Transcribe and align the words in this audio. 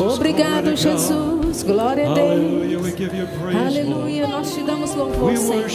Obrigado. 0.00 0.76
Jesus. 0.76 1.62
Glória 1.62 2.10
a 2.10 2.14
Deus. 2.14 2.40
Aleluia. 3.66 4.26
Nós 4.28 4.54
te 4.54 4.62
damos 4.62 4.94
louvor, 4.94 5.36
Senhor. 5.36 5.68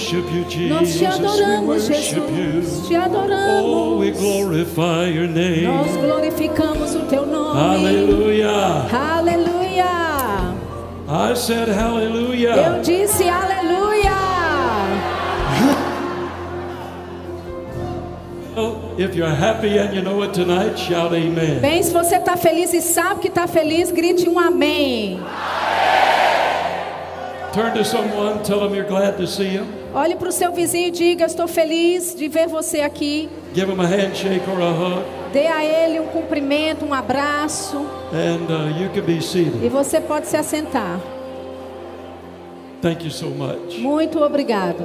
Nós 0.70 0.95
te 0.95 1.05
adoramos, 1.05 1.88
Jesus. 1.88 2.88
Te 2.88 2.95
Oh, 2.95 3.02
adoramos. 3.02 4.18
name. 5.27 5.61
Nós 5.61 5.95
glorificamos 5.97 6.95
o 6.95 7.00
teu 7.02 7.25
nome. 7.25 7.59
Aleluia. 7.59 8.86
Said 11.35 11.67
Eu 11.67 12.81
disse 12.81 13.27
aleluia. 13.27 13.82
Bem, 21.61 21.83
se 21.83 21.91
você 21.91 22.18
está 22.18 22.37
feliz 22.37 22.73
e 22.73 22.82
sabe 22.82 23.21
que 23.21 23.28
está 23.28 23.47
feliz, 23.47 23.91
grite 23.91 24.29
um 24.29 24.37
amém. 24.39 25.19
Turn 27.54 27.71
to 27.73 27.86
someone, 27.86 28.39
tell 28.43 28.59
them 28.59 28.73
you're 28.73 28.87
glad 28.87 29.15
to 29.18 29.28
see 29.28 29.57
them. 29.57 29.68
Olhe 29.93 30.15
para 30.15 30.29
o 30.29 30.31
seu 30.31 30.51
vizinho 30.51 30.87
e 30.87 30.92
diga: 30.92 31.25
Estou 31.25 31.47
feliz 31.47 32.16
de 32.16 32.28
ver 32.28 32.47
você 32.47 32.81
aqui. 32.81 33.30
Give 33.53 33.67
them 33.67 33.80
a 33.80 33.86
handshake 33.86 34.42
or 34.50 34.59
a 34.59 34.72
hug, 34.72 35.03
Dê 35.31 35.45
a 35.45 35.64
ele 35.64 36.00
um 36.00 36.08
cumprimento, 36.08 36.83
um 36.83 36.94
abraço. 36.94 37.78
and 38.11 38.52
uh, 38.52 38.81
you 38.81 38.89
can 38.89 39.03
be 39.03 39.22
seated. 39.22 39.64
E 39.64 39.70
você 39.70 40.02
pode 40.02 40.25
se 40.25 40.36
assentar. 40.36 41.00
Thank 42.81 43.06
you 43.06 43.11
so 43.11 43.28
much. 43.28 43.78
Muito 43.78 44.20
obrigado. 44.20 44.83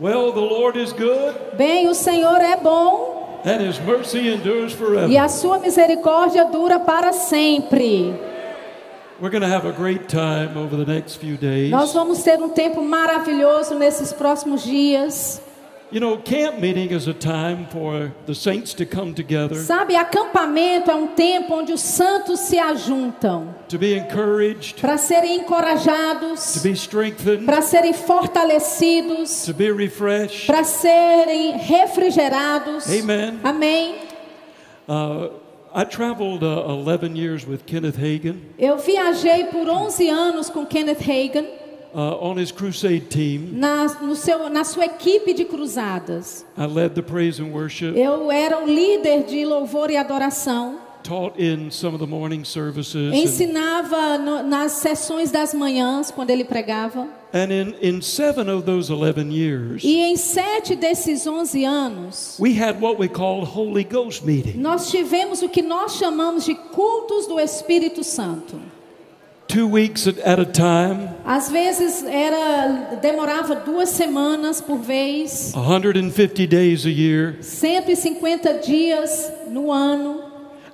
Well, 0.00 0.32
the 0.32 0.40
Lord 0.40 0.78
is 0.78 0.92
good, 0.92 1.34
Bem, 1.58 1.86
o 1.86 1.94
Senhor 1.94 2.40
é 2.40 2.56
bom 2.56 3.40
and 3.44 3.60
His 3.60 3.78
mercy 3.80 4.28
endures 4.28 4.72
e 4.72 4.76
forever. 4.76 5.18
a 5.18 5.28
sua 5.28 5.58
misericórdia 5.58 6.46
dura 6.46 6.80
para 6.80 7.12
sempre. 7.12 8.14
We're 9.20 9.30
going 9.30 9.42
to 9.42 9.54
have 9.54 9.66
a 9.68 9.72
great 9.72 10.08
time 10.08 10.56
over 10.56 10.74
the 10.74 10.90
next 10.90 11.18
few 11.18 11.36
days. 11.36 11.70
Nós 11.70 11.92
vamos 11.92 12.22
ter 12.22 12.40
um 12.40 12.48
tempo 12.48 12.80
maravilhoso 12.80 13.74
nesses 13.74 14.10
próximos 14.10 14.62
dias. 14.62 15.42
You 15.92 15.98
know, 15.98 16.18
camp 16.18 16.60
meeting 16.60 16.90
is 16.92 17.08
a 17.08 17.12
time 17.12 17.66
for 17.66 18.12
the 18.26 18.34
saints 18.34 18.72
to 18.74 18.86
come 18.86 19.12
together, 19.12 19.56
Sabe, 19.56 19.96
acampamento 19.96 20.88
é 20.88 20.94
um 20.94 21.08
tempo 21.08 21.52
onde 21.54 21.72
os 21.72 21.80
santos 21.80 22.38
se 22.40 22.58
ajuntam 22.60 23.52
to 23.68 23.76
be 23.76 23.94
encouraged, 23.98 24.80
para 24.80 24.96
serem 24.96 25.38
to 25.38 25.44
encorajados, 25.44 26.58
be 26.62 26.70
strengthened, 26.72 27.44
para 27.44 27.60
serem 27.60 27.92
fortalecidos, 27.92 29.44
to 29.44 29.52
be 29.52 29.68
refreshed. 29.72 30.46
para 30.46 30.62
serem 30.62 31.56
refrigerados. 31.58 32.86
Amen. 32.88 33.40
Amém. 33.42 33.96
Uh, 34.88 35.30
I 35.74 35.84
traveled 35.84 36.42
uh, 36.44 36.66
11 36.68 37.16
years 37.16 37.46
with 37.46 37.64
Kenneth 37.64 37.96
Hagin 37.96 38.40
Eu 38.58 38.76
viajei 38.78 39.44
por 39.44 39.68
11 39.68 40.08
anos 40.08 40.50
com 40.50 40.66
Kenneth 40.66 41.00
Hagin 41.00 41.46
uh, 41.94 42.18
on 42.22 42.38
his 42.38 42.50
crusade 42.52 43.08
team. 43.08 43.50
na, 43.52 43.84
no 44.00 44.14
seu, 44.14 44.48
na 44.48 44.64
sua 44.64 44.84
equipe 44.86 45.32
de 45.34 45.44
cruzadas. 45.44 46.44
I 46.56 46.66
led 46.66 46.94
the 46.94 47.02
praise 47.02 47.40
and 47.40 47.52
worship, 47.52 47.96
Eu 47.96 48.30
era 48.30 48.62
o 48.62 48.66
líder 48.66 49.24
de 49.24 49.44
louvor 49.44 49.90
e 49.90 49.96
adoração. 49.96 50.78
taught 51.02 51.34
in 51.42 51.70
some 51.70 51.94
of 51.94 51.98
the 52.04 52.06
morning 52.10 52.44
services. 52.44 52.94
And, 52.94 53.16
Ensinava 53.16 54.18
no- 54.18 54.42
nas 54.42 54.72
sessões 54.72 55.30
das 55.30 55.54
manhãs, 55.54 56.10
quando 56.10 56.28
ele 56.30 56.44
pregava. 56.44 57.08
and 57.32 57.50
in, 57.52 57.74
in 57.80 58.02
seven 58.02 58.50
of 58.50 58.64
those 58.66 58.90
11 58.92 59.30
years, 59.32 59.82
E 59.82 59.96
em 59.98 60.16
sete 60.16 60.74
desses 60.76 61.26
11 61.26 61.64
anos, 61.64 62.36
we 62.38 62.52
had 62.60 62.80
what 62.82 62.98
we 63.00 63.08
called 63.08 63.48
Holy 63.56 63.82
Ghost 63.84 64.26
meetings. 64.26 64.56
nós 64.56 64.90
tivemos 64.90 65.40
o 65.40 65.48
que 65.48 65.62
nós 65.62 65.94
chamamos 65.96 66.44
de 66.44 66.54
cultos 66.54 67.26
do 67.26 67.40
Espírito 67.40 68.04
Santo. 68.04 68.60
Two 69.50 69.66
weeks 69.66 70.06
at, 70.06 70.38
a 70.38 70.44
time, 70.44 71.08
Às 71.24 71.50
vezes 71.50 72.04
era 72.04 72.96
demorava 73.02 73.56
duas 73.56 73.88
semanas 73.88 74.60
por 74.60 74.78
vez, 74.78 75.52
150 75.54 76.46
days 76.46 76.86
a 76.86 76.90
year. 76.90 77.36
150 77.42 78.54
dias 78.60 79.32
no 79.48 79.72
ano. 79.72 80.22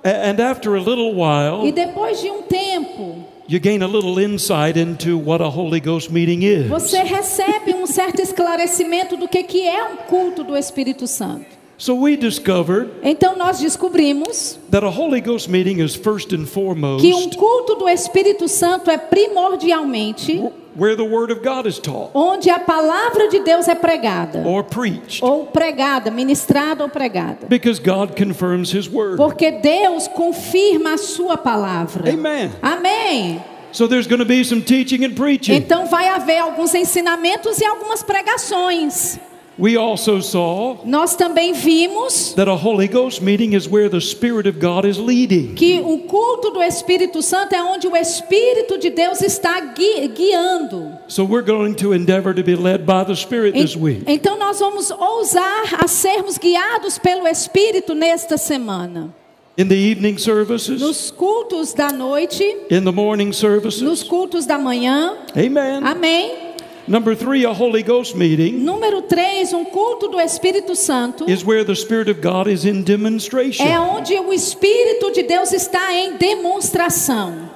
And 0.03 0.39
after 0.39 0.75
a 0.75 0.79
little 0.79 1.09
E 1.09 1.15
while, 1.15 1.71
depois 1.71 2.21
de 2.21 2.29
um 2.29 2.43
tempo, 2.43 3.25
you 3.47 3.59
gain 3.59 3.81
a 3.81 3.87
little 3.87 4.19
insight 4.19 4.77
into 4.77 5.17
what 5.17 5.41
a 5.41 5.49
Holy 5.49 5.79
Ghost 5.79 6.11
meeting 6.11 6.43
is. 6.43 6.67
você 6.67 7.01
recebe 7.01 7.73
um 7.73 7.87
certo 7.87 8.21
esclarecimento 8.21 9.17
do 9.17 9.27
que, 9.27 9.41
que 9.41 9.67
é 9.67 9.83
um 9.85 9.97
culto 10.07 10.43
do 10.43 10.55
Espírito 10.55 11.07
Santo. 11.07 11.56
So 11.77 11.93
we 11.95 12.17
discovered 12.17 12.89
Então 13.03 13.37
nós 13.37 13.59
descobrimos 13.59 14.57
that 14.71 14.83
a 14.83 14.89
Holy 14.89 15.21
Ghost 15.21 15.47
meeting 15.47 15.79
is 15.79 15.95
first 15.95 16.33
and 16.33 16.45
foremost 16.45 17.05
que 17.05 17.13
um 17.13 17.29
culto 17.29 17.75
do 17.75 17.87
Espírito 17.87 18.47
Santo 18.47 18.89
é 18.89 18.97
primordialmente 18.97 20.41
where 20.75 20.95
the 20.95 21.03
Word 21.03 21.31
of 21.31 21.41
God 21.43 21.67
is 21.67 21.77
taught 21.77 22.09
onde 22.15 22.49
a 22.49 22.57
palavra 22.57 23.27
de 23.29 23.39
Deus 23.41 23.67
é 23.67 23.75
pregada, 23.75 24.43
or 24.47 24.63
preached. 24.63 25.23
ou 25.23 25.45
pregada, 25.45 26.09
ministrada 26.09 26.83
ou 26.83 26.89
pregada. 26.89 27.47
Because 27.47 27.79
God 27.79 28.15
confirms 28.15 28.73
His 28.73 28.87
Word. 28.87 29.17
Porque 29.17 29.51
Deus 29.51 30.07
confirma 30.07 30.93
a 30.93 30.97
sua 30.97 31.37
palavra. 31.37 32.11
Amen. 32.11 32.51
Amém. 32.61 33.43
So 33.71 33.87
there's 33.87 34.07
going 34.07 34.19
to 34.19 34.25
be 34.25 34.43
some 34.43 34.61
teaching 34.61 35.05
and 35.05 35.13
preaching. 35.13 35.53
Então 35.53 35.85
vai 35.85 36.07
haver 36.07 36.39
alguns 36.39 36.73
ensinamentos 36.73 37.59
e 37.59 37.65
algumas 37.65 38.01
pregações. 38.01 39.19
We 39.59 39.75
also 39.75 40.21
saw 40.21 40.77
Nós 40.85 41.15
também 41.15 41.51
vimos 41.53 42.33
that 42.35 42.47
a 42.47 42.53
Holy 42.55 42.87
Ghost 42.87 43.21
meeting 43.23 43.53
is 43.55 43.67
where 43.67 43.89
the 43.89 43.99
Spirit 43.99 44.47
of 44.47 44.59
God 44.59 44.85
is 44.85 44.97
leading. 44.99 45.55
que 45.55 45.79
o 45.83 45.97
culto 45.99 46.51
do 46.51 46.61
Espírito 46.61 47.21
Santo 47.23 47.55
é 47.55 47.63
onde 47.63 47.87
o 47.87 47.95
Espírito 47.95 48.77
de 48.77 48.91
Deus 48.91 49.19
está 49.21 49.59
gui- 49.59 50.09
guiando. 50.09 50.91
So 51.07 51.23
we're 51.23 51.41
going 51.45 51.73
to 51.75 51.91
endeavor 51.93 52.35
to 52.35 52.43
be 52.43 52.55
led 52.55 52.85
by 52.85 53.03
the 53.03 53.15
Spirit 53.15 53.53
this 53.53 53.75
En- 53.75 53.81
week. 53.81 54.03
Então 54.05 54.37
nós 54.37 54.59
vamos 54.59 54.91
ousar 54.91 55.83
a 55.83 55.87
sermos 55.87 56.37
guiados 56.37 56.99
pelo 56.99 57.27
Espírito 57.27 57.95
nesta 57.95 58.37
semana. 58.37 59.11
In 59.57 59.67
the 59.69 59.75
evening 59.75 60.19
services, 60.19 60.79
Nos 60.79 61.09
cultos 61.09 61.73
da 61.73 61.91
noite, 61.91 62.43
in 62.69 62.83
the 62.83 62.91
morning 62.91 63.29
nos 63.29 63.37
services. 63.37 64.03
cultos 64.03 64.45
da 64.45 64.55
manhã. 64.59 65.17
Amen. 65.35 65.79
Amém. 65.83 66.46
Number 66.87 67.15
three, 67.15 67.45
a 67.45 67.51
Holy 67.51 67.83
Ghost 67.83 68.15
meeting 68.15 68.63
Número 68.63 69.01
3, 69.01 69.53
um 69.53 69.65
culto 69.65 70.07
do 70.07 70.19
Espírito 70.19 70.73
Santo. 70.75 71.29
is 71.29 71.43
where 71.43 71.63
the 71.65 71.75
Spirit 71.75 72.09
of 72.09 72.21
God 72.21 72.47
is 72.47 72.63
in 72.65 72.81
demonstration. 72.81 73.65
É 73.65 73.79
onde 73.79 74.13
o 74.17 74.31
Espírito 74.31 75.11
de 75.11 75.23
Deus 75.23 75.51
está 75.51 75.93
em 75.93 76.15
demonstração. 76.17 77.49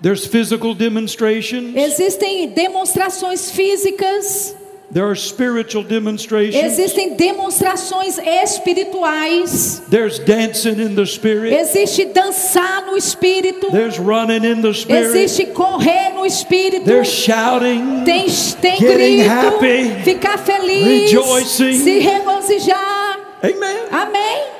There's 0.00 0.24
physical 0.26 0.74
demonstrations, 0.74 1.76
Existem 1.76 2.48
demonstrações 2.48 3.50
físicas, 3.50 4.56
there 4.92 5.06
are 5.08 5.14
spiritual 5.14 5.82
demonstrations, 5.84 6.62
existem 6.62 7.16
demonstrações 7.16 8.18
espirituais, 8.18 9.82
there's 9.88 10.18
dancing 10.18 10.80
in 10.80 10.94
the 10.94 11.06
Spirit, 11.06 11.54
existe 11.54 12.06
dançar 12.06 12.86
no 12.86 12.96
Espírito, 12.96 13.70
there's 13.70 13.98
running 13.98 14.44
in 14.44 14.60
the 14.62 14.72
Spirit, 14.72 15.06
existe 15.06 15.46
correr 15.46 16.10
no 16.14 16.24
Espírito, 16.26 16.84
there's 16.84 17.08
shouting, 17.08 18.04
tem, 18.04 18.26
tem 18.60 18.78
Getting 18.78 19.16
grito, 19.18 19.28
happy, 19.28 20.02
ficar 20.04 20.38
feliz, 20.38 21.12
rejoicing. 21.12 21.78
se 21.78 21.98
regozijar. 21.98 23.20
amen. 23.42 23.86
Amém? 23.90 24.59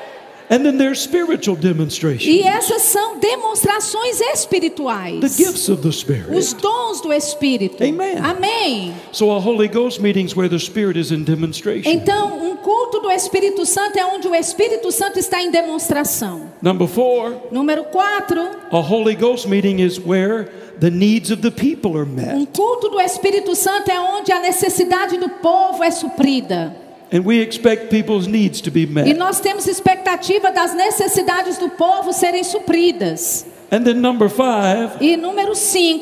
And 0.51 0.65
then 0.65 0.77
there's 0.77 0.99
spiritual 0.99 1.55
E 1.57 1.61
demonstrations, 1.61 2.45
essas 2.45 2.81
são 2.81 3.17
demonstrações 3.19 4.17
the 4.17 4.25
espirituais. 4.33 5.37
gifts 5.37 5.69
of 5.69 5.81
the 5.81 5.93
Spirit. 5.93 6.29
Os 6.35 6.51
dons 6.51 6.99
do 6.99 7.13
Espírito. 7.13 7.81
Amen. 7.81 8.17
Amém. 8.17 8.93
So 9.13 9.31
a 9.31 9.39
Holy 9.39 9.69
Ghost 9.69 10.01
meetings 10.01 10.35
where 10.35 10.49
the 10.49 10.59
Spirit 10.59 10.99
is 10.99 11.09
in 11.09 11.23
demonstration. 11.23 11.89
Então, 11.89 12.37
um 12.51 12.57
culto 12.57 12.99
do 12.99 13.09
Espírito 13.09 13.65
Santo 13.65 13.97
é 13.97 14.05
onde 14.05 14.27
o 14.27 14.35
Espírito 14.35 14.91
Santo 14.91 15.17
está 15.17 15.41
em 15.41 15.51
demonstração. 15.51 16.51
Number 16.61 16.85
four, 16.85 17.33
Número 17.49 17.85
4, 17.85 18.49
a 18.71 18.77
Holy 18.77 19.15
Ghost 19.15 19.47
meeting 19.47 19.79
is 19.79 19.97
where 19.97 20.49
the 20.81 20.89
needs 20.89 21.31
of 21.31 21.41
the 21.41 21.51
people 21.51 21.95
are 21.97 22.03
um 22.03 22.13
met. 22.13 22.47
culto 22.53 22.89
do 22.89 22.99
Espírito 22.99 23.55
Santo 23.55 23.89
é 23.89 23.97
onde 24.01 24.33
a 24.33 24.41
necessidade 24.41 25.17
do 25.17 25.29
povo 25.29 25.81
é 25.81 25.91
suprida. 25.91 26.75
And 27.13 27.25
we 27.25 27.41
expect 27.41 27.89
people's 27.89 28.25
needs 28.25 28.61
to 28.61 28.71
be 28.71 28.83
E 28.83 28.85
met. 28.85 29.17
nós 29.17 29.39
temos 29.41 29.67
expectativa 29.67 30.49
das 30.51 30.73
necessidades 30.73 31.57
do 31.57 31.69
povo 31.69 32.13
serem 32.13 32.43
supridas. 32.43 33.45
And 33.69 33.83
then 33.83 33.99
number 34.01 34.29
five, 34.29 34.91
E 35.01 35.17
número 35.17 35.53
5, 35.55 36.01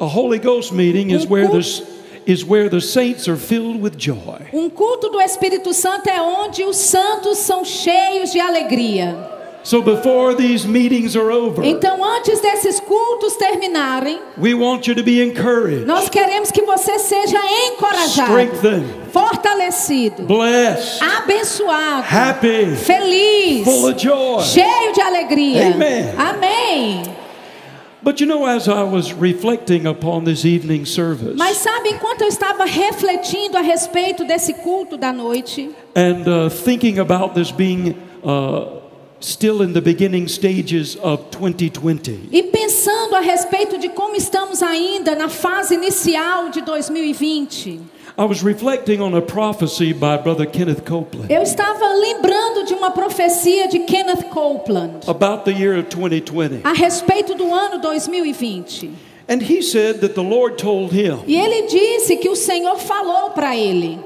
a 0.00 0.04
Holy 0.04 0.38
Ghost 0.38 0.72
meeting 0.72 1.10
is 1.10 1.24
Um 1.24 1.30
where 1.30 1.48
the 1.48 1.82
is 2.26 2.44
where 2.44 2.68
the 2.68 2.80
saints 2.80 3.26
are 3.26 3.38
filled 3.38 3.80
with 3.82 3.96
joy. 3.96 4.38
um 4.52 4.68
culto 4.68 5.08
do 5.08 5.20
Espírito 5.20 5.72
Santo 5.72 6.08
é 6.10 6.20
onde 6.20 6.62
os 6.62 6.76
santos 6.76 7.38
são 7.38 7.64
cheios 7.64 8.30
de 8.32 8.38
alegria. 8.38 9.16
So 9.68 9.82
before 9.82 10.34
these 10.34 10.66
meetings 10.66 11.14
are 11.14 11.30
over, 11.30 11.62
Então, 11.62 12.02
antes 12.02 12.40
desses 12.40 12.80
cultos 12.80 13.36
terminarem, 13.36 14.18
we 14.38 14.54
want 14.54 14.88
you 14.88 14.94
to 14.94 15.02
be 15.02 15.20
encouraged, 15.20 15.84
nós 15.84 16.08
queremos 16.08 16.50
que 16.50 16.62
você 16.62 16.98
seja 16.98 17.38
encorajado, 17.66 18.30
strengthened, 18.30 18.86
fortalecido, 19.12 20.22
blessed, 20.22 21.02
abençoado, 21.02 22.02
happy, 22.10 22.76
feliz, 22.76 23.64
full 23.64 23.90
of 23.90 24.02
joy. 24.02 24.42
cheio 24.42 24.94
de 24.94 25.02
alegria. 25.02 25.66
Amen. 25.66 26.14
Amém. 26.16 27.02
But 28.02 28.20
you 28.20 28.26
know, 28.26 28.46
as 28.46 28.68
I 28.68 28.84
was 28.84 29.12
reflecting 29.12 29.86
upon 29.86 30.24
this 30.24 30.46
evening 30.46 30.86
service 30.86 31.36
Mas 31.36 31.58
sabe, 31.58 31.90
enquanto 31.90 32.22
eu 32.22 32.28
estava 32.28 32.64
refletindo 32.64 33.58
a 33.58 33.60
respeito 33.60 34.24
desse 34.24 34.54
culto 34.54 34.96
da 34.96 35.12
noite, 35.12 35.68
and 35.94 36.26
uh, 36.26 36.48
thinking 36.48 36.98
about 37.00 37.34
this 37.34 37.50
being 37.50 37.94
uh, 38.24 38.77
still 39.20 39.62
in 39.62 39.72
the 39.72 39.80
beginning 39.80 40.28
stages 40.28 40.96
of 41.02 41.24
2020, 41.30 42.28
e 42.32 42.42
pensando 42.44 43.14
a 43.16 43.20
respeito 43.20 43.78
de 43.78 43.88
como 43.88 44.14
estamos 44.16 44.62
ainda 44.62 45.14
na 45.14 45.28
fase 45.28 45.74
inicial 45.74 46.50
de 46.50 46.60
2020, 46.62 47.80
I 48.20 48.24
was 48.24 48.42
reflecting 48.42 49.00
on 49.00 49.14
a 49.14 49.20
prophecy 49.22 49.92
by 49.92 50.16
Brother 50.16 50.44
Kenneth 50.46 50.84
Copeland 50.84 51.30
eu 51.30 51.42
estava 51.42 51.86
lembrando 51.94 52.64
de 52.64 52.74
uma 52.74 52.90
profecia 52.90 53.68
de 53.68 53.80
Kenneth 53.80 54.24
Copeland 54.30 55.04
about 55.06 55.44
the 55.44 55.52
year 55.52 55.78
of 55.78 55.88
2020. 55.88 56.60
a 56.64 56.72
respeito 56.72 57.34
do 57.34 57.52
ano 57.54 57.80
2020. 57.80 58.90
And 59.30 59.42
he 59.42 59.60
said 59.62 60.00
that 60.00 60.14
the 60.14 60.22
Lord 60.22 60.56
told 60.56 60.92
him 60.92 61.18
E 61.26 61.36
ele 61.36 61.66
disse 61.68 62.16
que 62.16 62.28
o 62.30 62.34
Senhor 62.34 62.78
falou 62.78 63.30
para 63.30 63.54
ele 63.56 63.98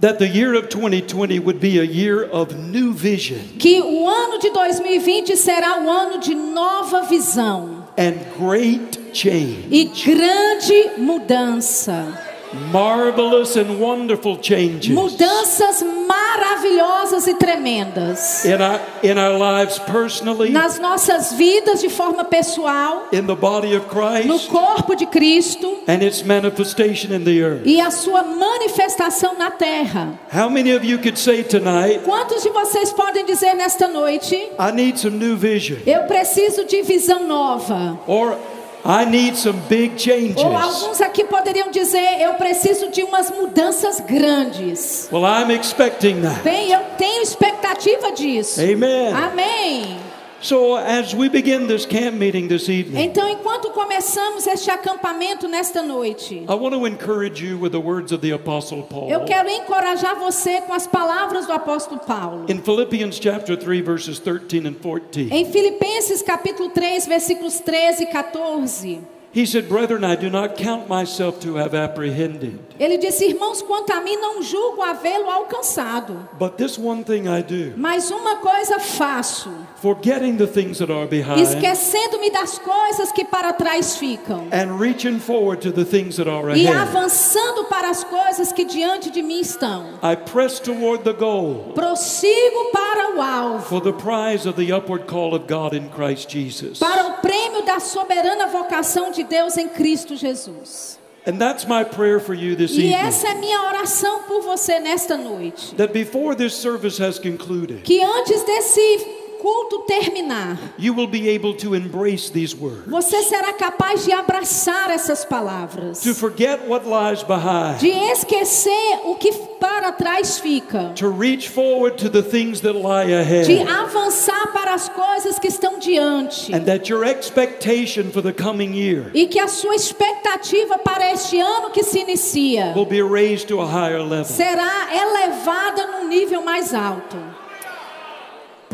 that 0.00 0.18
the 0.18 0.28
year 0.28 0.54
of 0.54 0.68
2020 0.68 1.38
would 1.38 1.60
be 1.60 1.78
a 1.78 1.84
year 1.84 2.24
of 2.24 2.56
new 2.56 2.92
vision 2.92 3.40
que 3.58 3.80
o 3.80 4.06
ano 4.08 4.38
de 4.38 4.50
2020 4.50 5.36
será 5.36 5.82
o 5.82 5.88
ano 5.88 6.18
de 6.20 6.34
nova 6.34 7.02
visão 7.02 7.84
and 7.96 8.14
great 8.38 8.98
change. 9.12 9.66
e 9.70 9.84
grande 9.84 10.90
mudança. 10.98 12.33
Marvelous 12.72 13.56
and 13.56 13.78
wonderful 13.78 14.36
changes 14.38 14.94
Mudanças 14.94 15.82
maravilhosas 16.06 17.26
e 17.26 17.34
tremendas 17.34 18.44
in 18.44 18.60
our, 18.60 18.80
in 19.02 19.18
our 19.18 19.38
lives 19.38 19.78
personally, 19.80 20.50
nas 20.50 20.78
nossas 20.78 21.32
vidas 21.32 21.80
de 21.80 21.88
forma 21.88 22.24
pessoal, 22.24 23.08
in 23.12 23.26
the 23.26 23.34
body 23.34 23.74
of 23.76 23.86
no 23.86 24.38
Christ, 24.38 24.48
corpo 24.48 24.94
de 24.94 25.06
Cristo 25.06 25.78
and 25.86 26.02
its 26.02 26.22
manifestation 26.22 27.12
in 27.14 27.24
the 27.24 27.40
earth. 27.42 27.62
e 27.66 27.80
a 27.80 27.90
sua 27.90 28.22
manifestação 28.22 29.36
na 29.38 29.50
terra. 29.50 30.18
How 30.32 30.48
many 30.48 30.72
of 30.74 30.84
you 30.84 30.98
could 30.98 31.18
say 31.18 31.42
tonight, 31.42 32.00
Quantos 32.04 32.42
de 32.42 32.50
vocês 32.50 32.92
podem 32.92 33.24
dizer 33.24 33.54
nesta 33.54 33.88
noite: 33.88 34.34
I 34.58 34.72
need 34.72 34.98
some 34.98 35.16
new 35.18 35.36
vision, 35.36 35.78
Eu 35.86 36.02
preciso 36.04 36.64
de 36.64 36.82
visão 36.82 37.26
nova? 37.26 37.98
or 38.06 38.36
I 38.84 39.06
need 39.06 39.36
some 39.36 39.58
big 39.68 39.98
changes? 39.98 40.36
Ou 40.36 40.54
alguns 40.54 41.00
aqui 41.00 41.24
poderiam 41.24 41.70
dizer: 41.70 42.20
Eu 42.20 42.34
preciso 42.34 42.90
de 42.90 43.02
umas 43.02 43.30
mudanças 43.30 43.98
grandes. 44.00 45.08
Well, 45.10 45.24
I'm 45.24 45.50
expecting 45.50 46.20
that. 46.20 46.42
Bem, 46.42 46.70
eu 46.70 46.80
tenho 46.98 47.22
expectativa 47.22 48.12
disso. 48.12 48.60
Amen. 48.60 49.12
Amém. 49.14 49.96
So, 50.44 50.76
as 50.76 51.14
we 51.14 51.30
begin 51.30 51.66
this 51.66 51.86
camp 51.86 52.18
meeting 52.18 52.48
this 52.48 52.68
evening, 52.68 53.02
Então, 53.02 53.26
enquanto 53.26 53.70
começamos 53.70 54.46
este 54.46 54.70
acampamento 54.70 55.48
nesta 55.48 55.80
noite, 55.82 56.44
I 56.46 56.54
want 56.54 56.74
to 56.74 56.86
encourage 56.86 57.42
you 57.42 57.58
with 57.58 57.70
the 57.70 57.80
words 57.80 58.12
of 58.12 58.20
the 58.20 58.34
Apostle 58.34 58.82
Paul. 58.82 59.08
eu 59.08 59.24
quero 59.24 59.48
encorajar 59.48 60.14
você 60.16 60.60
com 60.60 60.74
as 60.74 60.86
palavras 60.86 61.46
do 61.46 61.52
apóstolo 61.54 61.98
Paulo. 61.98 62.44
In 62.50 62.60
Philippians 62.60 63.18
chapter 63.18 63.56
3 63.56 63.80
verses 63.82 64.18
13 64.18 64.68
and 64.68 64.74
14. 64.74 65.30
Em 65.32 65.46
Filipenses 65.50 66.20
capítulo 66.20 66.68
3, 66.68 67.06
versículos 67.06 67.60
13 67.60 68.02
e 68.02 68.06
14, 68.08 69.00
He 69.34 69.46
said, 69.46 69.68
"Brethren, 69.68 70.04
I 70.04 70.14
do 70.14 70.30
not 70.30 70.56
count 70.56 70.88
myself 70.88 71.40
to 71.40 71.56
have 71.56 71.74
apprehended, 71.74 72.56
ele 72.78 72.98
disse: 72.98 73.24
Irmãos, 73.24 73.62
quanto 73.62 73.92
a 73.92 74.00
mim, 74.00 74.16
não 74.16 74.40
julgo 74.40 74.80
havê-lo 74.80 75.28
alcançado, 75.28 76.28
but 76.38 76.56
this 76.56 76.78
one 76.78 77.02
thing 77.02 77.26
I 77.26 77.42
do, 77.42 77.76
mas 77.76 78.12
uma 78.12 78.36
coisa 78.36 78.78
faço, 78.78 79.50
forgetting 79.82 80.36
the 80.36 80.46
things 80.46 80.78
that 80.78 80.92
are 80.92 81.08
behind 81.08 81.40
esquecendo-me 81.40 82.30
das 82.30 82.60
coisas 82.60 83.10
que 83.10 83.24
para 83.24 83.52
trás 83.52 83.96
ficam, 83.96 84.46
and 84.52 84.78
reaching 84.78 85.18
forward 85.18 85.60
to 85.60 85.72
the 85.72 85.84
things 85.84 86.14
that 86.16 86.28
are 86.28 86.56
e 86.56 86.68
ahead. 86.68 86.88
avançando 86.88 87.64
para 87.64 87.90
as 87.90 88.04
coisas 88.04 88.52
que 88.52 88.64
diante 88.64 89.10
de 89.10 89.20
mim 89.20 89.40
estão. 89.40 89.94
I 90.00 90.14
press 90.14 90.60
toward 90.60 91.02
the 91.02 91.12
goal 91.12 91.72
Prossigo 91.74 92.70
para 92.72 93.16
o 93.16 93.20
alvo, 93.20 93.64
for 93.64 93.80
the 93.80 93.92
prize 93.92 94.48
of 94.48 94.54
the 94.64 94.72
upward 94.72 95.06
call 95.06 95.34
of 95.34 95.46
God 95.48 95.74
in 95.74 95.88
Christ 95.88 96.30
Jesus." 96.30 96.78
para 96.78 97.08
o 97.08 97.12
prêmio 97.14 97.64
da 97.64 97.80
soberana 97.80 98.46
vocação 98.46 99.10
de 99.10 99.23
Deus 99.24 99.56
em 99.56 99.68
Cristo 99.68 100.16
Jesus. 100.16 100.98
And 101.26 101.38
that's 101.38 101.66
my 101.66 101.84
prayer 101.84 102.20
for 102.20 102.34
you 102.34 102.54
this 102.54 102.72
E 102.72 102.80
evening. 102.88 102.94
essa 102.94 103.28
é 103.28 103.34
minha 103.34 103.62
oração 103.62 104.24
por 104.24 104.42
você 104.42 104.78
nesta 104.78 105.16
noite. 105.16 105.74
That 105.76 105.92
before 105.92 106.36
this 106.36 106.54
service 106.54 107.02
has 107.02 107.18
concluded, 107.18 107.82
Que 107.82 108.02
antes 108.02 108.42
desse 108.44 109.06
culto 109.44 109.80
terminar, 109.86 110.58
you 110.78 110.94
will 110.94 111.06
be 111.06 111.28
able 111.28 111.52
to 111.52 111.74
embrace 111.74 112.30
these 112.30 112.56
words, 112.56 112.86
você 112.86 113.22
será 113.24 113.52
capaz 113.52 114.02
de 114.02 114.10
abraçar 114.10 114.90
essas 114.90 115.22
palavras, 115.22 116.00
to 116.00 116.14
forget 116.14 116.66
what 116.66 116.86
lies 116.86 117.22
behind, 117.22 117.78
de 117.78 117.90
esquecer 117.90 119.00
o 119.04 119.16
que 119.16 119.30
para 119.60 119.92
trás 119.92 120.38
fica, 120.38 120.92
to 120.96 121.10
reach 121.10 121.50
forward 121.50 121.98
to 121.98 122.08
the 122.08 122.22
things 122.22 122.62
that 122.62 122.72
lie 122.74 123.04
de 123.44 123.60
avançar 123.60 124.50
para 124.54 124.72
as 124.72 124.88
coisas 124.88 125.38
que 125.38 125.48
estão 125.48 125.78
diante. 125.78 126.50
and 126.54 126.64
that 126.64 126.88
your 126.90 127.04
expectation 127.04 128.10
for 128.10 128.22
the 128.22 128.32
coming 128.32 128.72
year 128.74 129.10
E 129.12 129.26
que 129.26 129.38
a 129.38 129.46
sua 129.48 129.74
expectativa 129.74 130.78
para 130.78 131.12
este 131.12 131.38
ano 131.38 131.68
que 131.70 131.82
se 131.82 131.98
inicia 132.00 132.72
will 132.74 132.86
be 132.86 133.02
raised 133.02 133.46
to 133.48 133.60
a 133.60 133.66
higher 133.66 134.00
level. 134.00 134.24
será 134.24 134.88
elevada 134.90 135.86
num 135.88 136.08
nível 136.08 136.42
mais 136.42 136.72
alto. 136.72 137.33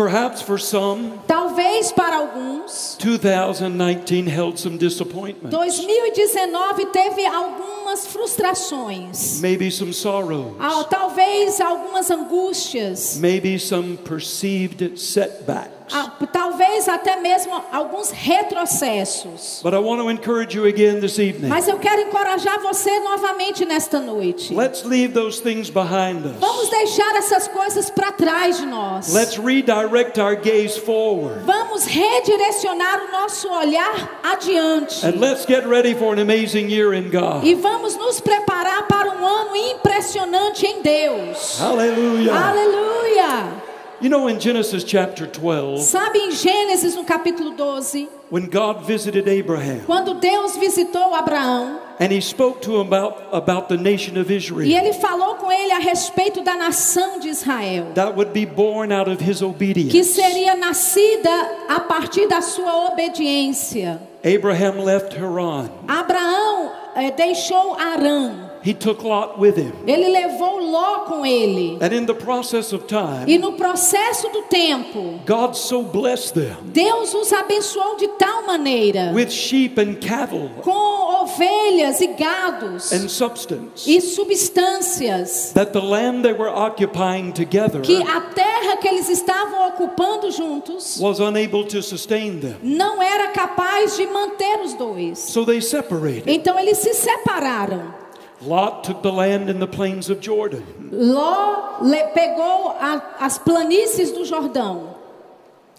Perhaps 0.01 0.41
for 0.41 0.57
some, 0.57 1.19
Talvez 1.27 1.93
para 1.93 2.17
alguns, 2.17 2.97
2019 3.01 4.27
held 4.31 4.59
some 4.59 4.79
disappointment, 4.79 5.51
2019 5.51 6.87
teve 6.87 7.27
algumas 7.27 8.07
frustrações, 8.07 9.43
maybe 9.43 9.71
some 9.71 9.93
sorrows, 9.93 10.57
ah, 10.59 10.85
talvez 10.85 11.61
algumas 11.61 12.11
angústias, 12.11 13.19
maybe 13.19 13.59
some 13.59 13.99
perceived 13.99 14.99
setbacks. 14.99 15.80
Ah, 15.93 16.13
talvez 16.33 16.89
até 16.89 17.17
mesmo 17.17 17.53
alguns 17.73 18.11
retrocessos. 18.11 19.61
But 19.63 19.75
I 19.75 19.79
want 19.79 20.01
to 20.01 20.11
encourage 20.11 20.57
you 20.57 20.67
again 20.67 21.01
this 21.01 21.19
evening. 21.19 21.49
Mas 21.49 21.69
eu 21.69 21.79
quero 21.79 22.03
encorajar 22.03 22.61
você 22.61 23.01
novamente 23.01 23.65
nesta 23.65 24.01
noite. 24.01 24.55
Let's 24.55 24.85
leave 24.85 25.13
those 25.13 25.41
things 25.41 25.71
behind 25.71 26.25
us. 26.27 26.37
Vamos 26.39 26.69
deixar 26.69 27.17
essas 27.17 27.49
coisas 27.49 27.91
para 27.91 28.13
trás 28.13 28.59
de 28.59 28.67
nós. 28.67 29.13
Let's 29.13 29.39
redirect 29.39 30.21
our 30.21 30.37
gaze 30.37 30.79
forward. 30.79 31.45
Vamos 31.45 31.85
redirecionar 31.87 33.05
o 33.09 33.13
nosso 33.13 33.49
olhar 33.49 34.21
adiante. 34.23 35.05
And 35.05 35.21
let's 35.21 35.47
get 35.47 35.67
ready 35.67 35.95
for 35.95 36.13
an 36.13 36.21
amazing 36.21 36.69
year 36.69 36.95
in 36.95 37.11
God. 37.11 37.45
E 37.45 37.55
vamos 37.55 37.97
nos 37.97 38.21
preparar 38.21 38.87
para 38.87 39.11
um 39.11 39.27
ano 39.27 39.57
impressionante 39.57 40.67
em 40.67 40.83
Deus. 40.83 41.59
Hallelujah. 41.59 42.33
Aleluia! 42.35 43.70
You 44.01 44.09
know, 44.09 44.29
in 44.29 44.41
Genesis 44.41 44.83
chapter 44.83 45.27
12, 45.27 45.83
Sabe 45.83 46.19
em 46.19 46.31
Gênesis 46.31 46.97
no 46.97 47.05
capítulo 47.05 47.51
12, 47.51 48.09
when 48.31 48.47
God 48.47 48.87
visited 48.87 49.29
Abraham 49.29 49.81
quando 49.85 50.15
Deus 50.15 50.57
visitou 50.57 51.15
Abraão 51.15 51.79
and 51.99 52.11
he 52.11 52.21
spoke 52.23 52.63
to 52.63 52.81
him 52.81 52.87
about, 52.87 53.23
about 53.31 53.69
the 53.69 53.77
nation 53.77 54.19
of 54.19 54.33
e 54.33 54.37
Israel 54.37 54.67
ele 54.67 54.95
falou 54.95 55.35
com 55.35 55.53
ele 55.53 55.73
a 55.73 55.79
respeito 55.79 56.41
da 56.43 56.57
nação 56.57 57.21
de 57.21 57.29
Israel, 57.29 57.93
that 57.95 58.17
would 58.17 58.33
be 58.33 58.47
born 58.47 58.91
out 58.91 59.11
of 59.11 59.23
his 59.23 59.41
que 59.41 59.45
obedience, 59.45 60.05
seria 60.15 60.57
nascida 60.57 61.31
a 61.69 61.81
partir 61.81 62.27
da 62.27 62.41
sua 62.41 62.89
obediência. 62.89 64.01
Abraham 64.25 64.83
left 64.83 65.15
Haran. 65.15 65.69
Abraão 65.87 66.73
eh, 66.95 67.11
deixou 67.11 67.75
Arã. 67.75 68.50
He 68.65 68.75
took 68.75 69.03
Lot 69.03 69.39
with 69.39 69.57
him. 69.57 69.73
Ele 69.87 70.09
levou 70.09 70.59
Ló 70.71 71.05
com 71.07 71.25
ele. 71.25 71.79
And 71.81 71.93
in 71.93 72.07
the 72.07 72.15
process 72.15 72.73
of 72.73 72.85
time, 72.87 73.25
E 73.27 73.39
no 73.39 73.53
processo 73.53 74.29
do 74.29 74.43
tempo, 74.43 75.21
God 75.27 75.55
so 75.55 75.83
blessed 75.83 76.35
them 76.35 76.57
Deus 76.65 77.15
os 77.15 77.33
abençoou 77.33 77.97
de 77.97 78.09
tal 78.09 78.47
maneira 78.47 79.13
with 79.15 79.31
sheep 79.31 79.81
and 79.81 79.95
cattle 79.95 80.51
com 80.63 81.23
ovelhas 81.23 82.01
e 82.01 82.09
gados 82.09 82.93
and 82.93 83.09
substance 83.09 83.91
e 83.91 84.01
substâncias 84.01 85.53
that 85.55 85.73
the 85.73 85.81
land 85.81 86.23
they 86.23 86.33
were 86.33 86.51
occupying 86.51 87.33
together 87.33 87.81
que 87.81 88.03
a 88.03 88.21
terra 88.21 88.77
que 88.77 88.89
eles 88.89 89.09
estavam 89.09 89.69
ocupando 89.69 90.31
juntos 90.31 90.99
was 91.01 91.19
unable 91.19 91.65
to 91.65 91.83
sustain 91.83 92.39
them. 92.39 92.57
não 92.63 93.03
era 93.03 93.29
capaz 93.29 93.97
de 93.97 94.07
manter 94.07 94.61
os 94.61 94.75
dois. 94.75 95.19
So 95.19 95.45
they 95.45 95.61
separated. 95.61 96.25
Então 96.31 96.59
eles 96.59 96.79
se 96.79 96.95
separaram. 96.95 98.00
Lot 98.43 98.85
took 98.85 99.03
the 99.03 99.13
land 99.13 99.51
in 99.51 99.59
the 99.61 99.67
plains 99.67 100.09
of 100.11 100.21
Jordan. 100.21 100.63
Ló 100.93 101.81
pegou 102.15 102.71
a- 102.81 103.17
as 103.21 103.39
planícies 103.39 104.11
do 104.13 104.25
Jordão 104.25 104.99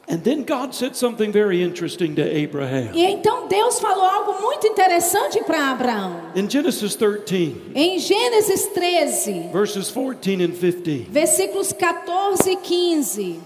And 0.08 0.24
then 0.24 0.44
God 0.44 0.74
said 0.74 0.96
something 0.96 1.32
very 1.32 1.62
interesting 1.64 2.16
to 2.16 2.22
Abraham. 2.22 2.90
E 2.94 3.06
então 3.06 3.48
Deus 3.48 3.80
falou 3.80 4.04
algo 4.04 4.42
muito 4.42 4.68
interessante 4.68 5.42
para 5.46 5.72
Abraão. 5.72 6.24
In 6.36 6.50
Genesis 6.50 6.96
13, 6.96 7.56
Em 7.74 7.98
Gênesis 7.98 8.68
13, 8.74 9.50
verses 9.54 9.90
14 9.90 10.44
and 10.44 10.52
15, 10.52 11.08
versículos 11.10 11.72
14 11.72 12.52
e 12.52 12.56
15, 12.58 13.40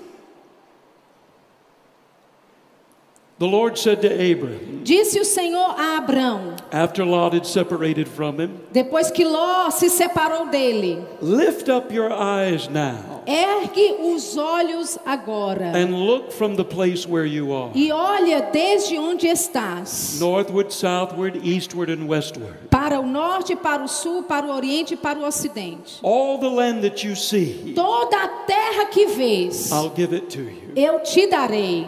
the 3.37 3.45
Lord 3.45 3.77
said 3.77 4.01
to 4.01 4.07
Abram, 4.07 4.81
disse 4.83 5.19
o 5.19 5.25
Senhor 5.25 5.75
a 5.77 5.97
Abraão, 5.97 6.55
after 6.71 7.03
Lot 7.05 7.33
had 7.35 7.45
separated 7.45 8.07
from 8.07 8.39
him, 8.39 8.59
depois 8.71 9.11
que 9.11 9.25
Ló 9.25 9.69
se 9.69 9.89
separou 9.89 10.47
dele: 10.47 11.03
Lift 11.21 11.69
up 11.69 11.93
your 11.93 12.11
eyes 12.13 12.69
now 12.69 13.23
Ergue 13.27 13.95
os 14.13 14.37
olhos 14.37 14.99
agora 15.05 15.71
and 15.75 15.91
look 16.05 16.31
from 16.31 16.55
the 16.55 16.63
place 16.63 17.07
where 17.07 17.25
you 17.25 17.51
are. 17.51 17.71
e 17.75 17.91
olha 17.91 18.41
desde 18.53 18.97
onde 18.99 19.27
estás, 19.27 20.19
Northward, 20.19 20.71
southward, 20.73 21.39
eastward, 21.43 21.91
and 21.91 22.07
westward. 22.07 22.55
para 22.69 22.99
o 22.99 23.05
norte, 23.07 23.55
para 23.55 23.83
o 23.83 23.87
sul, 23.87 24.23
para 24.23 24.45
o 24.45 24.51
oriente 24.55 24.93
e 24.93 24.97
para 24.97 25.19
o 25.19 25.25
ocidente. 25.25 25.99
All 26.03 26.37
the 26.37 26.47
land 26.47 26.81
that 26.87 27.05
you 27.05 27.15
see, 27.15 27.73
Toda 27.75 28.15
a 28.15 28.27
terra 28.45 28.85
que 28.85 29.07
vês, 29.07 29.71
I'll 29.71 29.91
give 29.93 30.15
it 30.15 30.27
to 30.37 30.41
you. 30.41 30.71
eu 30.75 30.99
te 30.99 31.27
darei. 31.27 31.85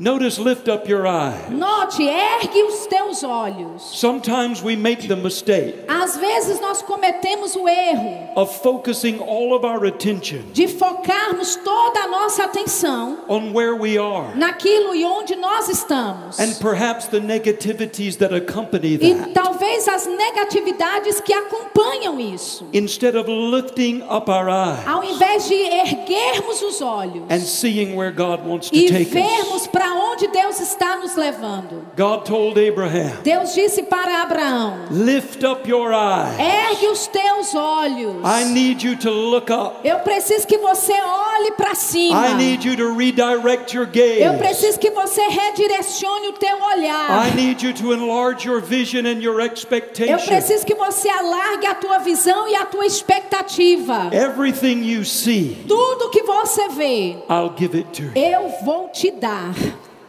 Notice, 0.00 0.38
lift 0.38 0.68
up 0.68 0.86
your 0.88 1.08
eyes. 1.08 1.50
Note, 1.50 1.98
ergue 2.00 2.62
os 2.68 2.86
teus 2.86 3.24
olhos. 3.24 3.82
Sometimes 3.82 4.62
we 4.62 4.76
make 4.76 5.08
the 5.08 5.16
mistake 5.16 5.74
Às 5.88 6.16
vezes 6.16 6.60
nós 6.60 6.80
cometemos 6.82 7.56
o 7.56 7.68
erro 7.68 8.28
of 8.36 8.62
focusing 8.62 9.18
all 9.18 9.54
of 9.54 9.64
our 9.66 9.84
attention 9.86 10.42
de 10.52 10.68
focarmos 10.68 11.56
toda 11.56 11.98
a 12.04 12.06
nossa 12.06 12.44
atenção 12.44 13.24
on 13.28 13.52
where 13.52 13.74
we 13.74 13.98
are 13.98 14.36
naquilo 14.36 14.94
e 14.94 15.04
onde 15.04 15.34
nós 15.34 15.68
estamos. 15.68 16.38
and 16.38 16.54
perhaps 16.60 17.08
the 17.08 17.18
negativities 17.18 18.16
that 18.18 18.32
accompany 18.32 18.94
E 19.00 19.14
that 19.14 19.32
talvez 19.34 19.88
as 19.88 20.06
negatividades 20.06 21.20
que 21.20 21.32
acompanham 21.34 22.20
isso. 22.20 22.64
instead 22.72 23.16
of 23.16 23.28
lifting 23.28 24.00
up 24.08 24.30
our 24.30 24.48
eyes 24.48 24.86
Ao 24.86 25.02
invés 25.02 25.48
de 25.48 25.54
erguermos 25.54 26.62
os 26.62 26.80
olhos 26.80 27.24
and 27.30 27.40
seeing 27.40 27.96
where 27.96 28.12
God 28.12 28.46
wants 28.46 28.70
to 28.70 28.76
e 28.76 28.86
take 28.88 29.02
us. 29.08 29.10
vermos 29.12 29.66
para 29.66 29.87
onde 29.94 30.28
Deus 30.28 30.60
está 30.60 30.96
nos 30.96 31.14
levando. 31.16 31.84
God 31.96 32.24
told 32.24 32.58
Abraham, 32.58 33.12
Deus 33.22 33.54
disse 33.54 33.82
para 33.82 34.22
Abraão: 34.22 34.78
Lift 34.90 35.44
up 35.44 35.68
your 35.68 35.92
eyes. 35.92 36.38
ergue 36.38 36.88
os 36.88 37.06
teus 37.06 37.54
olhos. 37.54 38.16
I 38.24 38.44
need 38.44 38.86
you 38.86 38.96
to 38.98 39.10
look 39.10 39.50
up. 39.52 39.76
Eu 39.86 39.98
preciso 40.00 40.46
que 40.46 40.58
você 40.58 40.92
olhe 40.92 41.52
para 41.52 41.74
cima. 41.74 42.28
I 42.28 42.34
need 42.34 42.66
you 42.68 42.76
to 42.76 42.94
redirect 42.96 43.76
your 43.76 43.86
gaze. 43.86 44.20
Eu 44.22 44.34
preciso 44.34 44.78
que 44.78 44.90
você 44.90 45.22
redirecione 45.28 46.28
o 46.28 46.32
teu 46.34 46.56
olhar. 46.62 47.26
I 47.28 47.34
need 47.34 47.64
you 47.66 47.72
to 47.74 47.92
enlarge 47.92 48.46
your 48.46 48.60
vision 48.60 49.06
and 49.06 49.20
your 49.22 49.40
Eu 49.40 49.46
expectation. 49.46 50.18
preciso 50.26 50.64
que 50.66 50.74
você 50.74 51.08
alargue 51.08 51.66
a 51.66 51.74
tua 51.74 51.98
visão 51.98 52.48
e 52.48 52.54
a 52.56 52.64
tua 52.66 52.86
expectativa. 52.86 54.10
Everything 54.12 54.82
you 54.84 55.04
see, 55.04 55.56
Tudo 55.66 56.10
que 56.10 56.22
você 56.22 56.68
vê, 56.68 57.16
I'll 57.28 57.52
give 57.56 57.76
it 57.76 57.88
to 57.92 58.02
you. 58.04 58.12
eu 58.14 58.48
vou 58.64 58.88
te 58.88 59.10
dar. 59.10 59.52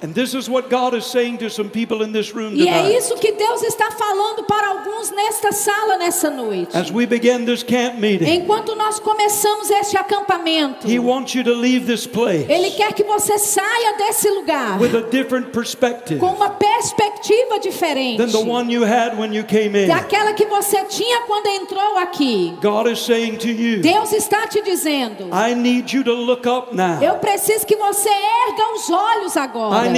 And 0.01 0.13
this 0.13 0.34
is 0.34 0.48
what 0.48 0.70
God 0.70 0.94
is 0.94 1.06
saying 1.06 1.39
to 1.39 1.50
some 1.50 1.70
people 1.70 2.03
in 2.03 2.13
this 2.13 2.34
room 2.34 2.53
E 2.56 2.68
é 2.70 2.98
isso 2.98 3.15
que 3.15 3.34
Deus 3.34 3.62
está 3.63 3.91
falando 3.91 4.44
para 4.46 4.70
alguns 4.70 5.12
nesta 5.12 5.51
sala 5.51 5.98
nessa 5.98 6.29
noite. 6.29 6.75
As 6.75 6.89
we 6.89 7.06
begin 7.06 7.44
this 7.46 7.63
camp 7.63 8.00
meeting, 8.00 8.25
Enquanto 8.25 8.75
nós 8.75 8.98
começamos 9.00 9.70
este 9.70 9.98
acampamento, 9.98 10.88
He 10.88 11.00
wants 11.00 11.36
you 11.36 11.44
to 11.44 11.53
leave 11.53 11.86
this 11.86 12.08
place 12.08 12.46
Ele 12.50 12.72
quer 12.72 12.94
que 12.94 13.03
você 13.03 13.38
saia 13.38 13.98
desse 13.98 14.29
lugar 14.29 14.79
with 14.79 14.96
a 14.96 15.01
different 15.01 15.51
perspective 15.51 16.18
com 16.18 16.27
uma 16.27 16.50
perspectiva 16.50 17.60
diferente 17.60 18.18
than 18.18 18.32
the 18.32 18.50
one 18.50 18.72
you 18.72 18.86
had 18.86 19.18
when 19.20 19.34
you 19.36 19.44
came 19.44 19.77
in. 19.77 19.88
daquela 19.88 20.32
que 20.34 20.46
você 20.46 20.82
tinha 20.86 21.24
quando 21.24 21.48
entrou 21.48 21.98
aqui. 21.98 22.58
God 22.62 22.88
is 22.88 23.00
saying 23.00 23.36
to 23.36 23.50
you, 23.50 23.82
Deus 23.82 24.13
está 24.13 24.48
te 24.48 24.62
dizendo: 24.62 25.29
I 25.34 25.53
need 25.53 25.94
you 25.94 26.06
to 26.06 26.13
look 26.13 26.48
up 26.48 26.74
now. 26.74 27.01
Eu 27.01 27.15
preciso 27.15 27.65
que 27.65 27.75
você 27.75 28.08
erga 28.08 28.74
os 28.75 28.89
olhos 28.89 29.36
agora. 29.36 29.88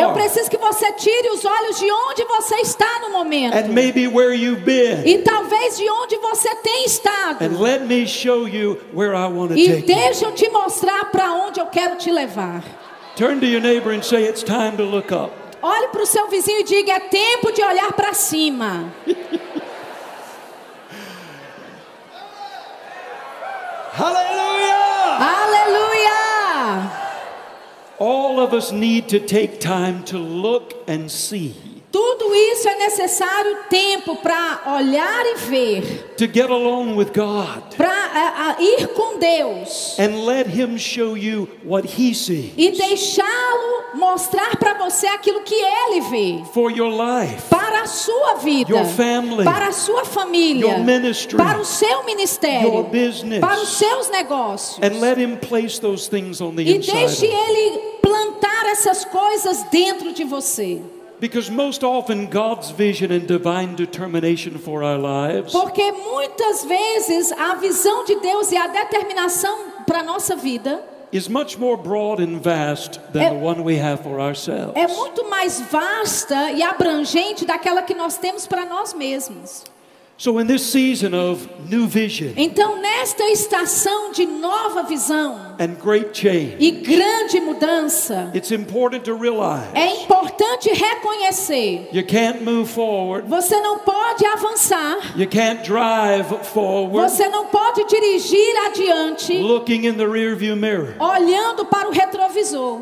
Eu 0.00 0.12
preciso 0.12 0.50
que 0.50 0.56
você 0.58 0.92
tire 0.92 1.30
os 1.30 1.44
olhos 1.44 1.78
de 1.78 1.90
onde 1.90 2.24
você 2.24 2.56
está 2.56 3.00
no 3.00 3.10
momento. 3.10 3.54
and 3.56 3.68
maybe 3.68 4.06
where 4.08 4.32
you've 4.34 4.62
been. 4.64 5.02
E 5.06 5.18
talvez 5.18 5.76
de 5.76 5.88
onde 5.88 6.16
você 6.18 6.54
tem 6.56 6.84
estado. 6.84 7.42
And 7.44 7.60
let 7.60 7.82
me 7.82 8.06
show 8.06 8.46
you 8.48 8.78
where 8.92 9.14
I 9.14 9.26
want 9.26 9.48
to 9.50 9.56
E 9.58 9.66
take 9.66 9.80
you. 9.80 9.86
deixa 9.86 10.24
eu 10.26 10.32
te 10.32 10.48
mostrar 10.50 11.06
para 11.10 11.32
onde 11.32 11.60
eu 11.60 11.66
quero 11.66 11.96
te 11.96 12.10
levar. 12.10 12.62
Turn 13.16 13.40
to 13.40 13.46
your 13.46 13.60
neighbor 13.60 13.92
and 13.92 14.02
say, 14.02 14.24
It's 14.28 14.42
time 14.42 14.76
to 14.76 14.84
look 14.84 15.12
up. 15.12 15.32
Olhe 15.60 15.88
para 15.88 16.02
o 16.02 16.06
seu 16.06 16.28
vizinho 16.28 16.60
e 16.60 16.64
diga: 16.64 16.92
é 16.92 17.00
tempo 17.00 17.50
de 17.52 17.60
olhar 17.62 17.92
para 17.92 18.14
cima. 18.14 18.92
Hallelujah! 23.98 25.18
Aleluia! 25.18 26.97
All 27.98 28.38
of 28.38 28.52
us 28.52 28.70
need 28.70 29.08
to 29.08 29.18
take 29.18 29.58
time 29.58 30.04
to 30.04 30.18
look 30.18 30.74
and 30.86 31.10
see, 31.10 31.54
Tudo 31.90 32.34
isso 32.34 32.68
é 32.68 32.78
necessário 32.78 33.56
tempo 33.70 34.16
para 34.16 34.76
olhar 34.76 35.24
e 35.24 35.34
ver, 35.36 36.14
to 36.18 36.26
get 36.26 36.50
alone 36.50 36.94
with 36.94 37.12
God. 37.14 37.74
Para 37.76 38.56
ir 38.60 38.88
com 38.88 39.18
Deus. 39.18 39.98
And 39.98 40.26
let 40.26 40.46
Him 40.46 40.76
show 40.76 41.16
you 41.16 41.48
what 41.64 41.86
He 41.86 42.14
sees. 42.14 42.52
E 42.56 42.70
deixá-lo 42.72 43.77
mostrar 43.94 44.56
para 44.56 44.74
você 44.74 45.06
aquilo 45.06 45.40
que 45.42 45.54
ele 45.54 46.00
vê. 46.02 46.44
for 46.52 46.70
your 46.70 46.90
life. 46.90 47.42
Para 47.48 47.82
a 47.82 47.86
sua 47.86 48.34
vida, 48.34 48.72
Your 48.72 48.84
family, 48.84 49.44
para 49.44 49.68
a 49.68 49.72
sua 49.72 50.04
família, 50.04 50.66
your 50.66 50.78
ministry, 50.80 51.36
para 51.36 51.58
o 51.58 51.64
seu 51.64 52.04
ministério, 52.04 52.68
your 52.68 52.84
business. 52.84 53.40
para 53.40 53.60
os 53.60 53.68
seus 53.70 54.08
negócios. 54.10 54.78
And 54.82 55.00
let 55.00 55.18
Him 55.18 55.36
place 55.36 55.80
those 55.80 56.08
things 56.08 56.40
on 56.40 56.54
the 56.54 56.62
E 56.62 56.78
deixe 56.78 57.26
ele 57.26 57.78
plantar 58.02 58.66
essas 58.66 59.04
coisas 59.04 59.64
dentro 59.70 60.12
de 60.12 60.24
você. 60.24 60.80
Because 61.20 61.50
most 61.50 61.84
often 61.84 62.26
God's 62.26 62.70
vision 62.70 63.10
and 63.10 63.26
divine 63.26 63.74
determination 63.74 64.56
for 64.56 64.84
our 64.84 64.96
lives 64.96 65.50
Porque 65.52 65.90
muitas 65.90 66.64
vezes 66.64 67.32
a 67.32 67.56
visão 67.56 68.04
de 68.04 68.14
Deus 68.20 68.52
e 68.52 68.56
a 68.56 68.68
determinação 68.68 69.58
para 69.84 70.00
nossa 70.04 70.36
vida 70.36 70.80
is 71.12 71.28
much 71.28 71.56
more 71.58 71.76
broad 71.76 72.20
and 72.20 72.40
vast 72.42 73.00
than 73.12 73.22
É- 73.22 73.30
the 73.30 73.36
one 73.36 73.62
we 73.62 73.76
have 73.80 74.02
for 74.02 74.20
ourselves. 74.20 74.74
é 74.76 74.86
muito 74.86 75.28
mais 75.28 75.60
vasta 75.60 76.52
e 76.52 76.62
abrangente 76.62 77.44
daquela 77.46 77.82
que 77.82 77.94
nós 77.94 78.16
temos 78.18 78.46
para 78.46 78.64
nós 78.66 78.92
mesmos. 78.94 79.64
So, 80.20 80.40
in 80.40 80.48
this 80.48 80.66
season 80.66 81.14
of 81.14 81.48
new 81.70 81.86
vision 81.86 82.32
Então, 82.36 82.80
nesta 82.82 83.22
estação 83.30 84.10
de 84.10 84.26
nova 84.26 84.82
visão 84.82 85.54
and 85.60 85.76
great 85.80 86.12
change, 86.12 86.56
e 86.58 86.72
grande 86.72 87.40
mudança, 87.40 88.28
it's 88.34 88.50
important 88.50 89.04
to 89.04 89.14
realize 89.14 89.68
é 89.74 90.02
importante 90.02 90.70
reconhecer: 90.70 91.88
you 91.92 92.04
can't 92.04 92.42
move 92.42 92.68
forward, 92.68 93.28
você 93.28 93.60
não 93.60 93.78
pode 93.78 94.26
avançar, 94.26 95.16
you 95.16 95.28
can't 95.28 95.62
drive 95.62 96.26
forward 96.52 97.12
você 97.12 97.28
não 97.28 97.46
pode 97.46 97.84
dirigir 97.84 98.56
adiante 98.66 99.38
looking 99.38 99.86
in 99.86 99.94
the 99.94 100.04
rearview 100.06 100.56
mirror. 100.56 100.96
olhando 100.98 101.64
para 101.66 101.88
o 101.88 101.92
retrovisor. 101.92 102.80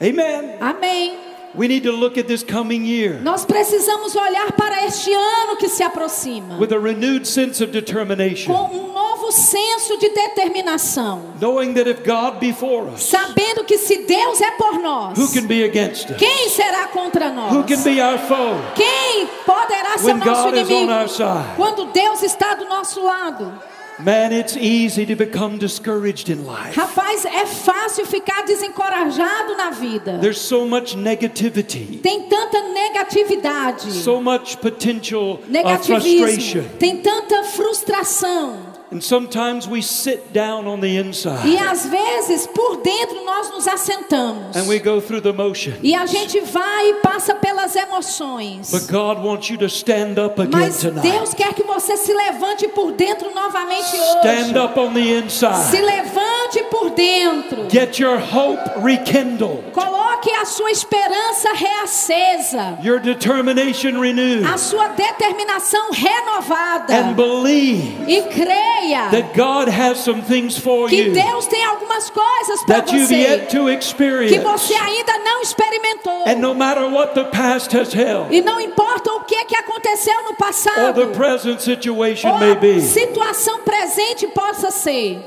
Amen. 0.00 0.58
Amém. 0.60 1.33
We 1.56 1.68
need 1.68 1.84
to 1.84 1.92
look 1.92 2.18
at 2.18 2.26
this 2.26 2.42
coming 2.42 2.84
year 2.84 3.20
Nós 3.22 3.44
precisamos 3.44 4.16
olhar 4.16 4.52
para 4.52 4.84
este 4.86 5.12
ano 5.12 5.56
que 5.56 5.68
se 5.68 5.82
aproxima 5.82 6.58
with 6.58 6.72
a 6.72 6.78
renewed 6.78 7.26
sense 7.26 7.62
of 7.62 7.70
determination, 7.72 8.52
com 8.52 8.76
um 8.76 8.92
novo 8.92 9.30
senso 9.30 9.96
de 9.98 10.08
determinação, 10.08 11.22
knowing 11.40 11.74
that 11.74 11.88
if 11.88 12.02
God 12.04 12.38
be 12.40 12.52
for 12.52 12.88
us, 12.88 13.02
sabendo 13.04 13.64
que 13.64 13.78
se 13.78 13.98
Deus 14.04 14.40
é 14.40 14.50
por 14.52 14.80
nós, 14.80 15.16
who 15.16 15.32
can 15.32 15.46
be 15.46 15.62
against 15.64 16.10
us? 16.10 16.16
quem 16.16 16.48
será 16.48 16.88
contra 16.88 17.30
nós? 17.30 17.52
Who 17.52 17.64
can 17.64 17.82
be 17.82 18.00
our 18.00 18.18
foe 18.18 18.56
Quem 18.74 19.26
poderá 19.46 19.98
ser 19.98 20.06
when 20.06 20.18
nosso 20.18 20.50
God 20.50 20.54
is 20.54 20.68
on 20.68 20.72
inimigo 20.72 20.92
our 20.92 21.08
side? 21.08 21.56
quando 21.56 21.86
Deus 21.92 22.22
está 22.22 22.54
do 22.54 22.64
nosso 22.66 23.00
lado? 23.02 23.52
Man, 23.98 24.32
it's 24.32 24.56
easy 24.56 25.06
to 25.06 25.14
become 25.14 25.56
discouraged 25.56 26.28
in 26.28 26.44
life. 26.44 26.74
Rapaz, 26.74 27.24
é 27.24 27.46
fácil 27.46 28.04
ficar 28.06 28.42
desencorajado 28.44 29.56
na 29.56 29.70
vida. 29.70 30.18
There's 30.20 30.38
so 30.40 30.66
much 30.66 30.96
negativity, 30.96 32.00
Tem 32.02 32.22
tanta 32.28 32.60
negatividade, 32.60 33.92
so 33.92 34.20
much 34.20 34.56
potential 34.58 35.40
uh, 35.42 35.50
negativismo, 35.50 36.26
frustration. 36.26 36.64
tem 36.78 36.96
tanta 36.98 37.44
frustração. 37.44 38.73
And 38.94 39.02
sometimes 39.02 39.66
we 39.66 39.82
sit 39.82 40.32
down 40.32 40.68
on 40.68 40.80
the 40.80 40.86
E 40.86 40.96
inside 40.98 41.58
às 41.58 41.84
vezes, 41.84 42.46
por 42.46 42.76
dentro, 42.76 43.24
nós 43.24 43.50
nos 43.50 43.66
assentamos. 43.66 44.54
and 44.54 44.68
we 44.68 44.78
go 44.78 45.00
through 45.00 45.20
the 45.20 45.32
motion. 45.32 45.72
E 45.82 45.96
a 45.96 46.06
gente 46.06 46.38
vai 46.40 46.90
e 46.90 46.94
passa 47.02 47.34
pelas 47.34 47.74
emoções. 47.74 48.70
But 48.70 48.86
God 48.88 49.18
wants 49.24 49.50
you 49.50 49.58
to 49.58 49.66
stand 49.68 50.16
up 50.24 50.40
again 50.40 50.50
Mas 50.52 50.80
Deus 50.84 51.34
quer 51.34 51.52
que 51.54 51.64
você 51.64 51.96
se 51.96 52.12
levante 52.14 52.68
por 52.68 52.92
dentro 52.92 53.34
novamente 53.34 53.96
Stand 54.20 54.52
hoje. 54.52 54.58
up 54.58 54.78
on 54.78 54.94
the 54.94 55.00
Se 55.02 55.10
inside 55.10 55.82
levante 55.82 56.14
levante 56.54 56.62
por 56.70 56.90
dentro. 56.90 57.68
Get 57.68 57.98
your 57.98 58.18
hope 58.18 58.60
rekindled, 58.80 59.72
Coloque 59.72 60.30
a 60.30 60.44
sua 60.44 60.70
esperança 60.70 61.52
reacesa, 61.52 62.78
your 62.82 63.00
determination 63.00 63.98
renewed, 64.00 64.44
a 64.46 64.56
sua 64.56 64.88
determinação 64.88 65.90
renovada. 65.90 66.94
and 66.94 67.14
believe 67.14 68.04
E 68.06 68.22
creia 68.22 68.83
that 69.10 69.34
God 69.34 69.68
has 69.68 69.98
some 69.98 70.22
things 70.22 70.56
for 70.58 70.88
que 70.88 70.96
you 70.96 71.12
Deus 71.12 71.46
tem 71.46 71.64
algumas 71.64 72.10
coisas 72.10 72.62
para 72.64 72.82
that 72.82 72.92
you've 72.94 73.06
você 73.08 73.14
yet 73.14 73.46
to 73.50 73.64
que 73.66 73.72
experience. 73.72 74.38
você 74.38 74.74
ainda 74.74 75.18
não 75.18 75.42
experimentou. 75.42 76.24
And 76.26 76.36
no 76.40 76.54
matter 76.54 76.84
what 76.90 77.14
the 77.14 77.24
past 77.24 77.76
has 77.76 77.92
held, 77.94 78.34
E 78.34 78.40
não 78.40 78.60
importa 78.60 79.10
o 79.12 79.20
que, 79.24 79.44
que 79.46 79.56
aconteceu 79.56 80.22
no 80.24 80.30
or 80.30 80.36
passado, 80.36 80.94
the 81.00 81.16
present 81.16 81.60
situation 81.60 82.30
ou 82.30 82.38
may 82.38 82.52
a 82.52 82.54
be, 82.56 82.80
situação 82.80 83.60
presente 83.60 84.26
possa 84.28 84.70
ser, 84.70 85.18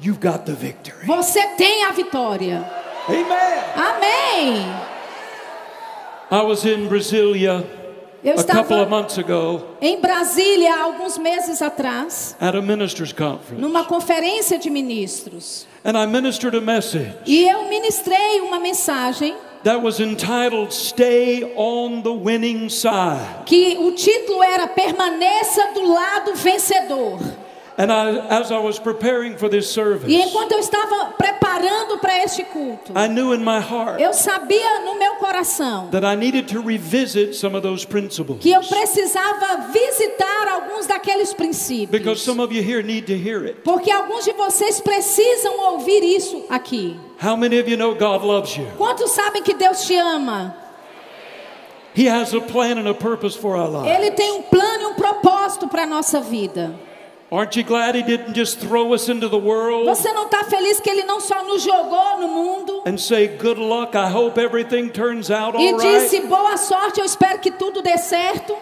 you've 0.00 0.20
got 0.20 0.44
the 0.44 0.52
victory. 0.52 1.06
você 1.06 1.42
tem 1.56 1.84
a 1.84 1.92
vitória. 1.92 2.64
Amen. 3.08 3.26
Amém. 3.76 4.66
I 6.30 6.42
was 6.42 6.64
in 6.64 6.88
Brasilia 6.88 7.64
Eu 8.24 8.34
a 8.34 8.36
couple 8.36 8.58
of 8.60 8.60
estava 8.62 8.86
months 8.86 9.18
ago 9.18 9.62
em 9.80 10.00
Brasília 10.00 10.74
há 10.74 10.82
alguns 10.82 11.18
meses 11.18 11.60
atrás, 11.60 12.36
at 12.40 12.54
a 12.56 12.62
ministers' 12.62 13.12
conference, 13.12 13.60
numa 13.60 13.84
conferência 13.84 14.58
de 14.58 14.70
ministros. 14.70 15.66
and 15.84 15.96
I 15.96 16.06
ministered 16.06 16.56
a 16.56 16.60
message 16.60 17.12
E 17.26 17.48
eu 17.48 17.68
ministrei 17.68 18.40
uma 18.42 18.60
mensagem 18.60 19.34
that 19.64 19.80
was 19.82 19.98
entitled 20.00 20.72
Stay 20.72 21.52
on 21.56 22.02
the 22.02 22.10
Winning 22.12 22.68
Side. 22.68 23.44
que 23.46 23.76
o 23.80 23.92
título 23.92 24.42
era 24.42 24.68
Permaneça 24.68 25.72
do 25.74 25.92
lado 25.92 26.34
vencedor. 26.36 27.18
And 27.78 27.90
I, 27.90 28.38
as 28.38 28.52
I 28.52 28.58
was 28.58 28.78
preparing 28.78 29.38
for 29.38 29.48
this 29.48 29.70
service, 29.72 30.06
E 30.06 30.20
enquanto 30.20 30.52
eu 30.52 30.58
estava 30.58 31.14
preparando 31.16 31.98
para 31.98 32.22
este 32.22 32.44
culto, 32.44 32.92
I 32.94 33.08
knew 33.08 33.32
in 33.32 33.42
my 33.42 33.60
heart 33.60 33.98
eu 33.98 34.12
sabia 34.12 34.80
no 34.84 34.98
meu 34.98 35.14
coração 35.16 35.88
that 35.90 36.04
I 36.04 36.14
needed 36.14 36.48
to 36.48 36.60
revisit 36.60 37.34
some 37.34 37.56
of 37.56 37.62
those 37.66 37.86
principles. 37.86 38.40
que 38.40 38.50
eu 38.52 38.60
precisava 38.60 39.68
visitar 39.72 40.48
alguns 40.52 40.86
daqueles 40.86 41.32
princípios. 41.32 41.90
Because 41.90 42.20
some 42.20 42.42
of 42.42 42.54
you 42.54 42.62
here 42.62 42.82
need 42.82 43.06
to 43.06 43.14
hear 43.16 43.42
it. 43.46 43.62
Porque 43.64 43.90
alguns 43.90 44.24
de 44.24 44.32
vocês 44.34 44.78
precisam 44.80 45.58
ouvir 45.72 46.02
isso 46.04 46.44
aqui. 46.50 47.00
How 47.24 47.36
many 47.36 47.58
of 47.58 47.70
you 47.70 47.78
know 47.78 47.94
God 47.94 48.22
loves 48.22 48.54
you? 48.54 48.66
Quantos 48.76 49.12
sabem 49.12 49.42
que 49.42 49.54
Deus 49.54 49.86
te 49.86 49.96
ama? 49.96 50.54
He 51.94 52.06
has 52.06 52.34
a 52.34 52.40
plan 52.40 52.78
and 52.78 52.88
a 52.88 52.94
purpose 52.94 53.34
for 53.34 53.56
our 53.56 53.68
lives. 53.68 53.96
Ele 53.98 54.10
tem 54.10 54.32
um 54.32 54.42
plano 54.42 54.82
e 54.82 54.86
um 54.88 54.94
propósito 54.94 55.68
para 55.68 55.84
a 55.84 55.86
nossa 55.86 56.20
vida. 56.20 56.74
Aren't 57.32 57.56
you 57.56 57.64
glad 57.64 57.94
He 57.94 58.02
didn't 58.02 58.34
just 58.34 58.60
throw 58.60 58.92
us 58.92 59.08
into 59.08 59.28
the 59.28 59.38
world 59.38 59.86
Você 59.86 60.12
não 60.12 60.26
está 60.26 60.44
feliz 60.44 60.78
que 60.80 60.90
Ele 60.90 61.04
não 61.04 61.18
só 61.18 61.42
nos 61.44 61.62
jogou 61.62 62.18
no 62.20 62.28
mundo 62.28 62.82
and 62.86 62.98
say, 62.98 63.26
Good 63.26 63.58
luck, 63.58 63.96
I 63.96 64.10
hope 64.10 64.38
everything 64.38 64.90
turns 64.90 65.30
out 65.30 65.56
e 65.58 65.72
disse 65.76 66.20
boa 66.26 66.56
sorte, 66.58 67.00
eu 67.00 67.06
espero 67.06 67.38
que 67.38 67.50
tudo 67.50 67.80
dê 67.80 67.96
certo? 67.96 68.54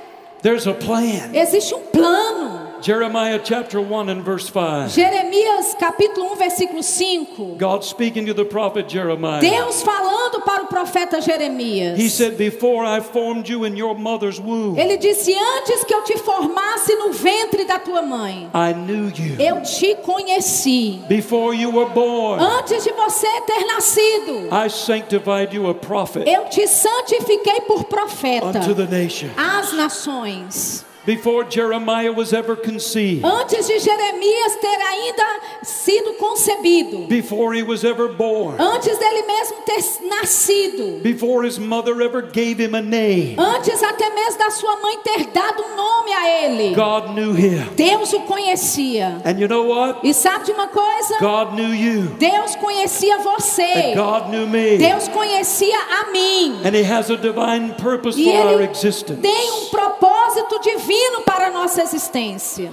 There's 0.42 0.66
a 0.66 0.72
plan. 0.72 1.34
Existe 1.34 1.74
um 1.74 1.80
plano. 1.80 2.59
Jeremiah 2.82 3.38
chapter 3.42 3.80
1 3.80 4.08
and 4.08 4.22
verse 4.25 4.49
5. 4.49 4.90
Jeremias 4.90 5.75
capítulo 5.78 6.32
1, 6.32 6.37
versículo 6.38 6.82
5. 6.82 7.58
God 7.58 7.84
speaking 7.84 8.25
to 8.26 8.32
the 8.34 8.44
prophet 8.44 8.88
Jeremiah. 8.88 9.40
Deus 9.40 9.82
falando 9.82 10.40
para 10.44 10.62
o 10.64 10.66
profeta 10.66 11.20
Jeremias. 11.20 11.99
He 11.99 12.08
said, 12.08 12.38
Before 12.38 12.84
I 12.84 13.00
formed 13.00 13.49
you 13.49 13.64
in 13.64 13.76
your 13.76 13.94
mother's 13.94 14.40
womb, 14.40 14.78
Ele 14.78 14.96
disse: 14.96 15.34
Antes 15.34 15.84
que 15.84 15.94
eu 15.94 16.02
te 16.04 16.16
formasse 16.18 16.94
no 16.96 17.12
ventre 17.12 17.64
da 17.64 17.78
tua 17.78 18.00
mãe, 18.02 18.49
I 18.54 18.72
knew 18.72 19.08
you. 19.08 19.37
eu 19.38 19.60
te 19.62 19.94
conheci. 19.96 21.02
Before 21.08 21.54
you 21.54 21.70
were 21.70 21.90
born, 21.92 22.40
Antes 22.42 22.82
de 22.84 22.92
você 22.92 23.26
ter 23.46 23.64
nascido, 23.66 24.49
I 24.50 24.68
sanctified 24.68 25.54
you 25.54 25.68
a 25.68 25.75
prophet 25.75 26.26
eu 26.26 26.46
te 26.46 26.66
santifiquei 26.66 27.60
por 27.66 27.84
profeta 27.84 28.46
unto 28.46 28.75
the 28.75 28.87
nation. 28.87 29.28
às 29.37 29.72
nações. 29.75 30.84
Before 31.07 31.45
Jeremiah 31.45 32.13
was 32.13 32.34
ever 32.34 32.54
conceived, 32.54 33.25
Antes 33.25 33.67
de 33.67 33.78
Jeremias 33.78 34.56
ter 34.60 34.78
ainda 34.82 35.41
sido 35.63 36.13
concebido, 36.19 37.08
before 37.08 37.54
he 37.54 37.63
was 37.63 37.84
ever 37.84 38.08
born, 38.08 38.60
antes 38.60 38.99
dele 38.99 39.23
mesmo 39.26 39.56
ter 39.65 39.80
nascido, 40.08 41.02
before 41.02 41.43
his 41.43 41.58
mother 41.58 42.02
ever 42.02 42.21
gave 42.21 42.58
him 42.60 42.75
a 42.75 42.82
name, 42.82 43.34
antes 43.39 43.82
até 43.82 44.10
mesmo 44.10 44.39
da 44.39 44.50
sua 44.50 44.76
mãe 44.76 44.99
ter 45.02 45.25
dado 45.32 45.63
um 45.63 45.75
nome 45.75 46.13
a 46.13 46.45
ele, 46.45 46.75
God 46.75 47.15
knew 47.15 47.32
him. 47.32 47.67
Deus 47.75 48.13
o 48.13 48.21
conhecia. 48.21 49.23
And 49.25 49.41
you 49.41 49.49
know 49.49 49.65
what? 49.65 50.00
E 50.04 50.13
sabe 50.13 50.45
de 50.45 50.52
uma 50.52 50.69
coisa? 50.69 51.19
God 51.19 51.54
knew 51.54 51.73
you. 51.75 52.08
Deus 52.19 52.54
conhecia 52.56 53.17
And 53.17 53.25
você. 53.25 53.95
God 53.95 54.28
knew 54.30 54.47
me. 54.47 54.76
Deus 54.76 55.08
conhecia 55.08 55.78
a 55.78 56.13
mim. 56.13 56.60
And 56.63 56.75
he 56.76 56.82
has 56.82 57.08
a 57.08 57.17
divine 57.17 57.73
purpose 57.76 58.19
E 58.19 58.25
for 58.30 58.36
our 58.36 58.60
existence. 58.60 59.19
tem 59.23 59.50
um 59.50 59.67
propósito 59.71 60.60
divino 60.60 60.89
para 61.24 61.46
a 61.46 61.50
nossa 61.50 61.82
existência. 61.82 62.70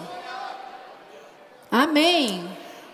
Amém. 1.71 2.43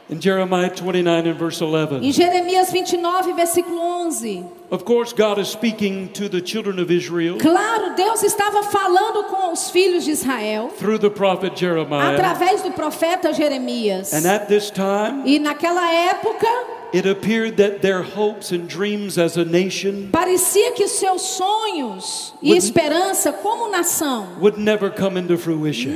In 0.10 0.20
Jeremiah 0.20 0.70
29 0.70 1.30
and 1.30 1.34
verse 1.36 1.62
11. 1.62 2.06
Em 2.06 2.12
Jeremias 2.12 2.70
29, 2.72 3.34
versículo 3.34 3.80
11. 3.80 4.46
Of 4.70 4.84
course, 4.84 5.14
God 5.14 5.40
is 5.40 5.48
speaking 5.48 6.10
to 6.10 6.28
the 6.28 6.42
children 6.42 6.80
of 6.80 6.92
Israel 6.92 7.38
Claro, 7.40 7.96
Deus 7.96 8.22
estava 8.22 8.64
falando 8.64 9.24
com 9.26 9.54
os 9.54 9.70
filhos 9.70 10.04
de 10.04 10.12
Israel 10.12 10.70
through 10.78 11.00
the 11.00 11.10
prophet 11.10 11.58
Jeremiah. 11.58 12.16
através 12.16 12.62
do 12.62 12.72
profeta 12.72 13.32
Jeremias. 13.34 14.12
And 14.14 14.28
at 14.28 14.48
this 14.48 14.70
time, 14.70 15.24
E 15.26 15.40
naquela 15.40 15.90
época, 15.94 16.48
it 16.94 17.06
appeared 17.06 17.58
that 17.58 17.82
their 17.82 18.04
hopes 18.04 18.52
and 18.52 18.68
dreams 18.68 19.18
as 19.18 19.36
a 19.38 19.44
nation 19.44 20.10
parecia 20.12 20.72
que 20.74 20.88
seus 20.88 21.22
sonhos 21.22 22.34
e 22.42 22.56
esperança 22.56 23.34
como 23.34 23.70
nação 23.70 24.28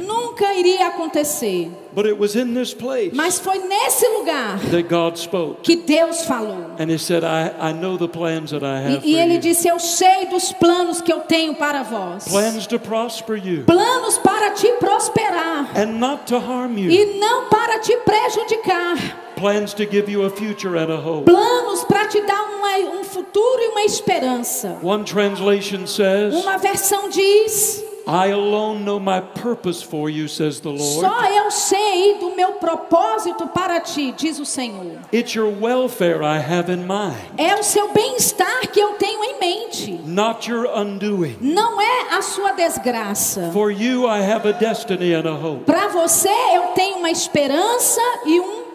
nunca 0.01 0.53
iria 0.53 0.87
acontecer. 0.87 1.71
But 1.97 2.05
it 2.05 2.19
was 2.19 2.35
in 2.35 2.53
this 2.53 2.75
place 2.75 3.09
Mas 3.11 3.39
foi 3.39 3.57
nesse 3.57 4.07
lugar 4.09 4.59
that 4.69 4.83
God 4.87 5.17
spoke. 5.17 5.63
que 5.63 5.77
Deus 5.77 6.25
falou. 6.25 6.75
And 6.77 6.91
He 6.91 6.99
said, 6.99 7.23
I, 7.23 7.51
I 7.59 7.73
know 7.73 7.97
the 7.97 8.07
plans 8.07 8.51
that 8.51 8.63
I 8.63 8.79
have 8.81 9.03
E, 9.03 9.15
ele 9.15 9.33
you. 9.33 9.39
disse: 9.41 9.67
Eu 9.67 9.79
sei 9.79 10.27
dos 10.27 10.51
planos 10.53 11.01
que 11.01 11.11
eu 11.11 11.21
tenho 11.21 11.55
para 11.55 11.81
vós. 11.81 12.25
Plans 12.27 12.67
to 12.67 12.77
prosper 12.77 13.35
you 13.43 13.63
Planos 13.65 14.19
para 14.19 14.51
te 14.51 14.67
prosperar 14.73 15.71
and 15.75 15.97
not 15.97 16.27
to 16.27 16.37
harm 16.37 16.77
you. 16.77 16.91
e 16.91 17.17
não 17.19 17.49
para 17.49 17.79
te 17.79 17.97
prejudicar. 17.97 19.33
Plans 19.35 19.73
to 19.73 19.83
give 19.89 20.07
you 20.07 20.23
a 20.23 20.29
future 20.29 20.77
and 20.77 20.91
a 20.91 20.97
hope. 20.99 21.25
Planos 21.25 21.83
para 21.85 22.07
te 22.07 22.21
dar 22.21 22.43
uma- 22.43 22.99
um 22.99 23.03
futuro 23.03 23.59
e 23.59 23.67
uma 23.69 23.81
esperança. 23.83 24.77
One 24.83 25.03
translation 25.03 25.87
says, 25.87 26.35
Uma 26.35 26.57
versão 26.59 27.09
diz: 27.09 27.83
I 28.07 28.29
alone 28.31 28.85
know 28.85 28.99
my 28.99 29.19
purpose 29.19 29.81
for 29.83 30.09
you, 30.09 30.27
says 30.29 30.61
the 30.61 30.69
Lord. 30.69 31.01
Só 31.01 31.25
eu 31.25 31.51
sei 31.51 32.17
do 32.19 32.35
meu 32.35 32.53
propósito 32.53 33.47
para 33.47 33.79
ti, 33.81 34.13
diz 34.15 34.39
o 34.39 34.45
Senhor. 34.45 34.97
It's 35.13 35.35
your 35.35 35.49
welfare 35.61 36.23
I 36.23 36.37
have 36.39 36.71
in 36.71 36.85
mind, 36.87 37.17
É 37.37 37.53
o 37.55 37.63
seu 37.63 37.89
bem-estar 37.91 38.61
que 38.71 38.79
eu 38.79 38.93
tenho 38.93 39.23
em 39.23 39.39
mente. 39.39 39.91
not 40.05 40.49
your 40.49 40.65
undoing. 40.73 41.35
Não 41.41 41.81
é 41.81 42.15
a 42.17 42.21
sua 42.21 42.51
desgraça. 42.53 43.49
For 43.51 43.71
you 43.71 44.07
I 44.07 44.21
have 44.21 44.47
a 44.47 44.53
destiny 44.53 45.13
and 45.13 45.27
a 45.27 45.33
hope. 45.35 45.65
Para 45.65 45.89
você 45.89 46.29
eu 46.55 46.67
tenho 46.75 46.97
uma 46.99 47.11
esperança 47.11 48.01
e 48.25 48.39
um 48.39 48.66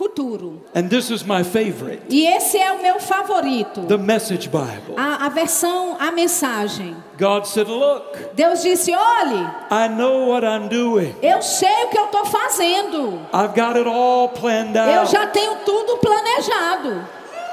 futuro. 0.00 0.62
And 0.74 0.88
this 0.88 1.10
is 1.10 1.22
my 1.24 1.42
favorite 1.44 2.00
E 2.08 2.26
esse 2.26 2.56
é 2.56 2.72
o 2.72 2.80
meu 2.82 2.98
favorito. 2.98 3.82
the 3.86 3.98
Message 3.98 4.48
Bible. 4.48 4.94
A, 4.96 5.26
a 5.26 5.28
versão, 5.28 5.96
a 6.00 6.10
mensagem. 6.10 6.96
God 7.18 7.44
said, 7.44 7.68
Look, 7.68 8.16
Deus 8.34 8.62
disse: 8.62 8.92
olhe, 8.94 9.46
I 9.70 9.88
know 9.88 10.28
what 10.30 10.42
I'm 10.46 10.68
doing. 10.68 11.14
eu 11.22 11.42
sei 11.42 11.84
o 11.84 11.88
que 11.88 11.98
eu 11.98 12.06
estou 12.06 12.24
fazendo. 12.24 13.20
I've 13.34 13.54
got 13.54 13.76
it 13.76 13.86
all 13.86 14.30
planned 14.30 14.74
Eu 14.76 15.00
out. 15.02 15.12
já 15.12 15.26
tenho 15.26 15.56
tudo 15.66 15.98
planejado. 15.98 17.04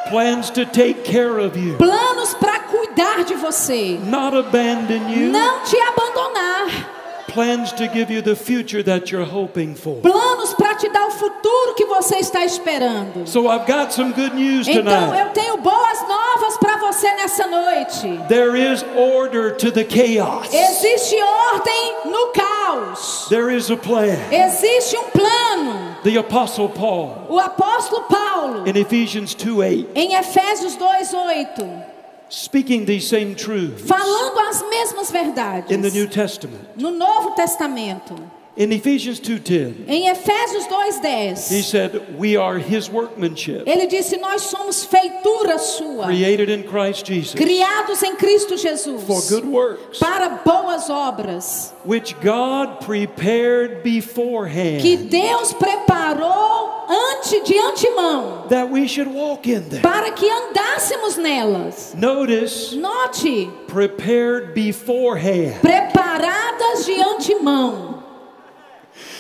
Plans 0.10 0.50
to 0.52 0.66
take 0.66 1.02
care 1.04 1.38
of 1.46 1.58
you, 1.60 1.76
Planos 1.78 2.34
para 2.36 2.60
cuidar 2.62 3.26
de 3.26 3.34
você. 3.34 4.00
not 4.06 4.34
abandon 4.38 5.10
you. 5.10 5.30
Não 5.34 5.60
te 5.64 5.76
abandonar. 5.82 6.96
Plans 7.38 7.72
to 7.74 7.88
give 7.88 8.10
you 8.10 8.24
the 8.24 8.36
future 8.36 8.82
that 8.82 9.12
you're 9.12 9.24
hoping 9.24 9.76
for. 9.76 10.02
Planos 10.02 10.56
para 10.56 10.74
te 10.74 10.90
dar 10.90 11.06
o 11.06 11.12
futuro 11.12 11.76
que 11.76 11.86
você 11.86 12.16
está 12.16 12.44
esperando. 12.44 13.28
So 13.28 13.48
I've 13.48 13.68
got 13.68 13.94
some 13.94 14.12
good 14.12 14.34
news 14.34 14.68
Então 14.68 14.84
tonight. 14.84 15.20
eu 15.20 15.30
tenho 15.34 15.58
boas 15.58 16.02
novas 16.08 16.58
para 16.58 16.78
você 16.78 17.08
nessa 17.14 17.46
noite. 17.46 18.20
There 18.28 18.56
is 18.58 18.84
order 18.96 19.56
to 19.56 19.72
the 19.72 19.84
chaos. 19.84 20.52
Existe 20.52 21.16
ordem 21.22 22.12
no 22.12 22.32
caos. 22.34 23.28
There 23.30 23.56
is 23.56 23.70
a 23.70 23.78
plan. 23.78 24.18
Existe 24.32 24.98
um 24.98 25.12
plano. 25.12 25.96
The 26.04 26.18
Apostle 26.18 26.70
Paul 26.70 27.28
O 27.30 27.38
apóstolo 27.38 28.02
Paulo, 28.10 28.68
in 28.68 28.76
Ephesians 28.82 29.36
2 29.36 29.60
8, 29.60 29.90
em 29.94 30.16
Efésios 30.16 30.76
2:8, 30.76 31.97
speaking 32.30 32.86
these 32.86 33.08
same 33.08 33.36
truths 33.36 33.82
falando 33.84 34.38
as 34.50 34.64
mesmas 34.70 35.12
in 35.12 35.82
the 35.82 35.90
verdades 35.90 35.94
New 35.94 36.08
Testament. 36.08 36.78
no 36.78 36.90
Novo 36.90 37.36
Testamento. 37.36 38.16
In 38.58 38.72
Ephesians 38.72 39.20
2:10, 39.20 39.88
Em 39.88 40.10
Efésios 40.10 40.66
he 40.66 41.62
2:10, 41.62 41.64
said, 41.64 42.18
"We 42.18 42.36
are 42.36 42.58
his 42.58 42.90
workmanship, 42.90 43.68
ele 43.68 43.86
disse: 43.86 44.18
"Nós 44.18 44.42
somos 44.42 44.84
feitura 44.84 45.60
sua, 45.60 46.06
created 46.06 46.50
in 46.50 46.64
Christ 46.64 47.06
Jesus 47.06 47.36
criados 47.36 48.02
em 48.02 48.16
Cristo 48.16 48.58
for 48.58 48.68
Jesus, 48.68 49.30
good 49.30 49.46
works, 49.46 50.00
para 50.00 50.42
boas 50.44 50.90
obras, 50.90 51.72
which 51.86 52.16
God 52.20 52.80
prepared 52.84 53.84
beforehand 53.84 54.82
que 54.82 54.98
Deus 54.98 55.54
preparou 55.54 56.88
ante 56.90 57.40
de 57.42 57.60
antemão, 57.60 58.48
that 58.50 58.72
we 58.72 58.88
should 58.88 59.14
walk 59.14 59.48
in 59.48 59.70
them." 59.70 59.84
para 59.84 60.10
que 60.10 60.28
andássemos 60.28 61.16
nelas." 61.16 61.94
Notice, 61.96 62.76
Note, 62.76 63.52
prepared 63.68 64.56
beforehand. 64.56 65.62
preparadas 65.62 66.88
de 66.88 67.00
antemão. 67.00 67.97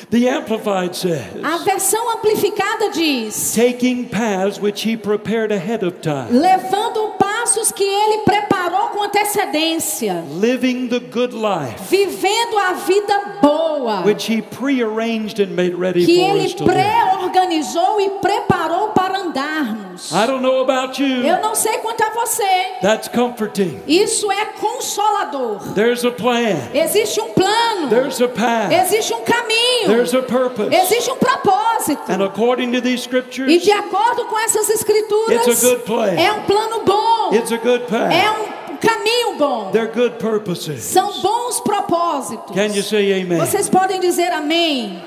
The 0.10 0.30
Amplified 0.30 0.96
says, 0.96 1.36
A 1.44 1.58
versão 1.66 2.16
amplificada 2.16 2.94
diz: 2.94 3.54
taking 3.54 4.08
paths 4.08 4.58
which 4.58 4.84
he 4.84 4.96
prepared 4.96 5.52
ahead 5.52 5.84
of 5.84 6.02
time, 6.02 6.32
levando 6.32 7.18
passos 7.20 7.74
que 7.74 7.84
ele 7.84 8.24
preparou 8.24 8.92
com 8.92 9.04
antecedência, 9.04 10.24
living 10.30 10.88
the 10.88 11.02
good 11.02 11.34
life 11.34 11.90
vivendo 11.90 12.58
a 12.58 12.74
vida 12.74 13.40
boa, 13.42 14.04
which 14.04 14.32
he 14.32 14.42
prearranged 14.42 15.42
and 15.42 15.54
made 15.54 15.76
ready 15.76 16.06
que 16.06 16.16
for 16.16 16.30
ele 16.30 16.46
us 16.46 16.54
to 16.54 16.64
live. 16.64 16.78
Pré-organizou 17.32 18.00
e 18.02 18.10
preparou 18.22 18.90
para 18.90 19.20
andarmos. 19.20 20.12
I 20.12 20.26
don't 20.28 20.42
know 20.42 20.62
about 20.62 21.02
you. 21.02 21.24
Eu 21.26 21.42
não 21.42 21.56
sei 21.56 21.78
quanto 21.80 22.02
a 22.04 22.10
você. 22.12 22.44
That's 22.82 23.08
comforting. 23.08 23.82
Isso 23.88 24.32
é 24.32 24.46
consolador. 24.60 25.74
There's 25.74 26.04
a 26.06 26.12
plan. 26.12 26.56
Existe 26.74 27.20
um 27.20 27.30
plano. 27.30 27.90
There's 27.90 28.22
a 28.22 28.28
path. 28.28 28.72
Existe 28.72 29.14
um 29.14 29.22
caminho. 29.22 29.88
There's 29.88 30.14
a 30.14 30.22
purpose. 30.22 30.74
Existe 30.76 31.12
um 31.12 31.18
propósito. 31.18 32.02
And 32.12 32.24
according 32.24 32.72
to 32.74 32.82
these 32.82 32.98
E 32.98 33.00
scriptures, 33.08 33.64
de 33.64 33.72
acordo 33.72 34.26
com 34.26 34.40
essas 34.40 34.70
escrituras, 34.70 35.48
It's 35.48 35.64
a 35.64 35.68
good 35.68 35.84
plan. 35.84 36.14
é 36.18 36.32
um 36.32 36.44
plano 36.44 36.84
bom. 36.86 37.34
it's 37.34 37.52
a 37.52 37.58
good 37.58 37.84
É 37.84 37.88
path. 37.88 38.40
um 38.72 38.78
caminho 38.78 39.36
bom. 39.38 39.72
São 40.80 41.22
bons 41.22 41.60
propósitos. 41.62 42.56
Can 42.56 42.76
you 42.76 42.84
say 42.84 43.22
amen? 43.22 43.38
Vocês 43.40 43.70
podem 43.70 44.00
dizer 44.00 44.32
amém. 44.32 45.02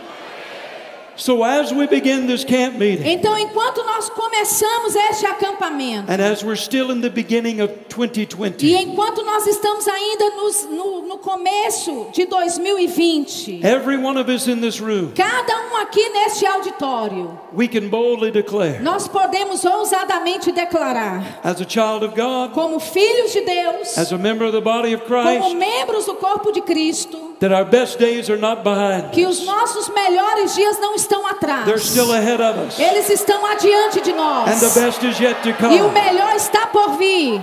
So 1.21 1.45
as 1.45 1.71
we 1.71 1.87
begin 1.87 2.27
this 2.27 2.45
camp 2.45 2.79
meeting, 2.79 3.07
Então, 3.07 3.37
enquanto 3.37 3.85
nós 3.85 4.09
começamos 4.09 4.97
este 5.11 5.27
acampamento, 5.27 6.11
and 6.11 6.19
as 6.19 6.43
we're 6.43 6.57
still 6.57 6.91
in 6.91 7.03
the 7.03 7.11
beginning 7.11 7.61
of 7.61 7.71
e 7.71 7.95
2020, 7.95 8.75
enquanto 8.75 9.23
nós 9.23 9.47
estamos 9.47 9.87
ainda 9.87 10.31
nos- 10.31 10.65
no, 10.71 11.03
no 11.03 11.19
começo 11.19 12.07
de 12.15 12.25
2020, 12.25 13.61
every 13.63 13.99
one 13.99 14.19
of 14.19 14.31
us 14.33 14.49
in 14.49 14.63
this 14.63 14.81
room, 14.81 15.13
cada 15.15 15.61
um 15.71 15.77
aqui 15.77 16.09
neste 16.09 16.47
auditório, 16.47 17.39
we 17.53 17.69
can 17.69 17.91
boldly 17.91 18.31
declare, 18.31 18.81
nós 18.81 19.07
podemos 19.07 19.63
ousadamente 19.67 20.51
declarar, 20.51 21.41
as 21.45 21.61
a 21.61 21.69
child 21.69 22.03
of 22.03 22.15
God, 22.17 22.53
como 22.55 22.81
filhos 22.81 23.31
de 23.33 23.43
Deus, 23.43 23.99
as 23.99 24.11
a 24.11 24.17
member 24.17 24.47
of 24.47 24.53
the 24.53 24.61
body 24.63 24.95
of 24.95 25.05
como 25.05 25.23
Christ, 25.23 25.55
membros 25.55 26.07
do 26.07 26.15
corpo 26.15 26.51
de 26.51 26.63
Cristo, 26.63 27.35
that 27.41 27.53
our 27.53 27.65
best 27.67 27.99
days 27.99 28.31
are 28.31 28.41
not 28.41 28.63
behind 28.63 29.11
que 29.13 29.27
os 29.27 29.45
nossos 29.45 29.89
melhores 29.91 30.55
dias 30.55 30.79
não 30.81 30.95
estão 30.95 31.10
atrás, 31.27 31.65
They're 31.65 31.79
still 31.79 32.13
ahead 32.13 32.41
of 32.41 32.59
us. 32.67 32.79
eles 32.79 33.09
estão 33.11 33.45
adiante 33.47 34.01
de 34.01 34.13
And 34.13 34.17
nós, 34.17 34.61
the 34.61 34.81
best 34.81 35.03
is 35.05 35.19
yet 35.21 35.41
to 35.43 35.49
e 35.73 35.83
o 35.83 35.91
melhor 35.91 36.35
está 36.37 36.67
por 36.67 36.97
vir. 36.97 37.43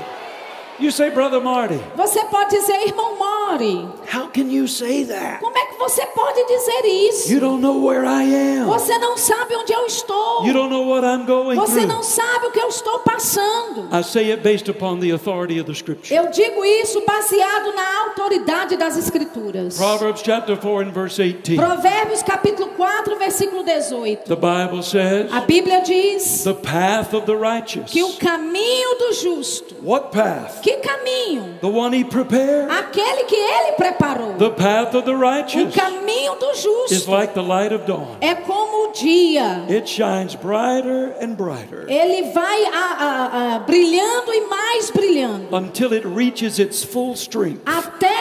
You 0.79 0.91
say, 0.91 1.09
Brother 1.09 1.41
Marty, 1.41 1.79
Você 1.95 2.23
pode 2.25 2.51
dizer, 2.51 2.87
irmão 2.87 3.17
Mori, 3.17 3.87
how 4.13 4.27
can 4.27 4.43
you 4.51 4.67
say 4.67 5.03
that? 5.05 5.39
como 5.39 5.57
é 5.57 5.65
que 5.65 5.77
você 5.79 6.05
pode 6.05 6.45
dizer 6.45 6.85
isso? 6.85 7.33
You 7.33 7.39
don't 7.39 7.61
know 7.63 7.83
where 7.83 8.05
I 8.05 8.23
am. 8.59 8.65
Você 8.67 8.95
não 8.99 9.17
sabe 9.17 9.55
onde 9.55 9.73
eu 9.73 9.87
estou. 9.87 10.45
You 10.45 10.53
don't 10.53 10.69
know 10.69 10.87
what 10.87 11.03
I'm 11.03 11.25
going 11.25 11.55
Você 11.55 11.79
through. 11.81 11.87
não 11.87 12.03
sabe 12.03 12.45
o 12.47 12.51
que 12.51 12.59
eu 12.59 12.67
estou 12.67 12.99
passando. 12.99 13.89
I 13.91 14.03
say 14.03 14.31
it 14.31 14.43
based 14.43 14.69
upon 14.69 14.99
the 14.99 15.11
authority 15.11 15.59
of 15.59 15.65
the 15.65 15.73
scripture. 15.73 16.13
Eu 16.15 16.29
digo 16.29 16.63
isso 16.63 17.01
baseado 17.07 17.73
na 17.73 18.01
autoridade 18.09 18.77
das 18.77 18.97
escrituras. 18.97 19.77
Proverbs 19.77 20.21
chapter 20.23 20.55
4 20.55 20.89
and 20.89 20.91
verse 20.91 21.19
18. 21.19 21.55
Provérbios 21.59 22.21
capítulo 22.21 22.69
4, 22.77 23.15
versículo 23.17 23.63
18. 23.63 24.25
The 24.27 24.35
Bible 24.35 24.83
says, 24.83 25.31
A 25.33 25.41
Bíblia 25.41 25.81
diz 25.81 26.43
the 26.43 26.53
path 26.53 27.15
of 27.15 27.25
the 27.25 27.35
righteous. 27.35 27.89
que 27.91 28.03
o 28.03 28.13
caminho 28.17 28.95
do 28.99 29.13
justo, 29.13 29.75
What 29.81 30.11
path? 30.11 30.61
Que 30.67 30.77
caminho? 30.77 31.59
The 31.61 31.67
one 31.67 31.93
he 31.93 32.03
prepared. 32.03 32.69
Aquele 32.69 33.23
que 33.23 33.35
ele 33.35 33.71
preparou. 33.77 34.33
The 34.37 34.49
path 34.49 34.93
of 34.95 35.05
the 35.05 35.11
O 35.13 35.17
righteous 35.19 35.73
caminho 35.73 36.35
do 36.37 36.49
is 36.51 36.61
justo 36.61 37.09
like 37.11 37.33
the 37.33 37.41
light 37.41 37.71
of 37.73 37.85
dawn. 37.85 38.17
é 38.19 38.35
como 38.35 38.89
o 38.89 38.91
dia. 38.91 39.63
It 39.69 39.87
shines 39.87 40.35
brighter 40.35 41.15
and 41.21 41.35
brighter 41.37 41.85
Ele 41.87 42.31
vai 42.33 42.65
a- 42.65 42.97
a- 42.99 43.55
a, 43.55 43.59
brilhando 43.59 44.33
e 44.33 44.41
mais 44.47 44.91
brilhando. 44.91 45.55
until 45.55 45.93
it 45.93 46.05
reaches 46.05 46.59
its 46.59 46.83
full 46.83 47.13
strength 47.13 47.61
até 47.65 48.11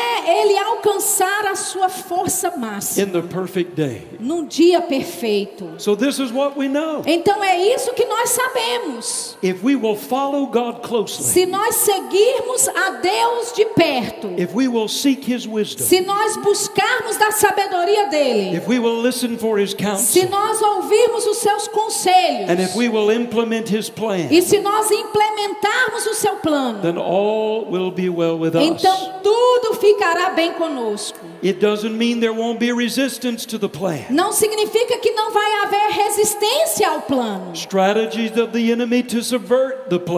ele 0.40 0.56
alcançar 0.58 1.46
a 1.46 1.56
sua 1.56 1.88
força 1.88 2.56
máxima 2.56 3.06
in 3.08 3.10
the 3.12 3.22
perfect 3.22 3.74
day. 3.74 4.06
num 4.20 4.44
dia 4.46 4.80
perfeito. 4.80 5.74
So 5.78 5.96
this 5.96 6.18
is 6.20 6.30
what 6.32 6.56
we 6.56 6.68
know. 6.68 7.02
Então 7.06 7.42
é 7.42 7.58
isso 7.74 7.92
que 7.92 8.04
nós 8.04 8.30
sabemos. 8.30 9.36
If 9.42 9.62
we 9.64 9.74
will 9.76 9.96
follow 9.96 10.46
God 10.46 10.82
closely, 10.86 11.24
Se 11.24 11.44
nós 11.46 11.74
seguirmos 11.76 12.35
a 12.74 12.90
Deus 13.00 13.52
de 13.52 13.64
perto, 13.66 14.34
if 14.36 14.54
we 14.54 14.68
will 14.68 14.88
seek 14.88 15.24
his 15.24 15.46
wisdom, 15.46 15.84
se 15.84 16.00
nós 16.00 16.36
buscarmos 16.38 17.16
da 17.16 17.30
sabedoria 17.30 18.08
dele, 18.08 18.56
if 18.56 18.66
we 18.66 18.78
will 18.78 19.00
listen 19.00 19.36
for 19.38 19.58
his 19.58 19.70
se 19.70 19.76
counsel, 19.76 20.28
nós 20.30 20.60
ouvirmos 20.62 21.26
os 21.26 21.38
seus 21.38 21.68
conselhos 21.68 22.48
and 22.48 22.60
if 22.60 22.74
we 22.74 22.88
will 22.88 23.10
implement 23.10 23.68
his 23.68 23.88
plan, 23.88 24.28
e 24.30 24.42
se 24.42 24.58
nós 24.60 24.90
implementarmos 24.90 26.06
o 26.06 26.14
seu 26.14 26.36
plano, 26.36 26.80
then 26.82 26.98
all 26.98 27.66
will 27.70 27.90
be 27.90 28.08
well 28.08 28.38
with 28.38 28.54
us. 28.54 28.62
então 28.62 29.20
tudo 29.22 29.74
ficará 29.74 30.30
bem 30.30 30.52
conosco. 30.52 31.18
It 31.42 31.60
doesn't 31.60 31.96
mean 31.96 32.20
there 32.20 32.32
won't 32.32 32.58
be 32.58 32.72
resistance 32.72 33.46
to 33.46 33.58
the 33.58 33.68
plan. 33.68 34.06
Não 34.10 34.32
significa 34.32 34.98
que 34.98 35.10
não 35.12 35.30
vai 35.30 35.52
haver 35.64 35.90
resistência 35.90 36.88
ao 36.88 37.02
plano. 37.02 37.52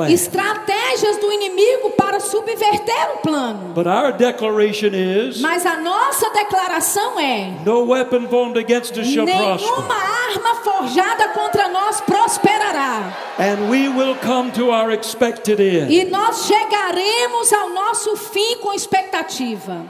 Estratégias 0.08 1.16
do 1.18 1.32
inimigo 1.32 1.90
para 1.90 2.07
subverter 2.20 3.10
o 3.14 3.18
plano. 3.18 3.72
But 3.74 3.86
our 3.86 4.12
declaration 4.12 4.94
is 4.94 5.40
Mas 5.40 5.64
a 5.66 5.76
nossa 5.76 6.30
declaração 6.30 7.18
é: 7.20 7.52
no 7.64 7.84
weapon 7.84 8.26
formed 8.28 8.56
against 8.58 8.96
us 8.98 9.06
shall 9.06 9.24
nenhuma 9.24 9.58
prosper. 9.58 10.36
arma 10.36 10.54
forjada 10.56 11.28
contra 11.28 11.68
nós 11.68 12.00
prosperará. 12.00 13.12
And 13.38 13.68
we 13.70 13.88
will 13.88 14.16
come 14.16 14.50
to 14.52 14.70
our 14.70 14.90
expected 14.92 15.60
end. 15.60 15.92
E 15.92 16.04
nós 16.06 16.46
chegaremos 16.46 17.52
ao 17.52 17.70
nosso 17.70 18.16
fim 18.16 18.56
com 18.58 18.72
expectativa. 18.72 19.82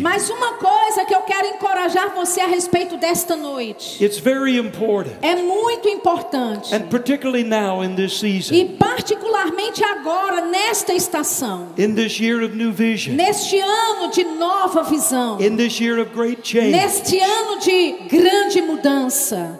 Mas 0.00 0.28
uma 0.30 0.52
coisa 0.54 1.04
que 1.06 1.14
eu 1.14 1.22
quero 1.22 1.46
encorajar 1.48 2.14
você 2.14 2.40
a 2.40 2.46
respeito 2.46 2.96
desta 2.98 3.34
noite. 3.34 4.02
It's 4.04 4.18
very 4.18 4.58
important, 4.58 5.16
é 5.22 5.34
muito 5.36 5.88
importante. 5.88 6.74
and 6.74 6.88
particularly 6.90 7.44
now 7.44 7.82
in 7.82 7.94
this 7.94 8.18
season, 8.20 8.54
E 8.54 8.64
particularmente 8.76 9.82
agora, 9.82 10.42
nesta 10.42 10.92
estação, 10.92 11.68
in 11.78 11.94
this 11.94 12.20
year 12.20 12.44
of 12.44 12.54
new 12.54 12.72
vision, 12.72 13.14
neste 13.16 13.58
ano 13.58 14.10
de 14.10 14.24
nova 14.24 14.82
visão, 14.82 15.40
in 15.40 15.56
this 15.56 15.80
year 15.80 15.98
of 16.00 16.10
great 16.14 16.40
change, 16.42 16.70
neste 16.72 17.18
ano 17.18 17.58
de 17.60 17.92
grande 18.08 18.60
mudança, 18.60 19.58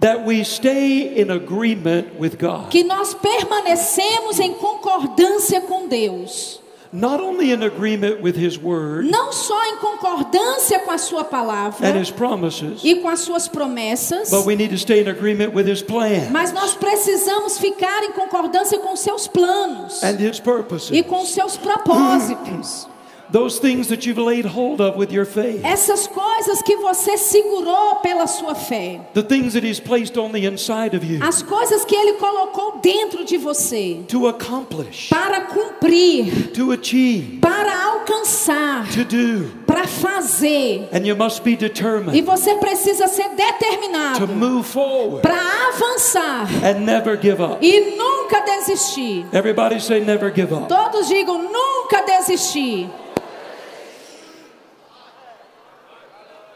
that 0.00 0.24
we 0.24 0.44
stay 0.44 1.20
in 1.20 1.30
agreement 1.30 2.08
with 2.18 2.36
God. 2.38 2.68
que 2.70 2.84
nós 2.84 3.14
permanecemos 3.14 4.38
em 4.38 4.54
concordância 4.54 5.60
com 5.62 5.88
Deus, 5.88 6.60
Not 6.90 7.20
only 7.22 7.52
in 7.52 7.62
agreement 7.62 8.22
with 8.22 8.34
His 8.38 8.56
Word 8.56 9.10
não 9.10 9.30
só 9.30 9.62
em 9.66 9.76
concordância 9.76 10.78
com 10.78 10.90
a 10.90 10.96
sua 10.96 11.22
palavra 11.22 11.86
and 11.86 12.00
His 12.00 12.10
promises, 12.10 12.80
e 12.82 12.94
com 12.96 13.08
as 13.08 13.20
suas 13.20 13.46
promessas, 13.46 14.30
but 14.30 14.46
we 14.46 14.56
need 14.56 14.70
to 14.70 14.78
stay 14.78 15.02
in 15.02 15.08
agreement 15.08 15.52
with 15.54 15.68
His 15.70 15.82
plan 15.82 16.30
mas 16.30 16.50
nós 16.50 16.74
precisamos 16.74 17.58
ficar 17.58 18.04
em 18.04 18.12
concordância 18.12 18.78
com 18.78 18.96
seus 18.96 19.28
planos 19.28 20.02
and 20.02 20.16
His 20.18 20.38
e 20.38 20.42
purposes. 20.42 21.02
com 21.06 21.24
seus 21.26 21.58
propósitos. 21.58 22.88
Those 23.30 23.58
things 23.58 23.88
that 23.88 24.06
you've 24.06 24.16
laid 24.16 24.46
hold 24.46 24.80
of 24.80 24.96
with 24.96 25.12
your 25.12 25.26
faith, 25.26 25.62
Essas 25.62 26.06
coisas 26.06 26.62
que 26.62 26.76
você 26.76 27.18
segurou 27.18 27.96
pela 27.96 28.26
sua 28.26 28.54
fé, 28.54 29.00
the 29.12 29.22
things 29.22 29.52
that 29.52 29.64
He's 29.66 29.78
placed 29.78 30.16
on 30.16 30.32
the 30.32 30.46
inside 30.46 30.96
of 30.96 31.04
you 31.04 31.22
as 31.22 31.42
coisas 31.42 31.84
que 31.84 31.94
ele 31.94 32.14
colocou 32.14 32.78
dentro 32.82 33.24
de 33.26 33.36
você 33.36 34.02
to 34.08 34.26
accomplish, 34.28 35.10
para 35.10 35.42
cumprir, 35.42 36.52
to 36.52 36.72
achieve, 36.72 37.38
para 37.40 37.70
alcançar, 37.92 38.86
to 38.94 39.04
do. 39.04 39.50
para 39.66 39.86
fazer. 39.86 40.88
And 40.90 41.06
you 41.06 41.14
must 41.14 41.42
be 41.42 41.52
E 41.52 41.56
determined 41.56 42.22
você 42.22 42.54
precisa 42.54 43.06
ser 43.08 43.28
to 43.28 43.36
determinado 43.36 44.26
move 44.28 44.66
forward 44.66 45.20
para 45.20 45.38
avançar 45.68 46.48
and 46.64 46.80
never 46.80 47.18
give 47.20 47.42
up. 47.42 47.58
e 47.60 47.94
nunca 47.94 48.40
desistir. 48.40 49.26
Everybody 49.34 49.80
say, 49.80 50.00
never 50.00 50.32
give 50.34 50.54
up. 50.54 50.66
Todos 50.68 51.08
digam 51.08 51.42
nunca 51.42 52.02
desistir. 52.06 52.88
And 52.90 52.96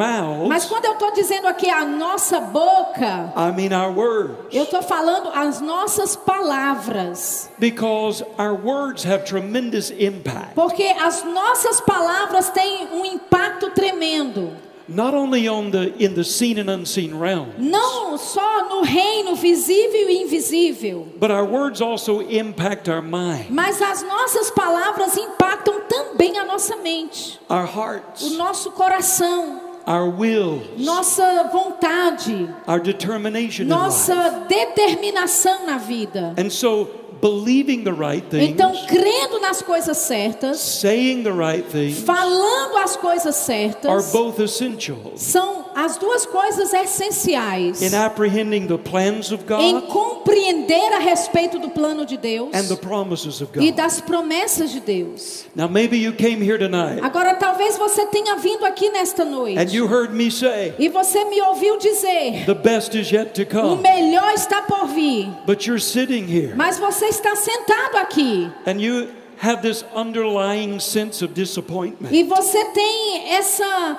mouths, 0.48 0.64
quando 0.66 0.84
eu 0.86 0.92
estou 0.94 1.12
dizendo 1.12 1.46
aqui 1.46 1.68
a 1.68 1.84
nossa 1.84 2.40
boca, 2.40 3.32
I 3.36 3.50
mean 3.52 3.72
our 3.74 3.90
words. 3.92 4.36
eu 4.50 4.64
estou 4.64 4.82
falando 4.82 5.30
as 5.34 5.60
nossas 5.60 6.16
palavras. 6.16 7.50
Because 7.58 8.22
our 8.38 8.54
words 8.54 9.04
have 9.04 9.24
tremendous 9.24 9.90
impact, 9.90 10.54
Porque 10.54 10.84
as 10.84 11.24
nossas 11.24 11.80
palavras 11.82 12.48
têm 12.50 12.88
um 12.92 13.04
impacto 13.04 13.70
tremendo. 13.70 14.52
Not 14.88 15.12
only 15.14 15.46
on 15.46 15.70
the 15.70 15.92
in 16.02 16.14
the 16.14 16.24
seen 16.24 16.58
and 16.58 16.70
unseen 16.70 17.14
realm, 17.18 17.48
Não 17.58 18.16
só 18.16 18.68
no 18.68 18.82
reino 18.82 19.34
visível 19.36 20.08
e 20.08 20.22
invisível, 20.24 21.06
but 21.20 21.30
our 21.30 21.44
words 21.44 21.80
also 21.80 22.20
impact 22.22 22.88
our 22.88 23.02
mind, 23.02 23.46
mas 23.50 23.80
as 23.82 24.02
nossas 24.02 24.50
palavras 24.50 25.16
impactam 25.16 25.80
também 25.88 26.38
a 26.38 26.44
nossa 26.44 26.76
mente, 26.76 27.38
our 27.48 27.64
o 27.64 27.78
hearts, 27.80 28.32
nosso 28.36 28.70
coração, 28.72 29.60
our 29.86 30.08
wills, 30.08 30.64
nossa 30.78 31.48
vontade, 31.52 32.48
our 32.66 32.80
determination 32.80 33.64
in 33.64 33.68
life. 33.68 33.78
nossa 33.80 34.46
determinação 34.48 35.66
na 35.66 35.78
vida. 35.78 36.34
And 36.36 36.50
so, 36.50 36.88
believing 37.20 37.84
the 37.84 37.92
right 37.92 38.24
things, 38.28 38.50
Então, 38.50 38.72
crendo 38.86 39.40
nas 39.40 39.62
coisas 39.62 39.96
certas, 39.98 40.58
saying 40.58 41.22
the 41.22 41.32
right 41.32 41.64
things, 41.70 41.98
falando 42.00 42.76
as 42.78 42.96
coisas 42.96 43.26
are 43.26 43.32
certas, 43.32 44.12
both 44.12 44.40
essential. 44.40 45.12
são 45.16 45.67
as 45.74 45.96
duas 45.96 46.26
coisas 46.26 46.72
essenciais 46.72 47.82
in 47.82 47.94
apprehending 47.94 48.66
the 48.66 48.78
plans 48.78 49.30
of 49.32 49.44
em 49.60 49.80
God 49.80 49.88
compreender 49.88 50.92
a 50.94 50.98
respeito 50.98 51.58
do 51.58 51.70
plano 51.70 52.04
de 52.04 52.16
Deus 52.16 52.50
and 52.54 52.64
the 52.68 52.76
promises 52.76 53.40
of 53.40 53.50
e 53.56 53.66
God. 53.70 53.76
das 53.76 54.00
promessas 54.00 54.70
de 54.70 54.80
Deus. 54.80 55.46
Now, 55.54 55.68
maybe 55.68 55.98
you 55.98 56.12
came 56.12 56.42
here 56.42 56.58
tonight 56.58 57.00
Agora, 57.02 57.34
talvez 57.34 57.76
você 57.76 58.06
tenha 58.06 58.36
vindo 58.36 58.64
aqui 58.64 58.90
nesta 58.90 59.22
and 59.22 59.30
noite 59.30 59.74
you 59.74 59.86
heard 59.86 60.12
me 60.12 60.30
say, 60.30 60.74
e 60.78 60.88
você 60.88 61.24
me 61.24 61.40
ouviu 61.42 61.78
dizer: 61.78 62.44
the 62.46 62.54
best 62.54 62.94
is 62.94 63.10
yet 63.10 63.32
to 63.34 63.42
o 63.42 63.46
come, 63.46 63.82
melhor 63.82 64.32
está 64.34 64.62
por 64.62 64.86
vir, 64.86 65.28
but 65.46 65.66
you're 65.66 65.80
sitting 65.80 66.24
here 66.26 66.54
mas 66.56 66.78
você 66.78 67.06
está 67.06 67.34
sentado 67.36 67.96
aqui 67.98 68.50
and 68.66 68.80
you 68.80 69.08
have 69.40 69.62
this 69.62 69.84
underlying 69.94 70.80
sense 70.80 71.24
of 71.24 71.32
disappointment. 71.32 72.12
e 72.12 72.24
você 72.24 72.64
tem 72.66 73.32
essa, 73.34 73.96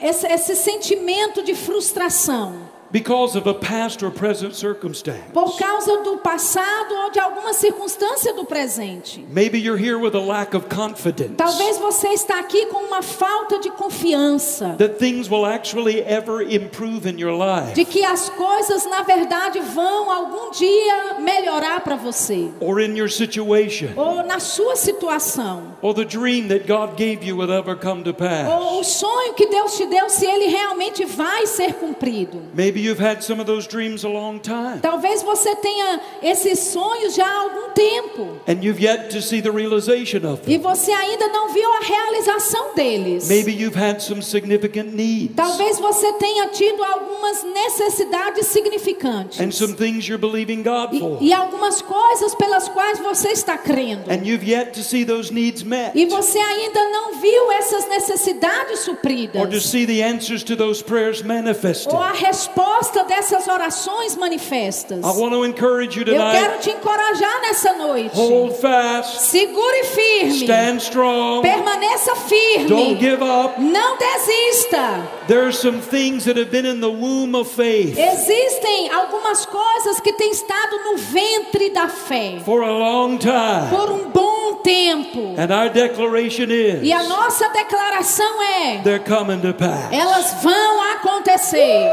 essa 0.00 0.32
esse 0.32 0.54
sentimento 0.54 1.42
de 1.42 1.54
frustração. 1.54 2.77
Because 2.90 3.36
of 3.36 3.46
a 3.46 3.52
past 3.52 4.02
or 4.02 4.10
present 4.10 4.54
circumstance. 4.54 5.30
Por 5.34 5.58
causa 5.58 5.98
do 6.02 6.16
passado 6.18 6.94
ou 7.04 7.10
de 7.10 7.18
alguma 7.20 7.52
circunstância 7.52 8.32
do 8.32 8.46
presente. 8.46 9.26
Maybe 9.30 9.58
you're 9.58 9.76
here 9.78 9.98
with 9.98 10.14
a 10.14 10.20
lack 10.20 10.56
of 10.56 10.68
confidence 10.74 11.34
Talvez 11.36 11.76
você 11.76 12.08
está 12.08 12.38
aqui 12.38 12.64
com 12.66 12.78
uma 12.86 13.02
falta 13.02 13.58
de 13.58 13.70
confiança. 13.70 14.74
that 14.78 14.94
things 14.98 15.28
will 15.30 15.44
actually 15.44 16.00
ever 16.00 16.40
improve 16.42 17.06
in 17.06 17.18
your 17.18 17.32
life. 17.32 17.74
De 17.74 17.84
que 17.84 18.02
as 18.04 18.30
coisas, 18.30 18.86
na 18.86 19.02
verdade, 19.02 19.60
vão 19.60 20.10
algum 20.10 20.50
dia 20.52 21.14
melhorar 21.20 21.80
para 21.80 21.96
você. 21.96 22.48
or 22.60 22.80
in 22.80 22.96
your 22.96 23.10
situation, 23.10 23.88
Ou 23.96 24.22
na 24.24 24.38
sua 24.40 24.76
situação. 24.76 25.76
or 25.82 25.92
the 25.94 26.04
dream 26.06 26.48
that 26.48 26.66
God 26.66 26.96
gave 26.96 27.22
you 27.22 27.36
will 27.36 27.52
ever 27.52 27.76
come 27.76 28.02
to 28.04 28.14
pass. 28.14 28.48
Ou 28.48 28.80
o 28.80 28.84
sonho 28.84 29.34
que 29.34 29.46
Deus 29.46 29.76
te 29.76 29.84
deu, 29.86 30.08
se 30.08 30.24
ele 30.24 30.46
realmente 30.46 31.04
vai 31.04 31.46
ser 31.46 31.74
cumprido. 31.74 32.42
Maybe 32.54 32.77
you've 32.78 32.98
had 33.02 33.22
some 33.22 33.40
of 33.40 33.46
those 33.46 33.66
dreams 33.66 34.04
a 34.04 34.08
long 34.08 34.38
time, 34.40 34.80
Talvez 34.80 35.22
você 35.22 35.54
tenha 35.56 36.00
esses 36.22 36.58
sonhos 36.58 37.14
já 37.14 37.26
há 37.26 37.40
algum 37.40 37.70
tempo. 37.74 38.40
and 38.46 38.62
you've 38.62 38.80
yet 38.82 39.10
to 39.10 39.20
see 39.20 39.40
the 39.40 39.50
realization 39.50 40.24
of 40.26 40.40
E 40.46 40.56
você 40.58 40.90
ainda 40.92 41.28
não 41.28 41.52
viu 41.52 41.68
a 41.74 41.80
realização 41.80 42.74
deles. 42.74 43.28
Maybe 43.28 43.52
you've 43.52 43.76
had 43.78 44.00
some 44.00 44.22
significant 44.22 44.94
needs 44.94 45.34
Talvez 45.36 45.78
você 45.78 46.12
tenha 46.14 46.48
tido 46.48 46.82
algumas 46.84 47.44
necessidades 47.44 48.46
significantes. 48.46 49.40
and 49.40 49.50
some 49.52 49.74
things 49.74 50.06
you're 50.08 50.18
believing 50.20 50.62
God 50.62 50.90
for, 50.98 51.18
E, 51.20 51.28
e 51.28 51.32
algumas 51.32 51.80
coisas 51.82 52.34
pelas 52.34 52.68
quais 52.68 52.98
você 52.98 53.28
está 53.30 53.56
crendo. 53.58 54.10
and 54.10 54.24
you've 54.26 54.44
yet 54.48 54.72
to 54.72 54.82
see 54.82 55.04
those 55.04 55.32
needs 55.32 55.62
met 55.62 55.92
E 55.94 56.06
você 56.06 56.38
ainda 56.38 56.80
não 56.90 57.20
viu 57.20 57.52
essas 57.52 57.88
necessidades 57.88 58.80
supridas. 58.80 59.40
or 59.40 59.48
to 59.48 59.60
see 59.60 59.86
the 59.86 60.02
answers 60.02 60.42
to 60.44 60.56
those 60.56 60.82
prayers 60.82 61.22
manifested. 61.22 61.92
Ou 61.92 62.00
a 62.00 62.12
resposta 62.12 62.67
dessas 63.06 63.46
orações 63.48 64.16
manifestas. 64.16 64.98
I 65.04 65.08
want 65.20 65.32
to 65.32 65.44
encourage 65.44 65.98
you 65.98 66.04
Eu 66.06 66.30
quero 66.30 66.58
te 66.58 66.70
encorajar 66.70 67.40
nessa 67.42 67.72
noite. 67.74 68.14
hold 68.14 68.54
fast, 68.60 69.22
Segure 69.22 69.84
firme. 69.84 70.44
stand 70.44 70.76
strong, 70.78 71.42
Permaneça 71.42 72.12
don't 72.14 72.28
firme. 72.28 72.96
give 72.98 73.22
up. 73.22 73.60
Não 73.60 73.96
desista. 73.96 75.02
There 75.26 75.42
are 75.44 75.52
some 75.52 75.80
things 75.80 76.24
that 76.24 76.38
have 76.38 76.50
been 76.50 76.66
in 76.66 76.80
the 76.80 76.88
womb 76.88 77.34
of 77.36 77.50
faith 77.50 77.98
Existem 77.98 78.90
algumas 78.90 79.44
coisas 79.46 80.00
que 80.00 80.12
têm 80.12 80.30
estado 80.30 80.78
no 80.84 80.96
ventre 80.96 81.70
da 81.70 81.88
fé 81.88 82.38
for 82.44 82.62
a 82.62 82.70
long 82.70 83.18
time. 83.18 83.68
por 83.70 83.90
um 83.90 84.10
bom 84.10 84.54
tempo. 84.62 85.34
And 85.38 85.52
our 85.52 85.68
declaration 85.70 86.50
is 86.50 86.82
E 86.82 86.92
a 86.92 87.02
nossa 87.04 87.48
declaração 87.50 88.42
é: 88.42 88.80
they're 88.82 88.98
coming 89.04 89.40
to 89.40 89.52
pass. 89.54 89.92
elas 89.92 90.34
vão 90.42 90.82
acontecer. 90.92 91.88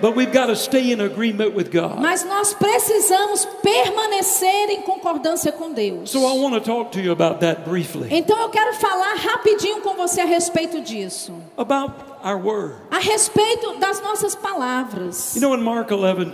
But 0.00 0.14
we've 0.14 0.32
got 0.32 0.46
to 0.46 0.56
stay 0.56 0.92
in 0.92 1.00
agreement 1.00 1.54
with 1.54 1.70
God. 1.70 1.98
Mas 2.00 2.24
nós 2.24 2.54
precisamos 2.54 3.46
permanecer 3.62 4.70
em 4.70 4.82
concordância 4.82 5.50
com 5.50 5.72
Deus. 5.72 6.10
So 6.10 6.20
I 6.20 6.38
want 6.38 6.54
to 6.54 6.60
talk 6.60 6.92
to 6.92 7.00
you 7.00 7.12
about 7.12 7.40
that 7.40 7.68
briefly. 7.68 8.08
Então 8.10 8.40
eu 8.40 8.48
quero 8.48 8.74
falar 8.74 9.14
rapidinho 9.16 9.80
com 9.80 9.94
você 9.94 10.20
a 10.20 10.26
respeito 10.26 10.80
disso. 10.80 11.34
About 11.56 11.94
our 12.22 12.36
word. 12.36 12.76
A 12.90 12.98
respeito 12.98 13.78
das 13.78 14.00
nossas 14.00 14.34
palavras. 14.34 15.34
You 15.34 15.40
know 15.40 15.54
in 15.54 15.62
Mark 15.62 15.90
11, 15.90 16.30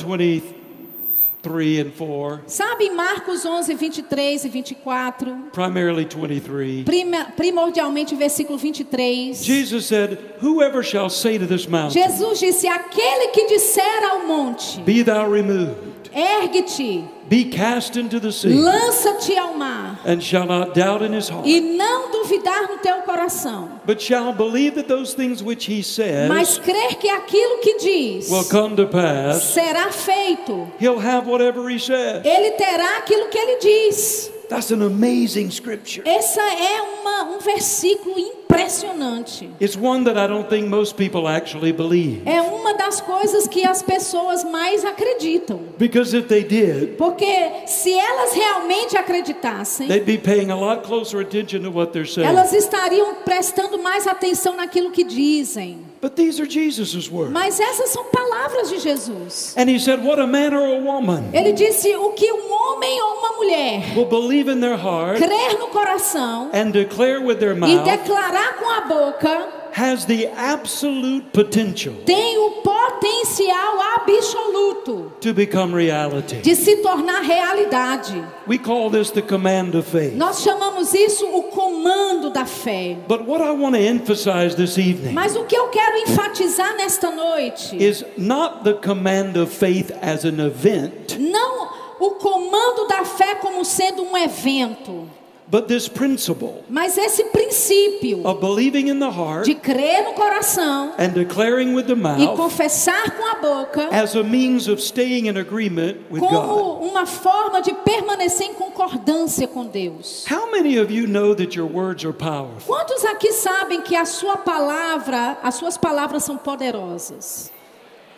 23 1.44 1.80
and 1.80 1.90
4, 1.92 2.40
Sabe 2.46 2.84
em 2.86 2.94
Marcos 2.94 3.44
11, 3.44 3.74
23 3.74 4.44
e 4.44 4.48
24, 4.48 5.36
primarily 5.52 6.04
23, 6.06 6.84
prima- 6.84 7.26
primordialmente 7.36 8.14
versículo 8.16 8.58
23. 8.58 9.44
Jesus 9.44 9.86
said, 9.86 10.18
Whoever 10.42 10.82
shall 10.82 11.10
say 11.10 11.38
to 11.38 11.46
this 11.46 11.66
mountain, 11.66 11.92
Jesus 12.02 12.38
disse: 12.40 12.66
Aquele 12.66 13.28
que 13.28 13.46
disser 13.48 14.04
ao 14.10 14.26
monte, 14.26 14.80
Be 14.80 15.02
thou 15.02 15.30
removed, 15.30 15.93
ergue-te, 16.14 17.04
be 17.28 17.44
cast 17.44 17.96
into 17.96 18.20
the 18.20 18.30
sea, 18.30 18.54
lança-te 18.54 19.36
ao 19.36 19.54
mar, 19.54 19.98
and 20.04 20.22
shall 20.22 20.46
not 20.46 20.74
doubt 20.74 21.02
in 21.02 21.12
his 21.12 21.28
heart, 21.28 21.46
e 21.46 21.60
não 21.76 22.10
duvidar 22.10 22.68
no 22.68 22.78
teu 22.78 23.02
coração, 23.02 23.80
but 23.86 24.00
shall 24.00 24.32
believe 24.32 24.74
that 24.74 24.88
those 24.88 25.14
things 25.14 25.42
which 25.42 25.66
he 25.66 25.82
mas 26.28 26.48
says 26.48 26.58
crer 26.58 26.96
que 26.98 27.08
aquilo 27.08 27.58
que 27.60 27.78
diz 27.78 28.30
will 28.30 28.44
come 28.44 28.76
to 28.76 28.86
pass, 28.86 29.42
será 29.54 29.90
feito. 29.90 30.70
he'll 30.78 31.00
have 31.00 31.26
whatever 31.26 31.68
he 31.68 31.78
says. 31.78 32.24
Ele 32.24 32.52
terá 32.52 32.98
aquilo 32.98 33.28
que 33.28 33.38
ele 33.38 33.58
diz. 33.58 34.33
That's 34.48 34.70
an 34.70 34.82
amazing 34.82 35.50
scripture. 35.50 36.02
Essa 36.08 36.40
é 36.40 36.82
uma, 36.82 37.36
um 37.36 37.38
versículo 37.40 38.18
impressionante. 38.18 39.50
It's 39.60 39.76
one 39.76 40.04
that 40.04 40.18
I 40.18 40.26
don't 40.26 40.48
think 40.48 40.68
most 40.68 40.96
people 40.96 41.28
actually 41.28 41.72
believe. 41.72 42.22
É 42.26 42.40
uma 42.40 42.74
das 42.74 43.00
coisas 43.00 43.46
que 43.48 43.66
as 43.66 43.82
pessoas 43.82 44.44
mais 44.44 44.84
acreditam. 44.84 45.60
Because 45.78 46.16
if 46.16 46.28
they 46.28 46.44
did, 46.44 46.96
Porque 46.96 47.66
se 47.66 47.92
elas 47.92 48.32
realmente 48.32 48.96
acreditassem, 48.96 49.88
they'd 49.88 50.04
be 50.04 50.18
paying 50.18 50.50
a 50.50 50.56
lot 50.56 50.82
closer 50.82 51.20
attention 51.20 51.62
to 51.62 51.70
what 51.70 51.92
they're 51.92 52.06
saying. 52.08 52.28
elas 52.28 52.52
estariam 52.52 53.16
prestando 53.24 53.78
mais 53.78 54.06
atenção 54.06 54.56
naquilo 54.56 54.90
que 54.90 55.04
dizem. 55.04 55.80
But 56.04 56.16
these 56.16 56.38
are 56.38 56.44
Jesus' 56.44 57.10
words. 57.10 57.32
Mas 57.32 57.58
essas 57.58 57.88
são 57.88 58.04
palavras 58.12 58.68
de 58.68 58.78
Jesus. 58.78 59.54
And 59.56 59.70
he 59.70 59.78
said, 59.78 60.04
What 60.04 60.20
a 60.20 60.26
man 60.26 60.52
or 60.52 60.76
a 60.76 60.78
woman 60.78 61.30
Ele 61.32 61.50
disse: 61.52 61.96
o 61.96 62.12
que 62.12 62.30
um 62.30 62.52
homem 62.52 63.00
ou 63.00 63.20
uma 63.20 63.32
mulher 63.38 63.96
will 63.96 64.04
believe 64.04 64.52
in 64.52 64.60
their 64.60 64.76
heart 64.76 65.16
crer 65.18 65.58
no 65.58 65.68
coração 65.68 66.50
and 66.52 66.72
declare 66.72 67.24
with 67.24 67.38
their 67.38 67.56
e 67.56 67.58
mouth 67.58 67.84
declarar 67.84 68.54
com 68.58 68.70
a 68.70 68.80
boca 68.82 69.48
has 69.74 70.06
the 70.06 70.28
absolute 70.28 71.32
potential 71.32 71.94
tem 72.06 72.38
o 72.38 72.62
potencial 72.62 73.80
absoluto 73.96 75.12
to 75.20 75.34
become 75.34 75.74
reality. 75.74 76.36
de 76.36 76.54
se 76.54 76.76
tornar 76.76 77.22
realidade. 77.22 78.24
We 78.46 78.58
call 78.58 78.88
this 78.90 79.10
the 79.10 79.22
command 79.22 79.74
of 79.74 79.86
faith. 79.88 80.14
Nós 80.14 80.42
chamamos 80.42 80.94
isso 80.94 81.26
o 81.26 81.44
comando 81.44 82.30
da 82.30 82.44
fé. 82.46 82.96
But 83.08 83.26
what 83.26 83.42
I 83.42 83.50
want 83.50 83.74
to 83.74 83.80
emphasize 83.80 84.54
this 84.54 84.78
evening 84.78 85.12
Mas 85.12 85.34
o 85.34 85.44
que 85.44 85.56
eu 85.56 85.68
quero 85.68 85.96
enfatizar 85.98 86.76
nesta 86.76 87.10
noite 87.10 87.76
is 87.76 88.04
not 88.16 88.62
the 88.62 88.74
command 88.74 89.36
of 89.36 89.52
faith 89.52 89.90
as 90.00 90.24
an 90.24 90.40
event, 90.40 91.18
não 91.18 91.68
o 91.98 92.12
comando 92.12 92.86
da 92.86 93.04
fé 93.04 93.34
como 93.36 93.64
sendo 93.64 94.02
um 94.02 94.16
evento, 94.16 95.08
but 95.50 95.68
this 95.68 95.88
principle 95.88 96.64
mas 96.68 96.96
esse 96.96 97.24
princípio 97.24 98.24
of 98.24 98.40
believing 98.40 98.88
in 98.88 98.98
the 98.98 99.10
heart 99.10 99.44
de 99.44 99.54
crer 99.54 100.04
no 100.04 100.12
coração 100.14 100.92
and 100.98 101.10
declaring 101.10 101.74
with 101.74 101.86
the 101.86 101.92
e 101.92 101.96
mouth 101.96 102.36
confessar 102.36 103.10
com 103.10 103.30
a 103.30 103.34
boca 103.36 103.88
as 103.90 104.14
a 104.14 104.22
means 104.22 104.68
of 104.68 104.80
staying 104.80 105.26
in 105.26 105.36
agreement 105.36 105.98
with 106.10 106.20
God. 106.20 106.82
uma 106.82 107.06
forma 107.06 107.60
de 107.60 107.74
permanecer 107.74 108.46
em 108.46 108.54
concordância 108.54 109.46
com 109.48 109.66
Deus. 109.66 110.24
How 110.30 110.50
many 110.50 110.78
of 110.78 110.92
you 110.92 111.06
know 111.06 111.34
that 111.34 111.56
your 111.56 111.70
words 111.70 112.04
are 112.04 112.12
powerful? 112.12 112.66
Quantos 112.66 113.04
aqui 113.04 113.32
sabem 113.32 113.82
que 113.82 113.96
a 113.96 114.04
sua 114.04 114.36
palavra, 114.36 115.38
as 115.42 115.56
suas 115.56 115.76
palavras 115.76 116.24
são 116.24 116.36
poderosas? 116.36 117.50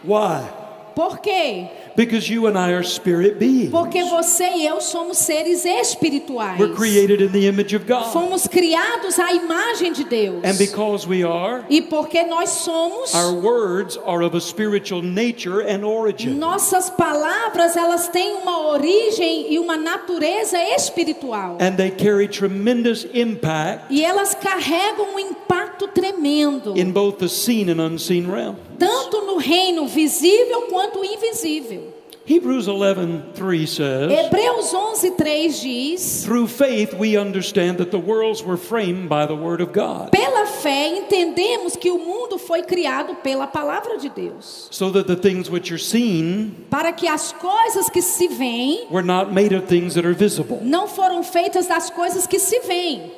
Why? 0.05 0.66
Por 0.97 1.19
quê? 1.19 1.69
Because 1.95 2.27
you 2.33 2.47
and 2.47 2.57
I 2.57 2.73
are 2.73 2.83
spirit 2.83 3.39
beings. 3.39 3.71
Porque 3.71 4.03
você 4.05 4.45
e 4.45 4.67
eu 4.67 4.81
somos 4.81 5.19
seres 5.19 5.63
espirituais. 5.67 6.59
We're 6.59 6.75
created 6.75 7.21
in 7.23 7.33
the 7.33 7.47
image 7.47 7.77
of 7.77 7.85
God. 7.87 8.15
Fomos 8.15 8.47
criados 8.47 9.19
à 9.19 9.31
imagem 9.35 9.93
de 9.93 10.05
Deus. 10.05 10.43
And 10.43 10.57
because 10.57 11.07
we 11.07 11.23
are, 11.23 11.65
E 11.69 11.83
porque 11.83 12.23
nós 12.23 12.49
somos, 12.49 13.13
our 13.15 13.35
words 13.35 13.99
are 14.07 14.25
of 14.25 14.35
a 14.35 14.41
spiritual 14.41 15.03
nature 15.03 15.61
and 15.61 15.85
origin. 15.85 16.39
nossas 16.39 16.89
palavras, 16.89 17.77
elas 17.77 18.09
têm 18.09 18.33
uma 18.37 18.69
origem 18.71 19.53
e 19.53 19.59
uma 19.59 19.77
natureza 19.77 20.57
espiritual. 20.77 21.59
And 21.61 21.77
they 21.77 21.91
carry 21.91 22.27
tremendous 22.27 23.07
impact 23.13 23.85
E 23.91 24.03
elas 24.03 24.35
carregam 24.35 25.15
um 25.15 25.19
impacto 25.19 25.89
tremendo, 25.89 26.75
in 26.75 26.91
both 26.91 27.19
the 27.19 27.29
seen 27.29 27.69
and 27.69 27.83
unseen 27.83 28.31
realm. 28.31 28.57
Tanto 28.79 29.23
no 29.23 29.39
reino 29.39 29.87
visível 29.87 30.63
quanto 30.69 31.05
invisível. 31.05 31.95
Hebrews 32.27 32.67
11:3 32.67 33.69
says, 33.69 34.11
Hebreus 34.11 34.73
11:3 34.73 35.63
diz: 35.63 36.25
"Through 36.25 36.49
faith 36.49 36.93
we 36.95 37.17
understand 37.17 37.79
that 37.79 37.93
the 37.93 38.01
worlds 38.01 38.43
were 38.43 38.57
framed 38.57 39.09
by 39.09 39.27
the 39.27 39.37
word 39.37 39.61
of 39.61 39.73
God, 39.73 40.11
Pela 40.11 40.45
fé 40.47 40.99
entendemos 40.99 41.77
que 41.77 41.89
o 41.89 41.99
mundo 41.99 42.37
foi 42.37 42.63
criado 42.63 43.15
pela 43.23 43.47
palavra 43.47 43.97
de 43.97 44.09
Deus, 44.09 44.67
so 44.73 44.91
that 44.91 45.07
the 45.07 45.15
things 45.15 45.49
which 45.49 45.71
are 45.71 45.79
seen 45.79 46.67
para 46.69 46.93
que 46.93 47.07
as 47.07 47.33
coisas 47.33 47.89
que 47.89 48.03
se 48.03 48.27
veem 48.27 48.91
were 48.91 49.05
not 49.05 49.33
made 49.33 49.55
of 49.55 49.67
things 49.69 49.95
that 49.95 50.05
are 50.05 50.13
visible." 50.13 50.59
não 50.63 50.89
foram 50.89 51.23
feitas 51.23 51.69
das 51.69 51.91
coisas 51.91 52.27
que 52.27 52.41
se 52.41 52.59
veem. 52.67 53.13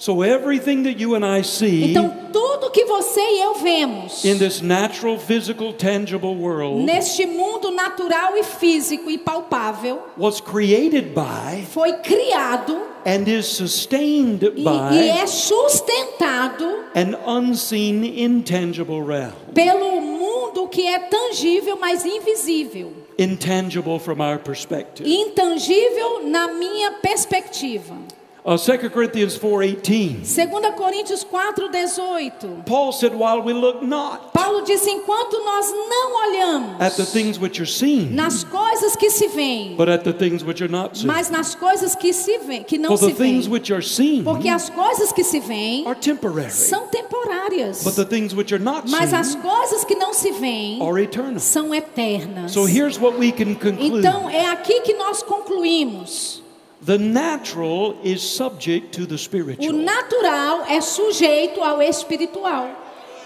So 0.00 0.22
everything 0.22 0.84
that 0.84 0.98
you 0.98 1.14
and 1.14 1.26
I 1.26 1.42
see 1.42 1.90
Então 1.90 2.10
tudo 2.32 2.70
que 2.70 2.86
você 2.86 3.20
e 3.20 3.42
eu 3.42 3.54
vemos 3.56 4.24
in 4.24 4.38
this 4.38 4.62
natural, 4.62 5.18
physical, 5.18 5.74
tangible 5.74 6.34
world 6.34 6.86
neste 6.86 7.26
mundo 7.26 7.70
natural 7.70 8.34
e 8.38 8.42
físico 8.42 9.10
e 9.10 9.18
palpável 9.18 9.98
was 10.16 10.40
created 10.40 11.12
by 11.14 11.66
foi 11.70 11.92
criado 11.98 12.80
and 13.04 13.28
is 13.28 13.44
sustained 13.44 14.42
e, 14.42 14.64
by 14.64 14.94
e 14.94 15.10
é 15.10 15.26
sustentado 15.26 16.64
an 16.94 17.14
unseen, 17.26 18.24
intangible 18.24 19.02
realm. 19.02 19.32
pelo 19.52 20.00
mundo 20.00 20.66
que 20.68 20.86
é 20.86 20.98
tangível, 20.98 21.76
mas 21.78 22.06
invisível. 22.06 22.92
Intangible 23.18 23.98
from 23.98 24.22
our 24.22 24.38
perspective. 24.38 25.06
Intangível 25.06 26.26
na 26.26 26.48
minha 26.54 26.92
perspectiva. 27.02 27.94
Uh, 28.42 28.56
2 28.56 28.88
Corinthians 28.90 29.36
4:18. 29.36 30.24
2 30.24 30.72
Coríntios 30.72 31.22
4:18. 31.24 32.64
Paul 32.64 32.90
said, 32.92 33.12
"While 33.14 33.42
we 33.42 33.52
look 33.52 33.82
not 33.82 34.32
Paulo 34.32 34.62
disse: 34.64 34.88
enquanto 34.88 35.38
nós 35.44 35.70
não 35.70 36.28
olhamos 36.28 36.80
at 36.80 36.96
the 36.96 37.04
things 37.04 37.38
which 37.38 37.60
are 37.60 37.66
seen, 37.70 38.14
nas 38.14 38.42
coisas 38.42 38.96
que 38.96 39.10
se 39.10 39.28
veem, 39.28 39.76
but 39.76 39.90
at 39.90 40.04
the 40.04 40.12
things 40.14 40.42
which 40.42 40.62
are 40.62 40.70
not 40.72 40.96
seen. 40.96 41.06
mas 41.06 41.28
nas 41.28 41.54
coisas 41.54 41.94
que 41.94 42.14
se 42.14 42.38
veem, 42.38 42.64
que 42.64 42.78
não 42.78 42.96
For 42.96 42.98
se 42.98 43.12
the 43.12 43.22
things 43.22 43.44
veem. 43.44 43.52
which 43.52 43.70
are 43.70 43.82
seen 43.82 44.24
Porque 44.24 44.48
as 44.48 44.70
coisas 44.70 45.12
que 45.12 45.22
se 45.22 45.38
veem 45.40 45.86
are 45.86 45.98
temporary, 46.00 46.50
são 46.50 46.86
temporárias. 46.88 47.84
but 47.84 47.94
the 47.94 48.06
things 48.06 48.34
which 48.34 48.54
are 48.54 48.62
not 48.62 48.88
Mas 48.90 49.12
as 49.12 49.34
coisas 49.34 49.84
que 49.84 49.94
não 49.96 50.14
se 50.14 50.30
veem 50.32 50.80
are 50.80 50.98
eternal." 51.02 51.40
são 51.40 51.74
eternas. 51.74 52.52
So 52.52 52.64
here's 52.66 52.98
what 52.98 53.18
we 53.18 53.32
can 53.32 53.54
conclude. 53.54 53.98
Então 53.98 54.30
é 54.30 54.46
aqui 54.46 54.80
que 54.80 54.94
nós 54.94 55.22
concluímos. 55.22 56.40
The 56.82 56.96
natural 56.96 57.98
is 58.02 58.22
subject 58.22 58.92
to 58.94 59.06
the 59.06 59.14
O 59.14 59.18
spiritual. 59.18 59.72
natural 59.72 60.64
é 60.66 60.80
sujeito 60.80 61.62
ao 61.62 61.82
espiritual. 61.82 62.70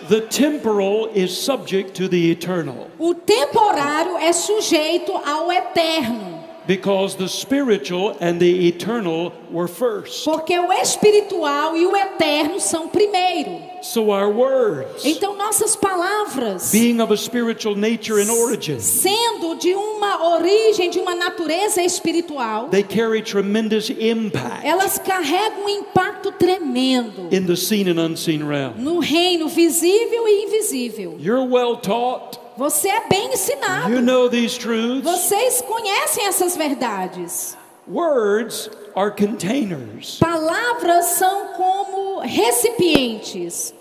The 0.09 0.23
temporal 0.23 1.09
is 1.15 1.31
subject 1.33 1.93
to 1.95 2.09
the 2.09 2.31
eternal. 2.31 2.91
O 2.99 3.15
temporário 3.15 4.19
é 4.19 4.33
sujeito 4.33 5.13
ao 5.13 5.51
eterno. 5.53 6.43
Because 6.67 7.17
the 7.17 7.29
spiritual 7.29 8.17
and 8.21 8.39
the 8.39 8.67
eternal 8.67 9.33
were 9.51 9.69
first. 9.69 10.25
Porque 10.25 10.59
o 10.59 10.73
espiritual 10.73 11.77
e 11.77 11.87
o 11.87 11.95
eterno 11.95 12.59
são 12.59 12.89
primeiro. 12.89 13.64
So 13.85 14.11
our 14.11 14.31
words, 14.33 15.05
Então 15.05 15.37
nossas 15.37 15.77
palavras, 15.77 16.73
being 16.73 17.03
of 17.03 17.13
a 17.13 17.17
spiritual 17.19 17.77
nature 17.77 18.19
and 18.19 18.31
origin, 18.31 18.81
sendo 18.81 19.57
de 19.57 19.75
uma 19.75 20.37
origem, 20.37 20.89
de 20.89 20.99
uma 20.99 21.15
natureza 21.15 21.83
espiritual, 21.83 22.69
they 22.71 22.83
carry 22.83 23.21
tremendous 23.21 23.91
impact 23.91 24.67
elas 24.67 24.99
carregam 24.99 25.67
um 25.67 25.69
impacto 25.69 26.33
tremendo 26.33 27.29
in 27.31 27.45
the 27.45 27.55
seen 27.55 27.87
and 27.91 28.01
unseen 28.01 28.43
realm. 28.43 28.73
no 28.79 29.01
reino 29.01 29.49
visível 29.49 30.27
e 30.27 30.45
invisível. 30.47 31.17
You're 31.21 31.47
well 31.47 31.77
taught. 31.77 32.39
Você 32.57 32.89
é 32.89 33.07
bem 33.07 33.35
ensinado. 33.35 33.93
You 33.93 34.01
know 34.01 34.31
these 34.31 34.59
truths. 34.59 35.03
Vocês 35.03 35.61
conhecem 35.61 36.27
essas 36.27 36.57
verdades. 36.57 37.55
Words 37.87 38.71
are 38.97 39.11
containers. 39.11 40.19
Palavras 40.19 41.07
são 41.17 41.49
como 41.55 42.21
recipientes. 42.21 43.75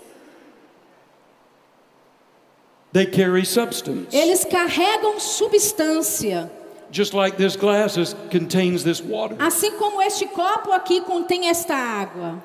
They 2.92 3.06
carry 3.06 3.44
substance. 3.44 4.14
Eles 4.14 4.44
carregam 4.44 5.18
substância. 5.18 6.50
Just 6.90 7.12
like 7.12 7.36
this 7.36 7.56
glass 7.56 7.96
is, 7.96 8.14
contains 8.30 8.84
this 8.84 9.00
water. 9.02 9.36
Assim 9.40 9.72
como 9.78 10.00
este 10.00 10.26
copo 10.26 10.70
aqui 10.70 11.00
contém 11.00 11.48
esta 11.48 11.74
água. 11.74 12.40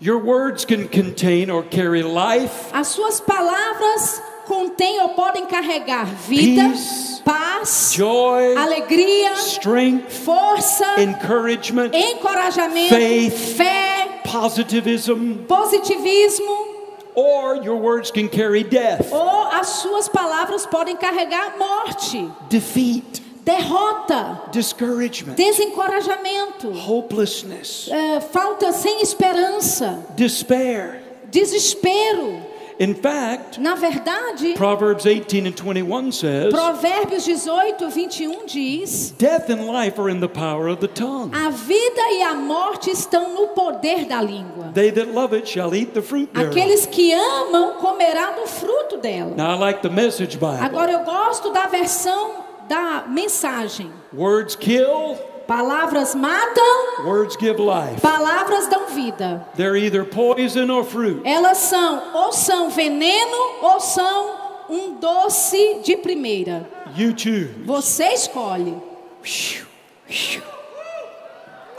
Your 0.00 0.18
words 0.18 0.64
can 0.64 0.86
contain 0.86 1.50
or 1.50 1.64
carry 1.64 2.04
life, 2.04 2.70
As 2.72 2.86
suas 2.88 3.20
palavras 3.20 4.22
contêm 4.48 5.00
ou 5.02 5.10
podem 5.10 5.44
carregar 5.46 6.06
vida, 6.06 6.70
Peace, 6.70 7.22
paz, 7.22 7.92
joy, 7.94 8.56
alegria, 8.56 9.34
strength, 9.34 10.10
força, 10.10 11.00
encouragement, 11.00 11.90
encorajamento, 11.94 12.88
faith, 12.94 13.54
fé, 13.56 14.20
positivism, 14.24 15.44
positivismo. 15.46 16.76
or 17.14 17.56
your 17.64 17.76
words 17.76 18.10
can 18.10 18.28
carry 18.28 18.64
death, 18.64 19.12
Ou 19.12 19.48
as 19.52 19.66
suas 19.68 20.08
palavras 20.08 20.64
podem 20.66 20.96
carregar 20.96 21.58
morte, 21.58 22.30
defeat, 22.48 23.20
derrota, 23.44 24.40
discouragement, 24.52 25.34
desencorajamento, 25.34 26.70
hopelessness, 26.70 27.88
eh, 27.90 28.20
falta 28.20 28.72
sem 28.72 29.02
esperança, 29.02 30.04
despair. 30.16 31.02
desespero. 31.30 32.47
In 32.80 32.94
fact, 32.94 33.58
Na 33.58 33.74
verdade, 33.74 34.54
Proverbs 34.54 35.04
18 35.04 35.46
and 35.46 35.56
21 35.56 36.12
says, 36.12 36.52
Provérbios 36.54 37.26
18, 37.26 37.76
21 37.90 38.46
diz: 38.46 39.10
Death 39.18 39.50
and 39.50 39.66
life 39.66 39.98
are 39.98 40.08
in 40.08 40.20
the 40.20 40.28
power 40.28 40.68
of 40.68 40.80
the 40.80 40.86
tongue. 40.86 41.32
A 41.34 41.50
vida 41.50 42.00
e 42.12 42.22
a 42.22 42.34
morte 42.34 42.90
estão 42.90 43.34
no 43.34 43.48
poder 43.48 44.06
da 44.06 44.22
língua. 44.22 44.72
They 44.74 44.92
that 44.92 45.08
love 45.12 45.34
it 45.36 45.48
shall 45.48 45.74
eat 45.74 45.92
the 45.92 46.02
fruit 46.02 46.32
thereof. 46.32 46.50
Aqueles 46.56 46.86
que 46.86 47.12
amam 47.12 47.74
comerão 47.80 48.36
do 48.36 48.46
fruto 48.46 48.98
dela. 48.98 49.34
Now, 49.36 49.56
I 49.56 49.58
like 49.58 49.82
the 49.82 49.90
message 49.90 50.36
Bible. 50.36 50.60
Agora 50.60 50.92
eu 50.92 51.00
gosto 51.04 51.50
da 51.50 51.66
versão 51.66 52.44
da 52.68 53.04
mensagem. 53.08 53.90
Words 54.12 54.54
kill, 54.54 55.16
Palavras 55.48 56.14
matam, 56.14 57.06
words 57.06 57.34
give 57.34 57.58
life. 57.58 58.02
palavras 58.02 58.68
dão 58.68 58.88
vida. 58.88 59.46
They're 59.56 59.78
either 59.78 60.04
poison 60.04 60.70
or 60.70 60.84
fruit. 60.84 61.22
Elas 61.24 61.56
são 61.56 62.02
ou 62.12 62.32
são 62.34 62.68
veneno 62.68 63.56
ou 63.62 63.80
são 63.80 64.36
um 64.68 64.96
doce 65.00 65.80
de 65.82 65.96
primeira. 65.96 66.68
You 66.94 67.14
choose. 67.16 67.64
Você 67.64 68.08
escolhe. 68.08 68.76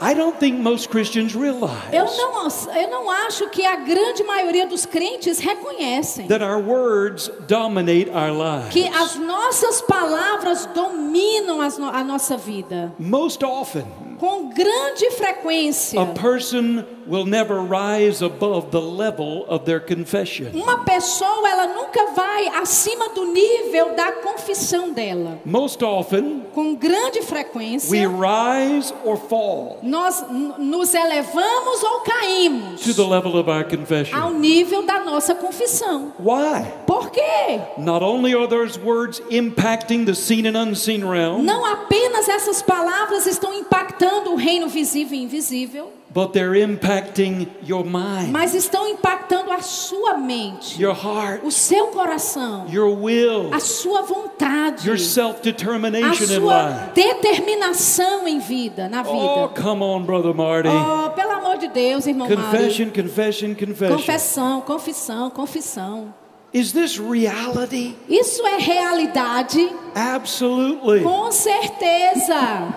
I 0.02 0.14
don't 0.14 0.38
think 0.38 0.58
most 0.58 0.88
Christians 0.88 1.34
realize 1.34 1.92
Eu 1.92 2.04
não, 2.06 2.48
eu 2.74 2.88
não 2.90 3.10
acho 3.10 3.48
que 3.50 3.66
a 3.66 3.76
grande 3.76 4.22
maioria 4.24 4.66
dos 4.66 4.86
crentes 4.86 5.38
reconhecem 5.38 6.26
that 6.28 6.42
our 6.42 6.58
words 6.58 7.30
dominate 7.46 8.08
our 8.10 8.30
lives. 8.32 8.70
que 8.72 8.86
as 8.88 9.16
nossas 9.16 9.82
palavras 9.82 10.64
dominam 10.74 11.60
as 11.60 11.76
no- 11.76 11.90
a 11.90 12.02
nossa 12.02 12.36
vida. 12.38 12.92
Most 12.98 13.44
often, 13.44 13.84
Com 14.18 14.48
grande 14.50 15.10
frequência, 15.12 16.00
a 16.00 16.06
person 16.06 16.84
will 17.10 17.26
never 17.26 17.60
rise 17.60 18.22
above 18.24 18.70
the 18.70 18.80
level 18.80 19.44
of 19.48 19.64
their 19.64 19.80
confession. 19.80 20.46
Uma 20.54 20.84
pessoa, 20.84 21.48
ela 21.48 21.66
nunca 21.66 22.12
vai 22.12 22.46
acima 22.62 23.08
do 23.10 23.24
nível 23.26 23.94
da 23.96 24.12
confissão 24.12 24.92
dela. 24.92 25.40
Most 25.44 25.82
often, 25.84 26.42
Com 26.54 26.74
grande 26.76 27.18
we 27.18 27.24
frequência, 27.26 28.08
rise 28.08 28.94
or 29.04 29.16
fall 29.16 29.78
nós 29.82 30.24
nos 30.58 30.94
elevamos 30.94 31.82
ou 31.82 32.00
caímos 32.00 32.80
to 32.82 32.94
the 32.94 33.02
level 33.02 33.36
of 33.36 33.50
our 33.50 33.64
ao 33.64 33.68
confession. 33.68 34.30
nível 34.38 34.82
da 34.86 35.00
nossa 35.00 35.34
confissão. 35.34 36.12
Why? 36.20 36.64
Por 36.86 37.10
quê? 37.10 37.60
Not 37.78 38.04
only 38.04 38.34
are 38.34 38.46
those 38.46 38.78
words 38.78 39.20
impacting 39.30 40.04
the 40.06 40.14
seen 40.14 40.46
and 40.46 40.56
unseen 40.56 41.04
realm, 41.04 41.42
Não 41.42 41.64
apenas 41.64 42.28
essas 42.28 42.62
palavras 42.62 43.26
estão 43.26 43.52
impactando 43.54 44.30
o 44.32 44.36
reino 44.36 44.68
visível 44.68 45.18
e 45.18 45.22
invisível, 45.24 45.90
but 46.12 46.32
they're 46.32 46.54
impacting 46.54 47.46
your 47.64 47.84
mind, 47.84 48.32
mas 48.32 48.52
estão 48.54 48.86
impactando 48.88 49.52
a 49.52 49.60
sua 49.62 50.18
mente, 50.18 50.80
your 50.82 50.92
heart, 50.94 51.40
o 51.44 51.50
seu 51.52 51.86
coração, 51.88 52.66
your 52.68 52.90
will, 53.00 53.52
a 53.54 53.60
sua 53.60 54.02
vontade, 54.02 54.86
your 54.86 54.96
a 54.96 54.98
self 54.98 55.40
determination 55.42 56.24
in 56.24 56.40
sua 56.40 56.68
life. 56.68 56.92
determinação 56.94 58.26
em 58.26 58.38
vida, 58.40 58.88
na 58.88 59.02
Oh, 59.06 59.48
vida. 59.48 59.62
come 59.62 59.82
on, 59.82 60.02
Brother 60.02 60.34
Marty. 60.34 60.68
Oh, 60.68 61.10
pelo 61.10 61.30
amor 61.32 61.58
de 61.58 61.68
Deus, 61.68 62.06
irmão 62.06 62.28
Mário. 62.28 62.42
Confession, 62.44 62.90
confession, 62.90 63.54
confession. 63.54 63.96
Confissão, 63.96 64.60
confissão, 64.62 65.30
confissão. 65.30 66.14
Is 66.52 66.72
this 66.72 66.98
reality? 66.98 67.94
Isso 68.08 68.44
é 68.44 68.58
realidade? 68.58 69.70
Absolutely. 69.94 71.02
Com 71.04 71.30
certeza. 71.30 72.74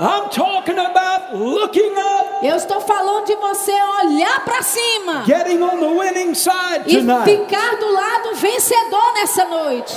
I'm 0.00 0.30
talking 0.30 0.78
about 0.78 1.34
looking 1.36 1.92
up, 1.98 2.44
Eu 2.44 2.54
estou 2.56 2.80
falando 2.80 3.26
de 3.26 3.34
você 3.34 3.72
olhar 3.72 4.44
para 4.44 4.62
cima 4.62 5.24
getting 5.26 5.60
on 5.60 5.78
the 5.80 5.88
winning 5.88 6.34
side 6.34 6.84
e 6.86 6.98
tonight. 6.98 7.24
ficar 7.24 7.76
do 7.78 7.92
lado 7.92 8.34
vencedor 8.36 9.12
nessa 9.14 9.44
noite. 9.44 9.96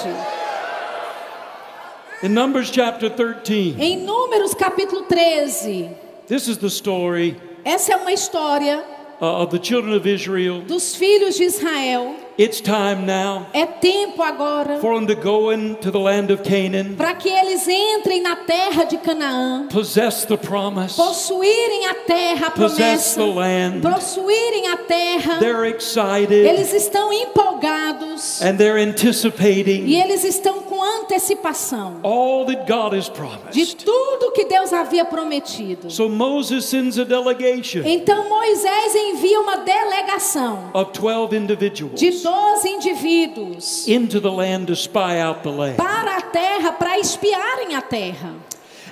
In 2.24 2.30
Numbers 2.30 2.70
chapter 2.72 3.10
13, 3.10 3.76
Em 3.80 3.98
Números 3.98 4.54
capítulo 4.56 5.04
13, 5.04 5.90
this 6.28 6.48
is 6.48 6.58
the 6.58 6.70
story 6.70 7.36
essa 7.64 7.94
é 7.94 7.96
uma 7.96 8.12
história 8.12 8.84
uh, 9.22 9.44
of 9.44 9.56
the 9.56 9.64
children 9.64 9.96
of 9.96 10.08
Israel. 10.10 10.62
dos 10.62 10.96
filhos 10.96 11.36
de 11.36 11.44
Israel. 11.44 12.16
It's 12.42 12.60
time 12.60 13.06
now 13.06 13.46
É 13.54 13.68
tempo 13.68 14.24
agora 14.24 14.80
for 14.80 14.96
them 14.96 15.06
to 15.06 15.14
go 15.14 15.52
into 15.52 15.92
the 15.92 16.00
land 16.00 16.34
of 16.34 16.42
Canaan, 16.42 16.96
para 16.98 17.14
que 17.14 17.30
eles 17.30 17.68
entrem 17.68 18.20
na 18.20 18.36
terra 18.36 18.84
de 18.84 18.98
Canaã, 18.98 19.68
possess 19.72 20.26
the 20.26 20.38
promise, 20.38 20.96
possuírem 20.96 21.86
a 21.86 21.94
terra, 21.94 22.48
a 22.48 22.50
possess 22.52 23.14
promessa, 23.14 23.22
the 23.22 23.28
land. 23.28 23.82
possuírem 23.82 24.70
a 24.70 24.78
terra. 24.78 25.38
They're 25.40 25.70
excited 25.70 26.32
Eles 26.48 26.74
estão 26.74 27.14
empolgados 27.14 28.42
and 28.42 28.58
they're 28.58 28.80
e 28.80 28.90
anticipating 28.90 29.94
eles 29.94 30.24
estão 30.24 30.62
com 30.64 30.82
antecipação 30.84 32.00
all 32.02 32.44
that 32.48 32.66
God 32.66 32.96
has 32.98 33.06
de 33.06 33.12
promised. 33.12 33.86
tudo 33.86 34.32
que 34.32 34.46
Deus 34.46 34.74
havia 34.74 35.06
prometido. 35.06 35.92
So 35.92 36.10
Moses 36.10 36.66
sends 36.66 36.98
a 36.98 37.04
delegation 37.04 37.84
Então 37.86 38.28
Moisés 38.28 38.96
envia 38.96 39.40
uma 39.42 39.58
delegação 39.58 40.72
of 40.74 40.92
12 41.00 41.36
individuals 41.36 42.00
de 42.00 42.10
12 42.10 42.31
indivíduos 42.66 43.88
into 43.88 44.20
the 44.20 44.32
land 44.32 44.68
to 44.68 44.76
spy 44.76 45.20
out 45.20 45.44
the 45.44 45.50
land. 45.50 45.78
para 45.78 46.18
a 46.18 46.22
terra 46.22 46.72
para 46.74 46.98
espiarem 47.00 47.76
a 47.76 47.82
terra. 47.82 48.34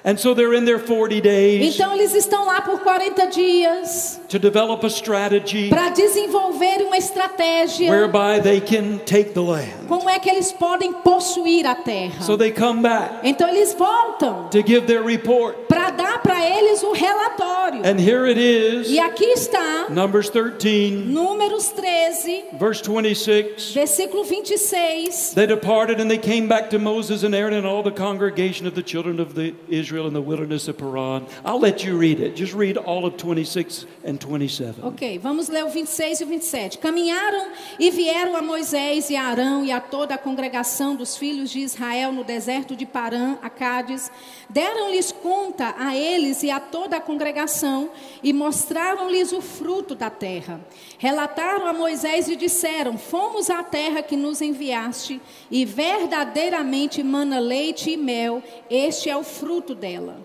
And 0.03 0.17
so 0.17 0.33
they're 0.33 0.53
in 0.57 0.65
there 0.65 0.79
40 0.79 1.19
days 1.21 1.75
Então 1.75 1.93
eles 1.93 2.13
estão 2.13 2.45
lá 2.45 2.61
por 2.61 2.79
40 2.79 3.27
dias 3.27 4.19
to 4.29 4.39
develop 4.39 4.85
a 4.85 4.89
strategy 4.89 5.69
para 5.69 5.89
desenvolver 5.89 6.81
uma 6.85 6.97
estratégia 6.97 7.89
whereby 7.91 8.39
they 8.41 8.61
can 8.61 8.97
take 9.05 9.31
the 9.33 9.39
land. 9.41 9.87
como 9.87 10.09
é 10.09 10.19
que 10.19 10.29
eles 10.29 10.51
podem 10.51 10.93
possuir 10.93 11.65
a 11.65 11.75
terra. 11.75 12.21
So 12.21 12.37
they 12.37 12.51
come 12.51 12.81
back 12.81 13.15
Então 13.23 13.47
eles 13.49 13.73
voltam 13.73 14.47
to 14.51 14.61
give 14.65 14.81
their 14.87 15.03
report. 15.03 15.55
para 15.67 15.89
dar 15.91 16.21
para 16.21 16.45
eles 16.47 16.81
o 16.83 16.93
relatório. 16.93 17.81
And 17.83 17.99
here 17.99 18.25
it 18.29 18.39
is, 18.39 18.89
E 18.89 18.99
aqui 18.99 19.25
está 19.25 19.87
Numbers 19.89 20.29
13, 20.29 21.05
Números 21.07 21.69
13, 21.69 22.45
verse 22.53 22.81
26. 22.81 23.73
versículo 23.73 24.23
26. 24.23 25.33
They 25.33 25.47
departed 25.47 25.99
and 25.99 26.07
they 26.09 26.17
came 26.17 26.47
back 26.47 26.69
to 26.69 26.79
Moses 26.79 27.23
and 27.23 27.33
Aaron 27.35 27.53
and 27.57 27.65
all 27.65 27.83
the 27.83 27.91
congregation 27.91 28.65
of 28.67 28.75
the 28.75 28.83
children 28.83 29.19
of 29.19 29.33
the 29.33 29.53
Israel 29.69 29.88
in 29.97 30.13
the 30.13 30.21
wilderness 30.21 30.67
of 30.67 30.77
Paran. 30.77 31.25
I'll 31.43 31.59
let 31.59 31.83
you 31.83 31.97
read 31.97 32.19
it. 32.19 32.35
Just 32.35 32.53
read 32.53 32.77
all 32.77 33.05
of 33.05 33.17
26 33.17 33.85
and 34.05 34.17
27. 34.17 34.81
Ok, 34.83 35.17
vamos 35.19 35.49
ler 35.49 35.65
o 35.65 35.69
26 35.69 36.21
e 36.21 36.23
o 36.23 36.27
27. 36.27 36.77
Caminharam 36.77 37.51
e 37.79 37.89
vieram 37.89 38.35
a 38.35 38.41
Moisés 38.41 39.09
e 39.09 39.15
a 39.15 39.23
Arão 39.23 39.63
e 39.63 39.71
a 39.71 39.79
toda 39.79 40.15
a 40.15 40.17
congregação 40.17 40.95
dos 40.95 41.17
filhos 41.17 41.49
de 41.49 41.59
Israel 41.59 42.11
no 42.11 42.23
deserto 42.23 42.75
de 42.75 42.85
Parã, 42.85 43.37
a 43.41 43.49
Cádiz. 43.49 44.11
Deram-lhes 44.49 45.11
conta 45.11 45.75
a 45.77 45.95
eles 45.95 46.43
e 46.43 46.51
a 46.51 46.59
toda 46.59 46.97
a 46.97 47.01
congregação 47.01 47.89
e 48.21 48.31
mostraram-lhes 48.31 49.31
o 49.31 49.41
fruto 49.41 49.95
da 49.95 50.09
terra. 50.09 50.59
Relataram 51.01 51.65
a 51.65 51.71
Moisés 51.71 52.27
e 52.27 52.35
disseram: 52.35 52.97
Fomos 52.97 53.49
à 53.49 53.63
terra 53.63 54.03
que 54.03 54.17
nos 54.17 54.41
enviaste 54.41 55.21
e 55.49 55.63
verdadeiramente 55.63 57.01
mana 57.01 57.39
leite 57.39 57.89
e 57.89 57.95
mel, 57.95 58.43
este 58.69 59.09
é 59.09 59.15
o 59.15 59.23
fruto 59.23 59.73
dela. 59.73 60.19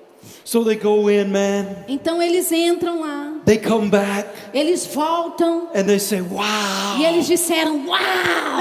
So 0.44 0.62
they 0.64 0.76
go 0.76 1.08
in, 1.08 1.30
man. 1.30 1.84
Então 1.88 2.20
eles 2.22 2.52
entram 2.52 3.00
lá, 3.00 3.32
They 3.46 3.58
come 3.58 3.88
back 3.90 4.26
eles 4.54 4.86
voltam 4.86 5.68
and 5.74 5.84
they 5.84 5.98
say, 5.98 6.20
Wow, 6.20 6.98
E 6.98 7.04
eles 7.04 7.26
disseram: 7.26 7.86
Uau! 7.86 7.98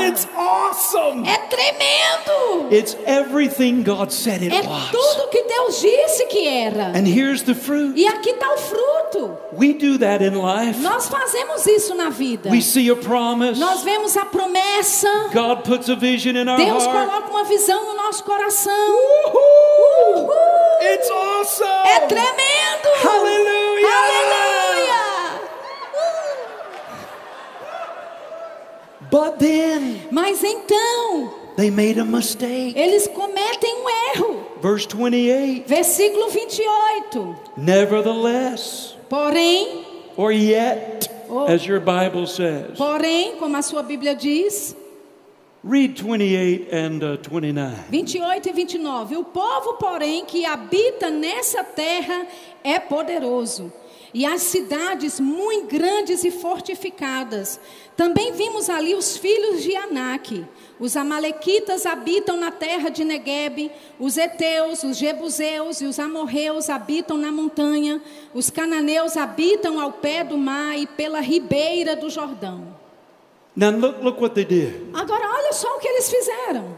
it's 0.07 0.27
awesome. 0.35 1.27
É 1.27 1.37
tremendo! 1.49 2.67
It's 2.71 2.95
everything 3.05 3.83
God 3.83 4.11
said 4.11 4.41
it 4.43 4.53
É 4.53 4.61
was. 4.67 4.89
tudo 4.91 5.29
que 5.29 5.43
Deus 5.43 5.79
disse 5.81 6.25
que 6.27 6.47
era. 6.47 6.91
And 6.97 7.05
here's 7.07 7.43
the 7.43 7.53
fruit. 7.53 7.93
E 7.97 8.07
aqui 8.07 8.31
está 8.31 8.53
o 8.53 8.57
fruto. 8.57 9.37
We 9.57 9.73
do 9.73 9.97
that 9.99 10.23
in 10.23 10.35
life. 10.35 10.79
Nós 10.81 11.07
fazemos 11.07 11.65
isso 11.67 11.93
na 11.95 12.09
vida. 12.09 12.49
We 12.49 12.61
see 12.61 12.89
a 12.89 12.95
promise. 12.95 13.59
Nós 13.59 13.83
vemos 13.83 14.17
a 14.17 14.25
promessa. 14.25 15.07
God 15.33 15.63
puts 15.63 15.89
a 15.89 15.95
vision 15.95 16.35
in 16.35 16.47
our 16.49 16.57
Deus 16.57 16.85
heart. 16.85 17.09
coloca 17.09 17.29
uma 17.29 17.43
visão 17.43 17.85
no 17.85 17.95
nosso 18.03 18.23
coração. 18.23 18.73
Woohoo! 18.73 20.23
Uhul! 20.23 20.52
It's 20.85 21.09
awesome. 21.09 21.87
É 21.87 21.99
tremendo! 22.07 22.87
Aleluia! 23.09 23.87
Aleluia! 23.87 25.41
But 29.09 29.37
then 29.39 30.01
Mas 30.11 30.43
então, 30.43 31.33
they 31.55 31.69
made 31.69 31.99
a 31.99 32.05
mistake. 32.05 32.73
eles 32.77 33.07
cometem 33.07 33.75
um 33.75 33.89
erro. 34.15 34.45
Verse 34.61 34.87
28. 34.87 35.67
Versículo 35.67 36.29
28. 36.29 37.35
Nevertheless, 37.57 38.95
Porém, 39.09 39.85
or 40.17 40.31
yet, 40.31 41.09
Oh. 41.29 41.45
as 41.47 41.65
your 41.65 41.79
Bible 41.79 42.27
says. 42.27 42.77
porém, 42.77 43.35
como 43.37 43.55
a 43.57 43.61
sua 43.61 43.81
Bíblia 43.83 44.15
diz, 44.15 44.75
Read 45.65 46.03
28 46.03 46.67
and 46.73 47.01
uh, 47.01 47.17
29. 47.17 47.89
28 47.89 48.49
e 48.49 48.51
29. 48.51 49.15
O 49.15 49.23
povo, 49.23 49.75
porém, 49.75 50.25
que 50.25 50.45
habita 50.45 51.09
nessa 51.09 51.63
terra 51.63 52.27
é 52.61 52.77
poderoso, 52.79 53.71
e 54.13 54.25
as 54.25 54.41
cidades 54.41 55.21
muito 55.21 55.67
grandes 55.67 56.25
e 56.25 56.31
fortificadas. 56.31 57.61
Também 57.95 58.33
vimos 58.33 58.69
ali 58.69 58.93
os 58.93 59.15
filhos 59.15 59.63
de 59.63 59.73
Anak. 59.73 60.45
Os 60.77 60.97
amalequitas 60.97 61.85
habitam 61.85 62.35
na 62.35 62.51
terra 62.51 62.89
de 62.89 63.05
Negueb, 63.05 63.71
os 63.97 64.17
heteus, 64.17 64.83
os 64.83 64.97
jebuseus 64.97 65.79
e 65.79 65.85
os 65.85 65.97
amorreus 65.97 66.69
habitam 66.69 67.17
na 67.17 67.31
montanha, 67.31 68.01
os 68.33 68.49
cananeus 68.49 69.15
habitam 69.15 69.79
ao 69.79 69.93
pé 69.93 70.25
do 70.25 70.37
mar 70.37 70.77
e 70.77 70.85
pela 70.85 71.21
ribeira 71.21 71.95
do 71.95 72.09
Jordão. 72.09 72.72
Now 73.55 73.69
look, 73.69 74.01
look 74.01 74.21
what 74.21 74.33
they 74.33 74.45
did. 74.45 74.89
Agora 74.93 75.27
olha 75.27 75.53
só 75.53 75.67
o 75.75 75.79
que 75.79 75.87
eles 75.87 76.09
fizeram. 76.09 76.77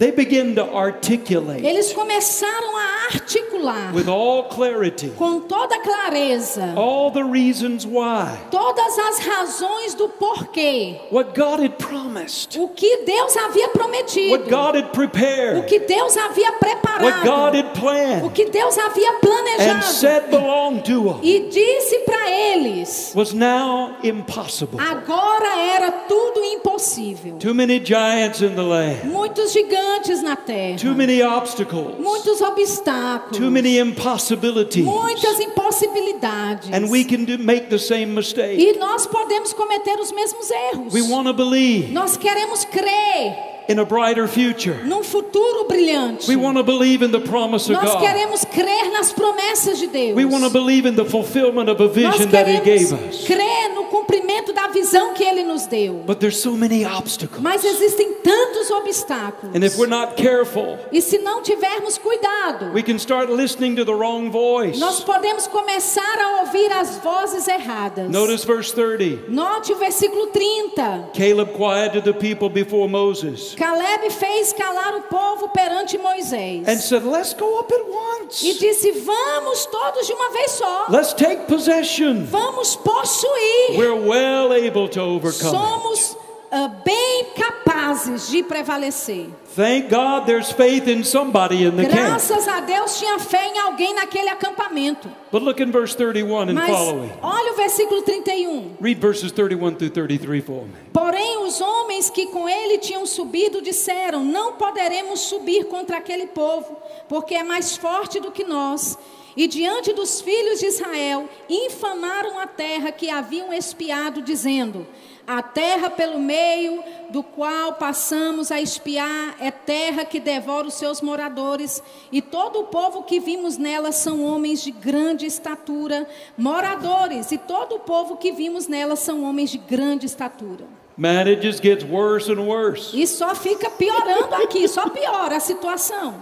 They 0.00 0.12
begin 0.12 0.54
to 0.54 0.62
articulate 0.62 1.62
Eles 1.62 1.92
começaram 1.92 2.74
a 2.74 3.04
articular 3.12 3.92
with 3.92 4.08
all 4.08 4.44
clarity 4.44 5.10
com 5.10 5.40
toda 5.40 5.78
clareza 5.82 6.72
all 6.74 7.10
the 7.10 7.22
reasons 7.22 7.84
why, 7.84 8.34
todas 8.50 8.98
as 8.98 9.18
razões 9.18 9.92
do 9.92 10.08
porquê, 10.08 10.98
what 11.12 11.34
God 11.38 11.60
had 11.60 11.76
promised, 11.76 12.58
o 12.58 12.68
que 12.68 13.04
Deus 13.04 13.36
havia 13.36 13.68
prometido, 13.68 14.30
what 14.30 14.48
God 14.48 14.76
had 14.76 14.86
o 14.86 14.92
prepared, 14.92 15.66
que 15.66 15.80
Deus 15.80 16.16
havia 16.16 16.50
what 16.50 16.60
God 16.60 16.80
preparado, 16.82 17.56
had 17.56 17.74
planned, 17.74 18.24
o 18.24 18.30
que 18.30 18.46
Deus 18.46 18.78
havia 18.78 19.10
and 19.10 19.20
planejado 19.20 19.82
said 19.82 20.30
belonged 20.30 20.82
to 20.86 21.02
them. 21.02 21.20
e 21.22 21.50
disse 21.50 21.98
para 22.06 22.30
eles. 22.30 23.12
was 23.14 23.34
now 23.34 23.98
impossible. 24.02 24.80
Agora 24.80 25.58
era 25.58 25.92
tudo 26.08 26.42
impossível. 26.42 27.36
Too 27.38 27.52
many 27.52 27.78
giants 27.80 28.40
in 28.40 28.54
the 28.54 28.62
land, 28.62 29.04
Muitos 29.04 29.52
gigantes 29.52 29.89
na 30.22 30.36
terra. 30.36 30.76
too 30.78 30.94
many 30.94 31.22
obstacles, 31.22 31.98
Muitos 31.98 32.40
obstáculos. 32.40 33.36
too 33.38 33.50
many 33.50 33.78
impossibilities. 33.78 34.84
Muitas 34.84 35.38
impossibilidades. 35.40 36.70
And 36.72 36.90
we 36.90 37.04
can 37.04 37.24
do, 37.24 37.38
make 37.38 37.68
the 37.68 37.78
same 37.78 38.06
mistake. 38.14 38.60
E 38.60 38.78
nós 38.78 39.06
podemos 39.06 39.52
cometer 39.52 39.98
os 40.00 40.12
mesmos 40.12 40.50
erros. 40.50 40.92
We 40.92 41.02
want 41.02 41.26
to 41.28 41.34
believe 41.34 41.92
Nós 41.92 42.16
queremos 42.16 42.64
crer 42.64 43.59
in 43.70 43.78
a 43.78 43.84
brighter 43.84 44.26
future. 44.26 44.76
num 44.84 45.02
futuro 45.04 45.64
brilhante. 45.68 46.26
We 46.28 46.36
want 46.36 46.56
to 46.58 46.64
believe 46.64 47.02
in 47.04 47.12
the 47.12 47.20
promise 47.20 47.68
of 47.70 47.76
Nós 47.80 47.92
God. 47.92 48.00
queremos 48.02 48.44
crer 48.44 48.90
nas 48.92 49.12
promessas 49.12 49.78
de 49.78 49.86
Deus. 49.86 50.16
We 50.16 50.24
want 50.24 50.42
to 50.44 50.50
believe 50.50 50.86
in 50.88 50.96
the 50.96 51.04
fulfillment 51.04 51.68
of 51.70 51.80
a 51.80 51.88
vision 51.88 52.28
that 52.30 52.48
He 52.48 52.58
gave 52.60 52.88
queremos 52.88 53.20
us. 53.20 53.26
crer 53.26 53.74
no 53.74 53.84
cumprimento 53.84 54.52
da 54.52 54.66
visão 54.68 55.14
que 55.14 55.22
Ele 55.24 55.44
nos 55.44 55.66
deu. 55.66 56.02
But 56.06 56.18
there's 56.18 56.40
so 56.40 56.56
many 56.56 56.84
obstacles. 56.84 57.40
Mas 57.40 57.64
existem 57.64 58.14
tantos 58.24 58.70
obstáculos. 58.70 59.54
And 59.54 59.64
if 59.64 59.76
we're 59.78 59.88
not 59.88 60.16
careful, 60.16 60.76
E 60.92 61.00
se 61.00 61.18
não 61.18 61.40
tivermos 61.42 61.96
cuidado, 61.96 62.72
we 62.74 62.82
can 62.82 62.98
start 62.98 63.30
listening 63.30 63.76
to 63.76 63.84
the 63.84 63.94
wrong 63.94 64.30
voice. 64.30 64.78
nós 64.80 65.00
podemos 65.00 65.46
começar 65.46 66.18
a 66.18 66.40
ouvir 66.40 66.72
as 66.72 66.98
vozes 66.98 67.46
erradas. 67.46 68.10
Notice 68.10 68.44
verse 68.44 68.72
30. 68.74 69.30
Note 69.30 69.72
o 69.72 69.76
versículo 69.76 70.26
30. 70.28 71.10
Caleb 71.14 71.52
quieted 71.56 72.02
the 72.04 72.12
people 72.12 72.48
before 72.48 72.88
Moses 72.88 73.54
Caleb 73.60 74.10
fez 74.10 74.54
calar 74.54 74.94
o 74.96 75.02
povo 75.02 75.48
perante 75.50 75.98
Moisés. 75.98 76.66
and 76.66 76.78
said, 76.78 77.04
Let's 77.04 77.34
go 77.34 77.58
up 77.60 77.70
at 77.70 77.78
E 77.78 77.90
once. 77.90 78.40
disse: 78.58 78.90
Vamos 79.04 79.66
todos 79.66 80.06
de 80.06 80.14
uma 80.14 80.30
vez 80.30 80.52
só. 80.52 80.86
Let's 80.88 81.12
take 81.12 81.46
possession. 81.46 82.24
Vamos 82.24 82.74
possuir. 82.76 83.76
We're 83.76 83.94
well 84.08 84.54
able 84.54 84.88
to 84.88 85.00
overcome. 85.02 85.52
it. 85.52 86.16
Ah, 86.52 86.66
bem 86.66 87.26
capazes 87.36 88.28
de 88.28 88.42
prevalecer. 88.42 89.28
Thank 89.54 89.88
God 89.88 90.26
there's 90.26 90.50
faith 90.50 90.88
in 90.88 91.04
somebody 91.04 91.64
in 91.64 91.76
the 91.76 91.84
camp. 91.84 91.94
Graças 91.94 92.48
a 92.48 92.58
Deus 92.60 92.98
tinha 92.98 93.20
fé 93.20 93.46
em 93.46 93.58
alguém 93.60 93.94
naquele 93.94 94.28
acampamento. 94.28 95.08
But 95.30 95.42
look 95.42 95.62
in 95.62 95.70
verse 95.70 95.96
31 95.96 96.50
and 96.50 96.54
Mas 96.54 96.70
following. 96.70 97.12
olha 97.22 97.52
o 97.52 97.56
versículo 97.56 98.02
31. 98.02 98.76
Read 98.80 99.00
verses 99.00 99.30
31 99.30 99.74
through 99.76 99.90
33 99.90 100.44
for 100.44 100.64
me. 100.64 100.72
Porém, 100.92 101.38
os 101.44 101.60
homens 101.60 102.10
que 102.10 102.26
com 102.26 102.48
ele 102.48 102.78
tinham 102.78 103.06
subido 103.06 103.62
disseram: 103.62 104.24
Não 104.24 104.54
poderemos 104.54 105.20
subir 105.20 105.66
contra 105.66 105.98
aquele 105.98 106.26
povo, 106.26 106.76
porque 107.08 107.36
é 107.36 107.44
mais 107.44 107.76
forte 107.76 108.18
do 108.18 108.32
que 108.32 108.42
nós. 108.42 108.98
E 109.36 109.46
diante 109.46 109.92
dos 109.92 110.20
filhos 110.20 110.58
de 110.58 110.66
Israel, 110.66 111.28
infamaram 111.48 112.38
a 112.40 112.48
terra 112.48 112.90
que 112.90 113.08
haviam 113.08 113.52
espiado, 113.52 114.20
dizendo: 114.20 114.84
A 115.32 115.42
terra 115.42 115.88
pelo 115.88 116.18
meio 116.18 116.82
do 117.08 117.22
qual 117.22 117.74
passamos 117.74 118.50
a 118.50 118.60
espiar 118.60 119.36
é 119.38 119.52
terra 119.52 120.04
que 120.04 120.18
devora 120.18 120.66
os 120.66 120.74
seus 120.74 121.00
moradores, 121.00 121.80
e 122.10 122.20
todo 122.20 122.58
o 122.58 122.64
povo 122.64 123.04
que 123.04 123.20
vimos 123.20 123.56
nela 123.56 123.92
são 123.92 124.24
homens 124.24 124.60
de 124.60 124.72
grande 124.72 125.26
estatura, 125.26 126.04
moradores, 126.36 127.30
e 127.30 127.38
todo 127.38 127.76
o 127.76 127.78
povo 127.78 128.16
que 128.16 128.32
vimos 128.32 128.66
nela 128.66 128.96
são 128.96 129.22
homens 129.22 129.50
de 129.50 129.58
grande 129.58 130.04
estatura. 130.04 130.64
Gets 130.98 131.84
worse 131.84 132.28
and 132.28 132.40
worse. 132.40 133.00
E 133.00 133.06
só 133.06 133.32
fica 133.32 133.70
piorando 133.70 134.34
aqui, 134.34 134.66
só 134.66 134.88
piora 134.88 135.36
a 135.36 135.40
situação. 135.40 136.14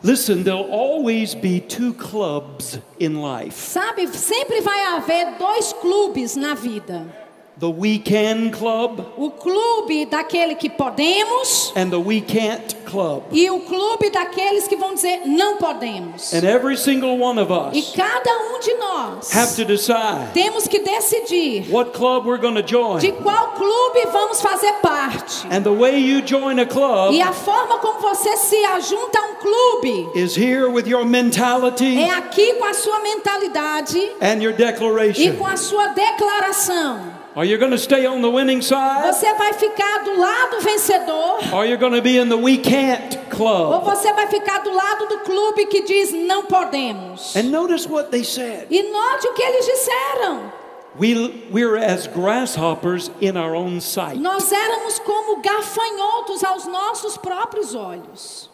Listen, 0.00 0.44
there'll 0.44 0.70
always 0.70 1.34
be 1.34 1.58
two 1.58 1.94
clubs 1.94 2.78
in 3.00 3.22
life 3.22 3.54
Sabe, 3.54 4.06
sempre 4.08 4.60
vai 4.60 4.84
haver 4.84 5.38
dois 5.38 5.72
clubes 5.72 6.36
na 6.36 6.54
vida. 6.54 7.23
The 7.58 7.70
we 7.70 7.98
can 8.00 8.50
club 8.50 9.00
O 9.16 9.30
clube 9.30 10.06
daquele 10.06 10.56
que 10.56 10.68
podemos 10.68 11.72
and 11.76 11.90
the 11.90 11.98
we 12.00 12.20
can't 12.20 12.74
club. 12.84 13.22
e 13.30 13.48
o 13.48 13.60
clube 13.60 14.10
daqueles 14.10 14.66
que 14.66 14.74
vão 14.76 14.94
dizer 14.94 15.20
não 15.24 15.56
podemos. 15.56 16.32
And 16.34 16.44
every 16.44 16.76
single 16.76 17.16
one 17.18 17.38
of 17.40 17.50
E 17.72 17.78
us 17.80 17.92
cada 17.94 18.30
um 18.52 18.58
de 18.60 18.74
nós 18.74 19.32
have 19.34 19.54
to 19.54 19.64
decide 19.64 20.32
temos 20.34 20.66
que 20.66 20.80
decidir 20.80 21.64
what 21.70 21.92
club 21.92 22.26
we're 22.26 22.40
going 22.40 22.54
to 22.56 22.62
de 22.62 22.72
join. 22.72 22.98
qual 23.22 23.52
clube 23.52 24.06
vamos 24.12 24.40
fazer 24.40 24.72
parte. 24.82 25.46
And 25.50 25.62
the 25.62 25.72
way 25.72 25.98
you 25.98 26.22
join 26.22 26.58
a 26.58 26.66
club 26.66 27.12
E 27.14 27.22
a 27.22 27.32
forma 27.32 27.78
como 27.78 28.00
você 28.00 28.36
se 28.36 28.64
ajunta 28.64 29.18
a 29.18 29.22
um 29.30 29.34
clube 29.36 30.08
is 30.18 30.36
here 30.36 30.68
with 30.68 30.86
your 30.88 31.04
mentality 31.04 31.98
é 32.00 32.10
aqui 32.10 32.54
com 32.54 32.64
a 32.64 32.74
sua 32.74 32.98
mentalidade 33.00 33.98
and 34.20 34.42
your 34.42 34.52
e 34.54 34.56
declaration. 34.56 35.36
com 35.36 35.46
a 35.46 35.56
sua 35.56 35.88
declaração. 35.88 37.13
Are 37.36 37.44
you 37.44 37.58
going 37.58 37.72
to 37.72 37.78
stay 37.78 38.06
on 38.06 38.22
the 38.22 38.30
winning 38.30 38.62
side? 38.62 39.12
Você 39.12 39.32
vai 39.36 39.52
ficar 39.54 40.04
do 40.04 40.20
lado 40.20 40.60
vencedor 40.60 41.52
Or 41.52 41.62
are 41.62 41.66
you 41.66 41.76
going 41.76 41.94
to 41.94 42.00
be 42.00 42.16
in 42.16 42.28
the 42.28 42.36
we 42.36 42.58
can't 42.58 43.16
ou 43.16 43.30
club? 43.30 43.84
você 43.84 44.12
vai 44.12 44.28
ficar 44.28 44.62
do 44.62 44.72
lado 44.72 45.06
do 45.08 45.18
clube 45.20 45.66
que 45.66 45.82
diz 45.82 46.12
não 46.12 46.44
podemos. 46.44 47.34
And 47.34 47.50
notice 47.50 47.88
what 47.88 48.10
they 48.10 48.22
said. 48.22 48.68
E 48.70 48.82
note 48.84 49.26
o 49.26 49.32
que 49.34 49.42
eles 49.42 49.66
disseram. 49.66 50.52
We, 50.96 51.48
we're 51.50 51.76
as 51.76 52.06
grasshoppers 52.06 53.10
in 53.20 53.36
our 53.36 53.56
own 53.56 53.80
sight. 53.80 54.16
Nós 54.20 54.52
éramos 54.52 55.00
como 55.00 55.42
gafanhotos 55.42 56.44
aos 56.44 56.66
nossos 56.66 57.16
próprios 57.16 57.74
olhos. 57.74 58.48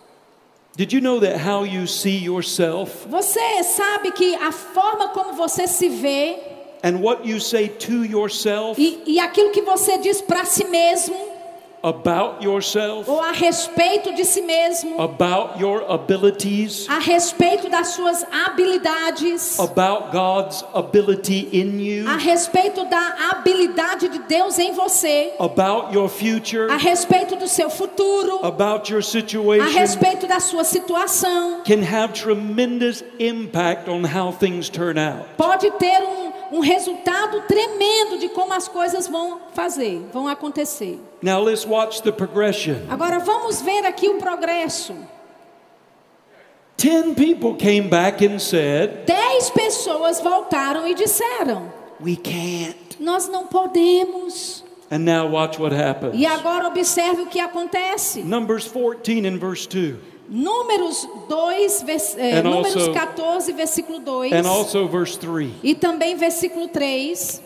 Did 0.75 0.95
you 0.95 1.03
know 1.03 1.21
that 1.21 1.37
how 1.37 1.65
you 1.65 1.87
see 1.87 2.17
yourself 2.17 3.07
Você 3.11 3.63
sabe 3.65 4.13
que 4.13 4.35
a 4.37 4.51
forma 4.51 5.09
como 5.09 5.35
você 5.35 5.67
se 5.67 5.91
vê 5.91 6.50
and 6.83 7.01
what 7.01 7.25
you 7.25 7.39
say 7.41 7.69
to 7.69 8.05
yourself 8.05 8.79
e, 8.79 9.03
e 9.07 9.19
aquilo 9.21 9.51
que 9.51 9.63
você 9.63 9.99
diz 9.99 10.21
para 10.21 10.45
si 10.45 10.65
mesmo 10.65 11.31
about 11.83 12.43
yourself, 12.43 13.09
ou 13.09 13.21
a 13.21 13.33
respeito 13.33 14.15
de 14.15 14.25
si 14.25 14.43
mesmo, 14.43 15.01
about 15.01 15.59
your 15.59 15.83
abilities, 15.91 16.87
a 16.89 16.99
respeito 16.99 17.71
das 17.71 17.89
suas 17.89 18.25
habilidades, 18.31 19.59
about 19.59 20.13
God's 20.13 20.63
ability 20.75 21.49
in 21.53 21.81
you, 21.81 22.07
a 22.07 22.17
respeito 22.17 22.85
da 22.85 23.31
habilidade 23.31 24.09
de 24.09 24.19
Deus 24.21 24.59
em 24.59 24.73
você, 24.73 25.33
about 25.39 25.95
your 25.95 26.09
future, 26.09 26.71
a 26.71 26.77
respeito 26.77 27.37
do 27.37 27.49
seu 27.49 27.71
futuro, 27.71 28.45
about 28.45 28.91
your 28.91 29.01
a 29.01 29.03
situation, 29.03 29.73
respeito 29.73 30.27
da 30.27 30.39
sua 30.39 30.65
situação, 30.65 31.63
can 31.65 31.83
have 31.83 32.13
tremendous 32.13 33.03
impact 33.19 33.89
on 33.89 34.05
how 34.05 34.31
things 34.33 34.69
turn 34.69 34.99
out. 34.99 35.25
pode 35.39 35.71
ter 35.79 36.03
um, 36.03 36.30
um 36.53 36.61
resultado 36.61 37.43
tremendo 37.43 38.19
de 38.19 38.29
como 38.29 38.53
as 38.53 38.69
coisas 38.69 39.07
vão 39.07 39.41
fazer, 39.55 40.07
vão 40.13 40.27
acontecer. 40.29 40.99
Now 41.23 41.43
let's 41.43 41.65
watch 41.65 42.03
the 42.03 42.13
progression. 42.13 42.77
Agora 42.89 43.19
vamos 43.19 43.61
ver 43.61 43.87
aqui 43.87 44.09
o 44.09 44.19
progresso. 44.19 44.95
Ten 46.77 47.15
people 47.15 47.57
came 47.57 47.89
back 47.89 48.25
and 48.25 48.39
said, 48.39 49.05
Dez 49.07 49.51
pessoas 49.51 50.21
voltaram 50.21 50.89
e 50.89 50.95
disseram: 50.95 51.71
We 52.01 52.17
can't. 52.17 52.97
Nós 52.99 53.29
não 53.29 53.47
podemos. 53.47 54.65
And 54.91 55.01
now 55.01 55.31
watch 55.31 55.61
what 55.61 55.75
happens. 55.75 56.15
E 56.15 56.27
agora 56.27 56.67
observe 56.67 57.23
o 57.23 57.27
que 57.27 57.39
acontece. 57.39 58.23
Numbers 58.23 58.67
14 58.67 59.27
and 59.27 59.39
verse 59.39 59.69
2. 59.69 59.97
Números 60.31 61.09
2, 61.29 61.83
vers, 61.83 62.17
eh, 62.17 62.41
números 62.41 62.77
also- 62.77 62.93
14, 62.93 63.53
versículo 63.53 63.99
2. 63.99 64.33
And 64.33 64.47
also 64.49 64.87
verse 64.87 65.19
3. 65.19 65.51
E 65.63 65.75
também 65.75 66.15
versículo 66.15 66.69
3. 66.69 67.43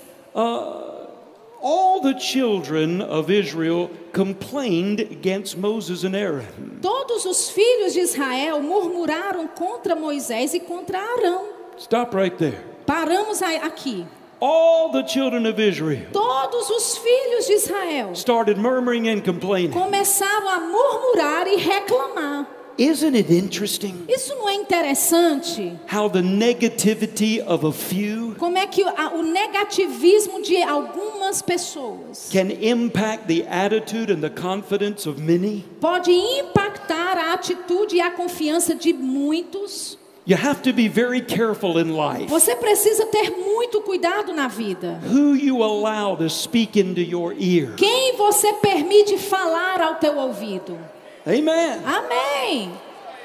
All 1.62 2.00
the 2.02 2.18
children 2.20 3.00
of 3.00 3.30
Israel 3.30 3.88
complained 4.12 5.00
against 5.00 5.56
Moses 5.56 6.04
and 6.04 6.14
Aaron. 6.14 6.44
Todos 6.82 7.24
os 7.24 7.48
filhos 7.48 7.94
de 7.94 8.00
Israel 8.00 8.60
murmuraram 8.60 9.46
contra 9.48 9.96
Moisés 9.96 10.52
e 10.52 10.60
contra 10.60 10.98
Arão. 10.98 11.46
Stop 11.78 12.14
right 12.14 12.36
there. 12.36 12.58
Paramos 12.86 13.40
aqui. 13.40 14.04
All 14.42 14.90
the 14.92 15.06
children 15.06 15.46
of 15.46 15.58
Israel 15.58 16.06
Todos 16.12 16.68
os 16.68 16.98
filhos 16.98 17.46
de 17.46 17.54
Israel 17.54 18.10
started 18.14 18.58
murmuring 18.58 19.08
and 19.08 19.22
complaining. 19.22 19.70
começaram 19.70 20.46
a 20.50 20.60
murmurar 20.60 21.46
e 21.48 21.56
reclamar. 21.56 22.46
Isn't 22.76 23.14
it 23.16 23.32
interesting 23.32 23.94
Isso 24.08 24.34
não 24.34 24.48
é 24.48 24.54
interessante? 24.54 25.72
how 25.92 26.08
the 26.10 26.22
negativity 26.22 27.40
of 27.40 27.64
a 27.66 27.72
few 27.72 28.34
Como 28.38 28.58
é 28.58 28.66
que 28.66 28.82
o 28.82 29.22
negativismo 29.22 30.42
de 30.42 30.62
algumas 30.62 31.40
pessoas 31.40 32.28
can 32.32 32.50
impact 32.60 33.26
the 33.28 33.46
attitude 33.48 34.12
and 34.12 34.20
the 34.20 34.30
confidence 34.30 35.08
of 35.08 35.20
many? 35.20 35.64
pode 35.80 36.10
impactar 36.10 37.16
a 37.18 37.32
atitude 37.34 37.94
e 37.96 38.00
a 38.00 38.10
confiança 38.10 38.74
de 38.74 38.92
muitos? 38.92 39.98
You 40.26 40.38
have 40.38 40.62
to 40.62 40.72
be 40.72 40.88
very 40.88 41.20
careful 41.20 41.78
in 41.78 41.92
life 41.92 42.28
Você 42.30 42.56
precisa 42.56 43.04
ter 43.06 43.30
muito 43.30 43.82
cuidado 43.82 44.32
na 44.32 44.48
vida. 44.48 44.98
who 45.06 45.34
you 45.36 45.62
allow 45.62 46.16
to 46.16 46.28
speak 46.30 46.78
into 46.80 47.02
your 47.02 47.34
ear. 47.38 47.74
Quem 47.76 48.16
você 48.16 48.52
permite 48.54 49.18
falar 49.18 49.80
ao 49.82 49.96
teu 49.96 50.16
ouvido? 50.16 50.78
Amen. 51.26 51.82
Amém. 51.84 52.72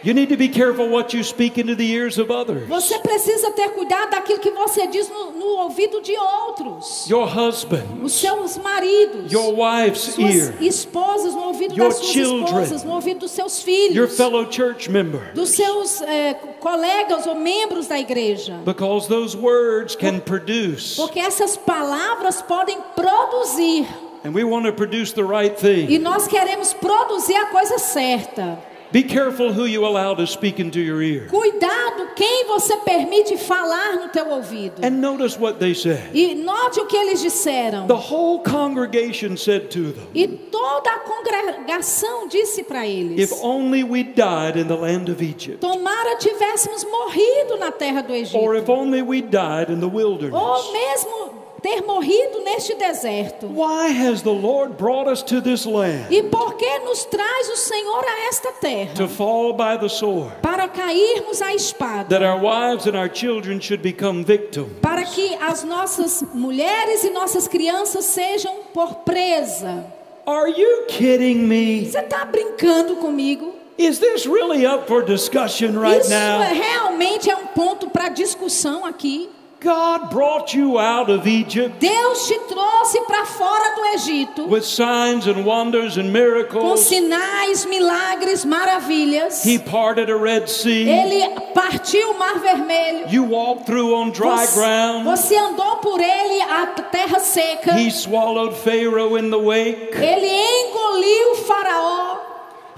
You 0.01 0.13
need 0.13 0.29
to 0.29 0.37
be 0.37 0.47
careful 0.47 0.87
what 0.87 1.13
you 1.13 1.25
speak 1.25 1.57
into 1.57 1.75
the 1.75 1.83
ears 1.91 2.17
of 2.17 2.31
others. 2.31 2.65
Você 2.69 2.97
precisa 2.99 3.51
ter 3.51 3.67
cuidado 3.71 4.11
daquilo 4.11 4.39
que 4.39 4.49
você 4.51 4.87
diz 4.87 5.09
no, 5.09 5.31
no 5.31 5.45
ouvido 5.63 5.99
de 6.01 6.15
outros. 6.15 7.05
Your 7.09 7.27
husband, 7.27 7.83
Os 8.01 8.13
seus 8.13 8.55
maridos, 8.57 9.29
your 9.29 9.53
wife's 9.53 10.13
suas 10.13 10.33
ear, 10.33 10.55
esposas, 10.63 11.33
no 11.35 11.47
ouvido 11.47 11.75
Your 11.75 11.89
das 11.89 11.97
suas 11.97 12.11
children. 12.13 12.45
esposas, 12.63 12.83
no 12.85 12.93
ouvido 12.93 13.19
dos 13.19 13.31
seus 13.31 13.57
your 13.57 13.65
filhos, 13.65 14.15
fellow 14.15 14.49
church 14.49 14.89
member. 14.89 15.33
dos 15.33 15.49
seus 15.49 16.01
eh, 16.03 16.33
colegas 16.61 17.27
ou 17.27 17.35
membros 17.35 17.85
da 17.87 17.99
igreja. 17.99 18.53
Because 18.63 19.09
those 19.09 19.35
words 19.35 19.97
can 19.97 20.21
produce. 20.21 20.95
Porque 20.95 21.19
essas 21.19 21.57
palavras 21.57 22.41
podem 22.41 22.77
produzir. 22.95 23.85
And 24.23 24.33
we 24.33 24.43
want 24.43 24.65
to 24.65 24.73
produce 24.73 25.13
the 25.13 25.23
right 25.23 25.57
thing. 25.57 25.87
E 25.89 25.97
nós 25.99 26.27
queremos 26.27 26.73
produzir 26.73 27.35
a 27.35 27.45
coisa 27.47 27.77
certa. 27.77 28.59
Be 28.91 29.03
careful 29.03 29.53
who 29.53 29.65
you 29.65 29.85
allow 29.85 30.15
to 30.15 30.25
speak 30.25 30.59
into 30.59 30.79
your 30.79 31.03
ear. 31.03 31.27
Cuidado 31.27 32.15
quem 32.15 32.47
você 32.47 32.75
permite 32.77 33.37
falar 33.37 33.97
no 33.97 34.09
teu 34.09 34.27
ouvido. 34.31 34.83
And 34.83 34.99
notice 34.99 35.39
what 35.39 35.59
they 35.59 35.75
said. 35.75 36.09
E 36.11 36.33
note 36.33 36.79
o 36.79 36.87
que 36.87 36.97
eles 36.97 37.21
disseram. 37.21 37.85
The 37.85 37.93
whole 37.93 38.39
congregation 38.39 39.37
said 39.37 39.69
to 39.69 39.91
them, 39.91 40.07
E 40.15 40.27
toda 40.27 40.89
a 40.89 40.99
congregação 41.01 42.27
disse 42.27 42.63
para 42.63 42.87
eles: 42.87 43.31
If 43.31 43.43
only 43.43 43.83
we 43.83 44.01
died 44.01 44.57
in 44.57 44.67
the 44.67 44.75
land 44.75 45.11
of 45.11 45.23
Egypt, 45.23 45.59
Tomara 45.59 46.15
tivéssemos 46.17 46.83
morrido 46.83 47.57
na 47.59 47.71
terra 47.71 48.01
do 48.01 48.11
or 48.11 48.15
Egito, 48.15 48.55
if 48.55 48.69
only 48.69 49.03
we 49.03 49.21
died 49.21 49.69
in 49.69 49.79
the 49.79 49.85
ou 49.85 49.93
wilderness. 49.93 50.71
mesmo 50.73 51.38
ter 51.61 51.81
morrido 51.81 52.41
neste 52.43 52.75
deserto. 52.75 53.47
Why 53.47 53.89
has 53.89 54.21
the 54.21 54.31
Lord 54.31 54.77
brought 54.77 55.09
us 55.09 55.21
to 55.23 55.41
this 55.41 55.65
land 55.65 56.07
E 56.11 56.23
por 56.23 56.55
que 56.55 56.79
nos 56.79 57.05
traz 57.05 57.49
o 57.49 57.55
Senhor 57.57 58.03
a 58.05 58.27
esta 58.29 58.51
terra? 58.53 58.93
to 58.95 59.07
fall 59.07 59.53
by 59.53 59.77
the 59.79 59.89
sword? 59.89 60.31
Para 60.41 60.67
cairmos 60.67 61.41
à 61.41 61.53
espada. 61.53 62.09
That 62.09 62.23
our 62.23 62.39
wives 62.39 62.87
and 62.87 62.95
our 62.97 63.09
children 63.09 63.59
should 63.59 63.81
become 63.81 64.23
victims. 64.23 64.69
Para 64.81 65.03
que 65.03 65.35
as 65.41 65.63
nossas 65.63 66.21
mulheres 66.33 67.03
e 67.03 67.09
nossas 67.09 67.47
crianças 67.47 68.05
sejam 68.05 68.55
por 68.73 68.95
presa. 69.05 69.85
Are 70.25 70.49
you 70.49 70.85
kidding 70.87 71.47
me? 71.47 71.85
Você 71.89 71.99
está 71.99 72.23
brincando 72.25 72.97
comigo? 72.97 73.55
Is 73.77 73.97
this 73.97 74.25
really 74.27 74.65
up 74.65 74.87
for 74.87 75.01
discussion 75.03 75.79
right 75.79 76.01
Isso 76.01 76.13
é, 76.13 76.37
now? 76.37 76.53
realmente 76.53 77.29
é 77.31 77.35
um 77.35 77.47
ponto 77.47 77.89
para 77.89 78.09
discussão 78.09 78.85
aqui. 78.85 79.29
God 79.61 80.09
brought 80.09 80.53
you 80.53 80.79
out 80.79 81.09
of 81.09 81.27
Egypt 81.27 81.79
Deus 81.81 82.27
te 82.27 82.39
trouxe 82.47 83.05
para 83.05 83.25
fora 83.25 83.75
do 83.75 83.85
Egito 83.95 84.47
with 84.47 84.63
signs 84.63 85.27
and 85.27 85.43
wonders 85.45 85.97
and 85.97 86.05
com 86.05 86.13
miracles. 86.13 86.79
sinais, 86.81 87.65
milagres, 87.65 88.45
maravilhas. 88.45 89.43
He 89.43 89.59
parted 89.59 90.09
a 90.09 90.15
Red 90.15 90.47
Sea. 90.47 90.89
Ele 90.89 91.27
partiu 91.53 92.11
o 92.11 92.17
Mar 92.17 92.39
Vermelho. 92.39 93.09
You 93.11 93.25
walked 93.25 93.65
through 93.65 93.93
on 93.93 94.11
dry 94.11 94.45
Você, 94.45 94.55
ground. 94.55 95.03
você 95.05 95.35
andou 95.35 95.77
por 95.77 95.99
ele 95.99 96.41
a 96.41 96.67
terra 96.67 97.19
seca. 97.19 97.73
He 97.73 97.91
swallowed 97.91 98.55
Pharaoh 98.55 99.17
in 99.17 99.29
the 99.29 99.37
wake. 99.37 99.93
Ele 99.93 100.25
engoliu 100.25 101.31
o 101.33 101.35
faraó. 101.35 102.18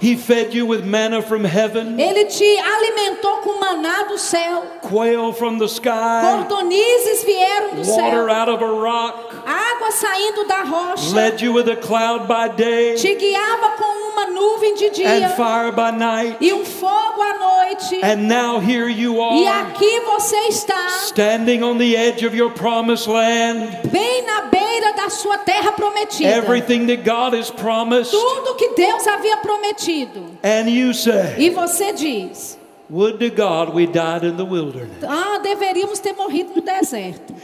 He 0.02 0.16
fed 0.16 0.52
you 0.52 0.66
with 0.66 0.84
manna 0.84 1.22
from 1.22 1.44
heaven, 1.44 1.96
Ele 2.00 2.24
te 2.24 2.58
alimentou 2.58 3.40
com 3.40 3.60
maná 3.60 4.08
do 4.08 4.18
céu. 4.18 4.64
quail 4.82 5.32
from 5.32 5.58
the 5.58 5.68
sky, 5.68 6.22
Cordonizes 6.24 7.22
vieram 7.24 7.76
do 7.76 7.88
water 7.88 8.26
céu. 8.26 8.30
out 8.30 8.48
of 8.48 8.62
a 8.62 8.66
rock, 8.66 9.30
Água 9.46 9.92
saindo 9.92 10.44
da 10.48 10.64
rocha. 10.64 11.14
led 11.14 11.40
you 11.40 11.52
with 11.52 11.68
a 11.68 11.76
cloud 11.76 12.26
by 12.26 12.48
day 12.48 12.96
Te 12.96 13.14
guiava 13.14 13.76
com 13.78 13.91
uma 14.12 14.26
nuvem 14.26 14.74
de 14.74 14.86
and 14.86 14.90
dia 14.92 15.28
fire 15.30 15.72
by 15.72 15.90
night. 15.90 16.36
e 16.40 16.52
um 16.52 16.64
fogo 16.64 17.20
à 17.22 17.38
noite. 17.38 18.00
And 18.02 18.28
now 18.28 18.58
here 18.60 18.88
you 18.88 19.14
E 19.16 19.46
are, 19.46 19.68
aqui 19.70 20.00
você 20.00 20.36
está, 20.48 20.88
standing 21.08 21.62
on 21.62 21.78
the 21.78 21.96
edge 21.96 22.24
of 22.24 22.36
your 22.36 22.50
promised 22.50 23.08
land. 23.08 23.80
bem 23.90 24.22
na 24.26 24.42
beira 24.42 24.92
da 24.94 25.08
sua 25.10 25.38
terra 25.38 25.72
prometida. 25.72 26.28
Everything 26.30 26.86
that 26.86 27.04
God 27.04 27.34
has 27.34 27.50
promised. 27.50 28.10
Tudo 28.12 28.54
que 28.56 28.74
Deus 28.74 29.06
havia 29.06 29.36
prometido. 29.38 30.38
And 30.42 30.68
you 30.68 30.92
say, 30.92 31.34
E 31.38 31.50
você 31.50 31.92
diz: 31.92 32.58
Would 32.90 33.18
to 33.20 33.30
God 33.30 33.74
we 33.74 33.86
died 33.86 34.22
in 34.24 34.36
the 34.36 34.44
wilderness. 34.44 35.02
Ah, 35.08 35.38
deveríamos 35.42 35.98
ter 35.98 36.12
morrido 36.14 36.52
no 36.54 36.60
deserto. 36.62 37.34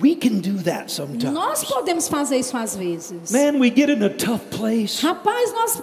We 0.00 0.16
can 0.16 0.40
do 0.40 0.60
that 0.64 0.90
sometimes. 0.90 1.32
Nós 1.32 1.62
podemos 1.64 2.08
fazer 2.08 2.38
isso 2.38 2.56
às 2.56 2.74
vezes. 2.74 3.30
Man, 3.30 3.60
we 3.60 3.70
get 3.70 3.88
in 3.88 4.02
a 4.02 4.10
tough 4.10 4.40
place. 4.50 5.00
Rapaz, 5.00 5.52
nós 5.52 5.80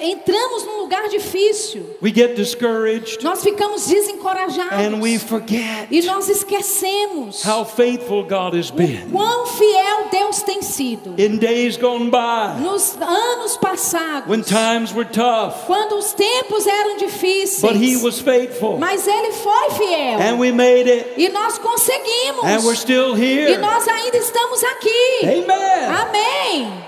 entramos 0.00 0.64
num 0.64 0.78
lugar 0.82 1.08
difícil. 1.08 1.82
We 2.00 2.12
get 2.14 2.36
discouraged 2.36 3.22
Nós 3.24 3.42
ficamos 3.42 3.86
desencorajados. 3.86 4.72
and 4.78 5.00
we 5.02 5.18
forget 5.18 5.88
E 5.90 6.02
nós 6.02 6.28
esquecemos 6.28 7.42
how 7.44 7.64
faithful 7.64 8.22
God 8.22 8.54
has 8.54 8.70
been. 8.70 9.10
quão 9.10 9.46
fiel 9.46 10.08
Deus 10.10 10.42
tem 10.42 10.62
sido. 10.62 11.14
In 11.18 11.38
days 11.38 11.76
gone 11.76 12.10
by, 12.10 12.60
Nos 12.62 12.96
anos 13.00 13.56
passados, 13.56 14.28
when 14.28 14.42
times 14.42 14.92
were 14.94 15.08
tough, 15.08 15.66
quando 15.66 15.96
os 15.98 16.12
tempos 16.12 16.64
eram 16.66 16.94
but 16.98 17.02
He 17.02 17.06
difíceis, 17.06 18.02
was 18.02 18.20
faithful. 18.20 18.78
mas 18.78 19.06
Ele 19.06 19.32
foi 19.32 19.70
fiel. 19.70 20.20
And 20.20 20.38
we 20.38 20.52
made 20.52 20.88
it. 20.88 21.14
E 21.16 21.28
nós 21.30 21.58
conseguimos. 21.58 22.44
And 22.44 22.64
we're 22.64 22.76
still 22.76 23.14
E 23.48 23.56
nós 23.56 23.88
ainda 23.88 24.16
estamos 24.16 24.62
aqui. 24.64 25.20
Amen. 25.22 25.86
Amém. 26.00 26.84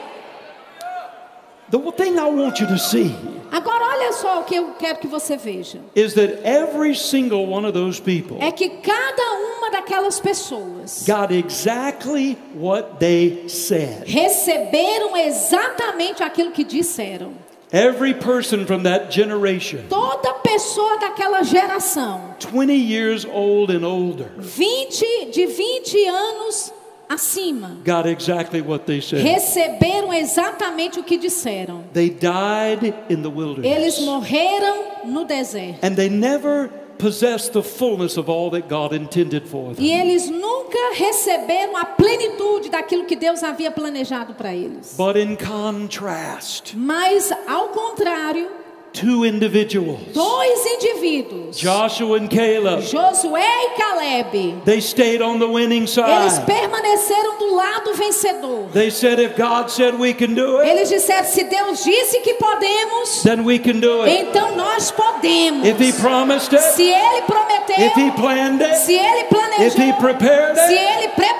The 1.70 1.78
thing 1.92 2.18
I 2.18 2.28
want 2.28 2.58
you 2.60 2.66
to 2.66 2.78
see 2.78 3.14
Agora 3.52 3.84
olha 3.84 4.12
só 4.12 4.40
o 4.40 4.44
que 4.44 4.54
eu 4.56 4.74
quero 4.78 4.98
que 4.98 5.06
você 5.08 5.36
veja. 5.36 5.80
is 5.94 6.14
that 6.14 6.40
every 6.44 6.94
single 6.94 7.46
one 7.46 7.64
of 7.66 7.72
those 7.72 8.00
people 8.00 8.36
É 8.40 8.50
que 8.52 8.68
cada 8.68 9.32
uma 9.56 9.70
daquelas 9.70 10.20
pessoas 10.20 11.04
got 11.06 11.32
exactly 11.32 12.36
what 12.54 12.98
they 12.98 13.48
said. 13.48 14.04
receberam 14.06 15.16
exatamente 15.16 16.22
aquilo 16.22 16.50
que 16.52 16.64
disseram. 16.64 17.32
Every 17.72 18.14
person 18.14 18.66
from 18.66 18.82
that 18.82 19.10
generation, 19.10 19.86
Toda 19.88 20.34
pessoa 20.42 20.98
daquela 20.98 21.42
geração, 21.44 22.34
20 22.40 22.74
years 22.74 23.24
old 23.24 23.70
and 23.70 23.84
older, 23.84 24.28
20 24.56 25.30
de 25.30 25.46
20 25.46 26.06
anos 26.08 26.72
acima, 27.08 27.76
got 27.84 28.06
exactly 28.06 28.60
what 28.60 28.86
they 28.86 29.00
said. 29.00 29.22
receberam 29.24 30.12
exatamente 30.12 30.98
o 30.98 31.04
que 31.04 31.16
disseram. 31.16 31.84
They 31.92 32.10
died 32.10 32.92
in 33.08 33.22
the 33.22 33.30
wilderness. 33.30 33.70
Eles 33.70 34.00
morreram 34.00 35.06
no 35.06 35.24
deserto. 35.24 35.78
And 35.82 35.94
they 35.94 36.08
never 36.08 36.70
possessed 37.00 37.52
the 37.52 37.62
fullness 37.62 38.16
of 38.18 38.28
all 38.28 38.50
that 38.50 38.68
God 38.68 38.92
intended 38.92 39.48
for 39.48 39.74
them. 39.74 39.84
E 39.84 39.90
eles 39.90 40.28
nunca 40.28 40.78
receberam 40.98 41.76
a 41.76 41.84
plenitude 41.86 42.68
daquilo 42.70 43.04
que 43.06 43.16
Deus 43.16 43.42
havia 43.42 43.70
planejado 43.70 44.34
para 44.34 44.54
eles. 44.54 44.94
But 44.96 45.16
in 45.16 45.36
contrast, 45.36 46.74
Mas, 46.76 47.32
ao 47.48 47.68
contrário, 47.68 48.59
two 48.92 49.24
individuals, 49.24 50.00
dois 50.12 50.66
indivíduos, 50.66 51.56
Joshua 51.56 52.16
and 52.18 52.28
Caleb, 52.28 52.82
Josué 52.82 53.40
e 53.42 53.76
Caleb, 53.76 54.64
they 54.64 54.80
stayed 54.80 55.22
on 55.22 55.38
the 55.38 55.46
winning 55.46 55.82
eles 55.82 55.90
side. 55.94 56.46
permaneceram 56.46 57.38
do 57.38 57.54
lado 57.54 57.94
vencedor. 57.94 58.68
They 58.72 58.90
said, 58.90 59.18
if 59.18 59.36
God 59.36 59.70
said 59.70 59.94
we 59.98 60.12
can 60.12 60.34
do 60.34 60.60
it, 60.60 60.68
Eles 60.68 60.88
disseram: 60.90 61.24
se 61.24 61.44
Deus 61.44 61.84
disse 61.84 62.20
que 62.20 62.34
podemos, 62.34 63.22
then 63.22 63.44
we 63.44 63.58
can 63.58 63.80
do 63.80 64.02
it. 64.04 64.26
então 64.28 64.56
nós 64.56 64.90
podemos. 64.90 65.66
If 65.66 65.78
He 65.80 65.92
promised 65.92 66.52
it, 66.52 66.62
Se 66.62 66.82
Ele 66.90 67.22
prometeu, 67.22 67.86
if 67.86 67.96
He 67.96 68.10
planned 68.12 68.62
it, 68.62 68.76
se 68.76 68.98
Ele 68.98 69.20
if 69.20 69.76
He 69.78 69.92
planejou, 69.92 69.98
prepared 69.98 70.56
se 70.56 70.74
it, 70.74 70.80
Ele 70.80 71.08
preparou, 71.08 71.39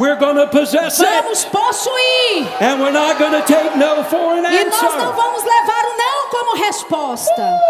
we're 0.00 0.16
going 0.16 0.36
to 0.36 0.46
possess 0.46 0.98
it. 0.98 1.06
possuir. 1.52 2.60
And 2.60 2.80
we're 2.80 2.90
not 2.92 3.18
going 3.18 3.32
to 3.40 3.46
take 3.46 3.76
no 3.76 4.02
for 4.04 4.34
an 4.38 4.46
E 4.46 4.64
nós 4.64 4.82
não 4.82 4.88
answer. 4.88 5.12
vamos 5.14 5.42
levar 5.44 5.84
o 5.84 5.96
não 5.98 6.30
como 6.30 6.64
resposta. 6.64 7.60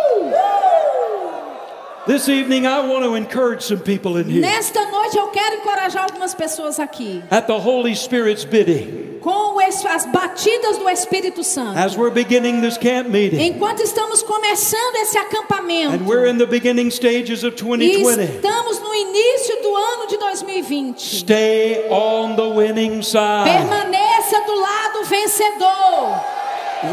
This 2.07 2.29
evening, 2.29 2.67
I 2.67 2.81
want 2.81 3.05
to 3.05 3.15
encourage 3.15 3.63
some 3.63 3.81
people 3.81 4.17
in 4.17 4.29
here. 4.29 4.41
Nesta 4.41 4.81
noite 4.91 5.17
eu 5.17 5.29
quero 5.29 5.57
encorajar 5.57 6.05
algumas 6.05 6.35
pessoas 6.35 6.81
aqui 6.81 7.23
At 7.31 7.47
the 7.47 7.59
Holy 7.59 7.95
Spirit's 7.95 8.45
bidding, 8.45 9.10
com 9.21 9.59
as 9.61 10.07
batidas 10.07 10.79
do 10.79 10.89
Espírito 10.89 11.45
Santo. 11.45 11.79
as 11.79 11.97
we're 11.97 12.11
beginning 12.11 12.61
this 12.61 12.77
camp 12.77 13.09
meeting, 13.09 13.41
Enquanto 13.41 13.81
estamos 13.83 14.23
começando 14.23 14.97
esse 14.97 15.17
acampamento 15.19 15.95
and 15.95 16.07
we're 16.07 16.27
in 16.29 16.39
the 16.39 16.47
beginning 16.47 16.91
stages 16.91 17.45
of 17.45 17.55
e 17.55 17.57
2020, 17.63 18.37
estamos 18.37 18.81
no 18.81 18.95
início 18.95 19.63
do 19.63 19.77
ano 19.77 20.07
de 20.09 20.17
2020, 20.17 20.99
stay 21.19 21.87
on 21.91 22.35
the 22.37 22.43
winning 22.43 23.03
side. 23.03 23.45
permaneça 23.45 24.41
do 24.47 24.55
lado 24.61 25.05
vencedor. 25.05 26.21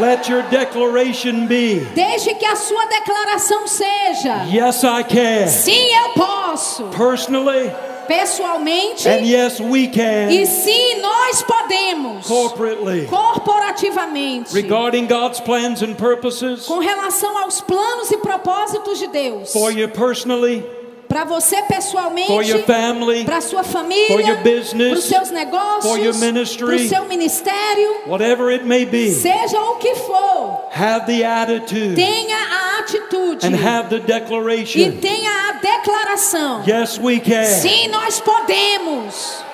Let 0.02 0.28
your 0.30 0.44
declaration 0.50 1.48
be 1.48 1.80
Deixe 1.96 2.36
que 2.36 2.46
a 2.46 2.58
sua 2.58 2.86
declaração 2.88 3.66
seja: 3.68 4.44
yes, 4.52 4.84
I 4.84 5.02
can. 5.04 5.48
sim, 5.48 5.88
eu 5.96 6.10
posso, 6.10 6.84
Personally, 6.90 7.72
pessoalmente, 8.08 9.08
and 9.08 9.26
yes, 9.26 9.60
we 9.60 9.88
can. 9.88 10.30
e 10.32 10.46
sim, 10.46 11.02
nós 11.02 11.42
podemos. 11.44 12.26
corporately 12.26 13.06
corporativamente, 13.06 14.54
regarding 14.54 15.06
God's 15.06 15.40
plans 15.40 15.82
and 15.82 15.94
purposes 15.96 16.66
com 16.66 16.80
relação 16.80 17.38
aos 17.38 17.62
planos 17.62 18.10
e 18.12 18.18
propósitos 18.18 19.00
de 19.00 19.08
Deus, 19.08 19.52
for 19.52 19.72
you 19.72 19.88
personally, 19.90 20.64
para 21.08 21.24
você 21.24 21.56
for 21.56 21.64
your 21.64 21.68
pessoalmente, 21.68 22.64
family, 22.66 23.26
para 23.26 23.42
sua 23.42 23.64
for 23.64 23.72
família, 23.80 24.28
your 24.28 24.38
business, 24.38 24.90
para 24.90 25.00
os 25.00 25.06
seus 25.06 25.32
negócios, 25.32 26.20
ministry. 26.20 26.66
para 26.66 26.76
o 26.76 26.88
seu 26.88 27.06
ministério, 27.06 28.02
whatever 28.08 28.52
it 28.54 28.66
may 28.66 28.86
be. 28.86 29.12
seja 29.12 29.60
o 29.62 29.76
que 29.78 29.96
for, 29.96 30.68
Have 30.76 31.06
the 31.06 31.24
attitude 31.26 31.96
tenha 31.96 32.38
a 32.38 32.80
atitude 32.80 33.46
and 33.46 33.56
have 33.56 33.90
the 33.90 33.98
e 33.98 34.00
declaration. 34.00 34.92
tenha 35.00 35.32
a 35.50 35.54
declaração. 35.54 36.64
Yes, 36.68 37.00
we 37.00 37.20
can. 37.20 37.46
Sim, 37.46 37.88
nós 37.88 38.20
podemos. 38.20 39.47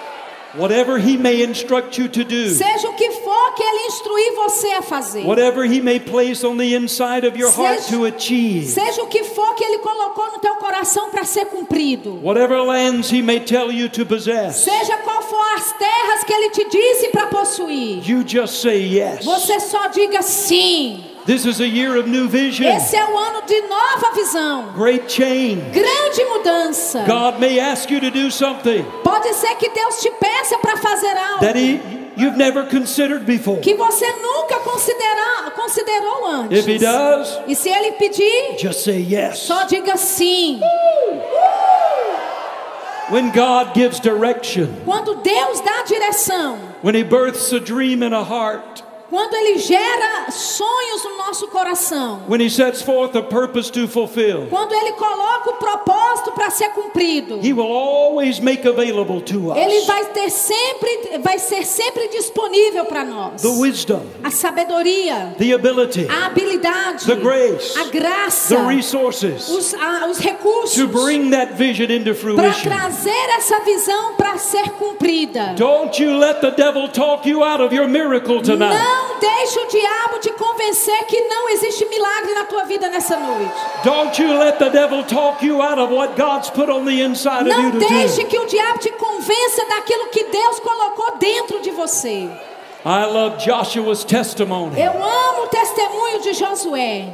Whatever 0.55 0.97
He 0.99 1.17
may 1.17 1.41
instruct 1.43 1.97
you 1.97 2.07
to 2.09 2.23
do, 2.23 2.49
Seja 2.49 2.87
o 2.87 2.93
que 2.93 3.09
for 3.11 3.53
que 3.55 3.63
Ele 3.63 3.87
instruir 3.87 4.33
você 4.35 4.67
a 4.73 4.81
fazer. 4.81 5.25
whatever 5.25 5.63
He 5.65 5.81
may 5.81 5.99
place 5.99 6.43
on 6.43 6.57
the 6.57 6.75
inside 6.75 7.25
of 7.25 7.35
your 7.37 7.49
heart 7.51 7.79
Seja- 7.81 7.97
to 7.97 8.05
achieve, 8.05 8.67
Seja 8.67 9.01
o 9.03 9.07
que 9.07 9.23
for 9.23 9.55
que 9.55 9.63
Ele 9.65 9.79
colocou 9.79 10.31
no 10.31 10.39
teu 10.39 10.55
coração 10.55 11.09
para 11.09 11.23
ser 11.23 11.45
cumprido. 11.47 12.19
whatever 12.21 12.61
lands 12.61 13.11
He 13.11 13.21
may 13.21 13.39
tell 13.39 13.71
you 13.71 13.89
to 13.89 14.05
possess, 14.05 14.57
Seja 14.63 14.97
qual 14.97 15.21
for 15.23 15.43
as 15.55 15.73
terras 15.73 16.23
que 16.23 16.33
Ele 16.33 16.49
te 16.51 16.65
disse 16.69 17.09
para 17.09 17.25
possuir. 17.27 18.07
you 18.07 18.23
just 18.23 18.61
say 18.61 18.77
yes. 18.79 19.25
Você 19.25 19.59
só 19.59 19.87
diga 19.87 20.21
sim. 20.21 21.03
This 21.25 21.45
is 21.45 21.61
a 21.61 21.67
year 21.67 21.95
of 21.97 22.05
new 22.07 22.27
vision, 22.27 22.67
Esse 22.67 22.97
é 22.97 23.05
o 23.05 23.17
ano 23.17 23.43
de 23.47 23.61
nova 23.61 24.11
visão. 24.13 24.73
great 24.75 25.09
change. 25.09 25.61
Grande 25.71 26.25
mudança. 26.25 27.05
God 27.07 27.39
may 27.39 27.59
ask 27.61 27.89
you 27.89 28.01
to 28.01 28.11
do 28.11 28.29
something 28.29 28.83
Pode 29.03 29.33
ser 29.35 29.55
que 29.55 29.69
Deus 29.69 30.01
te 30.01 30.11
peça 30.19 30.57
para 30.59 30.75
fazer 30.75 31.15
algo 31.15 31.39
that 31.39 31.55
he, 31.57 31.79
you've 32.17 32.35
never 32.37 32.63
considered 32.65 33.25
before. 33.25 33.61
que 33.61 33.73
você 33.73 34.05
nunca 34.21 34.59
considerou 34.59 36.27
antes. 36.27 36.59
If 36.59 36.67
He 36.67 36.77
does, 36.77 37.39
E 37.47 37.55
se 37.55 37.69
Ele 37.69 37.93
pedir, 37.93 38.57
just 38.57 38.83
say 38.83 38.99
yes. 38.99 39.39
só 39.39 39.63
diga 39.63 39.95
sim. 39.95 40.59
When 43.09 43.31
God 43.31 43.73
gives 43.73 43.99
direction, 44.01 44.67
Quando 44.85 45.15
Deus 45.23 45.61
dá 45.61 45.83
direção, 45.85 46.57
when 46.81 46.95
He 46.95 47.03
births 47.03 47.53
a 47.53 47.59
dream 47.61 48.03
in 48.03 48.11
a 48.13 48.23
heart, 48.23 48.82
quando 49.13 49.35
Ele 49.35 49.59
gera 49.59 50.31
sonhos 50.31 51.03
no 51.03 51.17
nosso 51.17 51.47
coração, 51.49 52.21
when 52.27 52.41
He 52.41 52.49
sets 52.49 52.81
forth 52.81 53.15
a 53.15 53.21
purpose 53.21 53.71
to 53.71 53.87
fulfill, 53.87 54.47
quando 54.49 54.73
Ele 54.73 54.93
coloca 54.93 55.51
o 55.51 55.53
propósito 55.53 56.31
para 56.31 56.49
ser 56.49 56.69
cumprido, 56.69 57.39
He 57.43 57.53
will 57.53 57.71
always 57.71 58.39
make 58.39 58.67
available 58.67 59.21
to 59.21 59.53
Ele 59.55 59.77
us 59.81 59.85
vai 59.85 60.03
ter 60.05 60.31
sempre, 60.31 61.19
vai 61.21 61.37
ser 61.37 61.63
sempre 61.63 62.07
disponível 62.07 62.85
para 62.85 63.03
nós. 63.05 63.39
the 63.43 63.49
wisdom, 63.49 64.01
A 64.23 64.31
sabedoria, 64.31 65.35
the 65.37 65.53
ability, 65.53 66.07
a 66.09 66.25
habilidade, 66.25 67.05
The 67.05 67.15
grace, 67.15 67.77
a 67.77 67.83
graça, 67.85 68.55
the 68.55 68.65
resources 68.75 69.47
os, 69.47 69.75
a- 69.75 70.07
os 70.09 70.17
recursos 70.17 70.73
to 70.75 70.87
bring 70.87 71.29
that 71.29 71.53
vision 71.53 71.91
into 71.91 72.15
para 72.15 72.51
fruition. 72.51 72.63
trazer 72.69 73.29
essa 73.37 73.59
visão 73.59 74.15
para 74.15 74.39
ser 74.39 74.71
cumprida. 74.71 75.53
Don't 75.55 76.01
you 76.03 76.17
let 76.17 76.41
the 76.41 76.49
devil 76.49 76.87
talk 76.89 77.29
you 77.29 77.43
out 77.43 77.61
of 77.61 77.75
your 77.75 77.87
miracle 77.87 78.41
tonight. 78.41 78.73
Não 78.73 79.02
deixe 79.23 79.59
o 79.59 79.67
diabo 79.67 80.19
te 80.19 80.31
convencer 80.33 81.05
que 81.05 81.21
não 81.21 81.49
existe 81.49 81.85
milagre 81.85 82.33
na 82.33 82.43
tua 82.43 82.65
vida 82.65 82.89
nessa 82.89 83.15
noite. 83.17 83.53
Don't 83.83 84.21
you 84.21 84.37
let 84.37 84.57
the 84.57 84.69
devil 84.69 85.03
talk 85.03 85.45
you 85.45 85.61
out 85.61 85.79
of 85.79 85.93
what 85.93 86.15
God's 86.17 86.49
put 86.49 86.69
on 86.69 86.83
the 86.85 87.01
inside 87.01 87.47
of 87.47 87.49
Não 87.49 87.71
deixe 87.71 88.25
que 88.25 88.37
o 88.37 88.45
diabo 88.45 88.79
te 88.79 88.91
convença 88.91 89.65
daquilo 89.69 90.07
que 90.07 90.25
Deus 90.25 90.59
colocou 90.59 91.17
dentro 91.17 91.61
de 91.61 91.71
você. 91.71 92.29
I 92.85 93.05
love 93.05 93.39
Joshua's 93.39 94.03
testimony 94.03 94.77
Eu 94.77 94.91
amo 94.91 95.43
o 95.43 95.47
testemunho 95.47 96.19
de 96.21 96.33
Josué. 96.33 97.07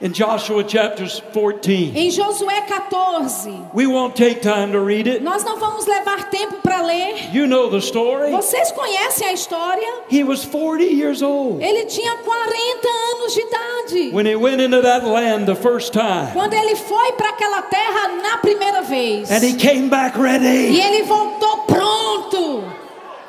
In 0.00 0.12
Joshua 0.12 0.64
chapters 0.64 1.20
14. 1.32 1.92
Em 1.96 2.10
Josué 2.10 2.66
14. 2.66 3.70
We 3.72 3.86
won't 3.86 4.14
take 4.16 4.40
time 4.42 4.72
to 4.72 4.80
read 4.80 5.06
it. 5.06 5.22
Nós 5.22 5.44
não 5.44 5.58
vamos 5.58 5.86
levar 5.86 6.28
tempo 6.30 6.56
para 6.62 6.82
ler. 6.82 7.32
You 7.32 7.46
know 7.46 7.70
the 7.70 7.78
story. 7.80 8.30
Vocês 8.30 8.70
conhecem 8.72 9.28
a 9.28 9.32
história? 9.32 9.88
He 10.10 10.24
was 10.24 10.44
40 10.44 10.84
years 10.84 11.22
old 11.22 11.62
Ele 11.62 11.86
tinha 11.86 12.16
40 12.16 12.88
anos 13.14 13.34
de 13.34 13.40
idade. 13.40 14.10
when 14.12 14.26
he 14.26 14.36
went 14.36 14.60
into 14.60 14.82
that 14.82 15.04
land 15.06 15.46
the 15.46 15.54
first 15.56 15.92
time. 15.92 16.32
Quando 16.32 16.54
ele 16.54 16.74
foi 16.76 17.12
para 17.12 17.30
aquela 17.30 17.62
terra 17.62 18.08
na 18.22 18.38
primeira 18.38 18.82
vez. 18.82 19.30
And 19.30 19.42
he 19.42 19.54
came 19.54 19.88
back 19.88 20.16
E 20.18 20.20
ready. 20.22 20.80
ele 20.80 21.02
voltou 21.04 21.58
pronto. 21.66 22.64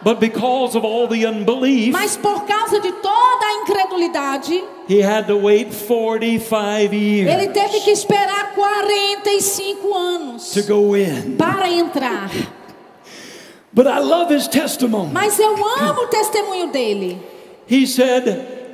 But 0.05 0.19
because 0.19 0.75
of 0.75 0.85
all 0.85 1.07
the 1.07 1.25
unbelief, 1.25 1.91
Mas 1.91 2.15
por 2.15 2.45
causa 2.45 2.79
de 2.79 2.91
toda 2.91 3.43
a 3.43 3.53
incredulidade, 3.63 4.63
he 4.87 5.01
had 5.01 5.25
to 5.25 5.35
wait 5.35 5.73
45 5.73 6.93
ele 6.93 7.47
teve 7.47 7.71
years 7.73 7.83
que 7.83 7.91
esperar 7.91 8.53
45 8.53 9.93
anos 9.95 10.51
to 10.51 10.61
go 10.61 10.95
in. 10.95 11.35
para 11.37 11.67
entrar. 11.67 12.29
But 13.73 13.87
I 13.87 13.97
love 13.97 14.29
his 14.29 14.47
testimony. 14.47 15.11
Mas 15.11 15.39
eu 15.39 15.55
amo 15.55 16.03
o 16.03 16.07
testemunho 16.07 16.67
dele. 16.67 17.19
He 17.67 17.87
said, 17.87 18.27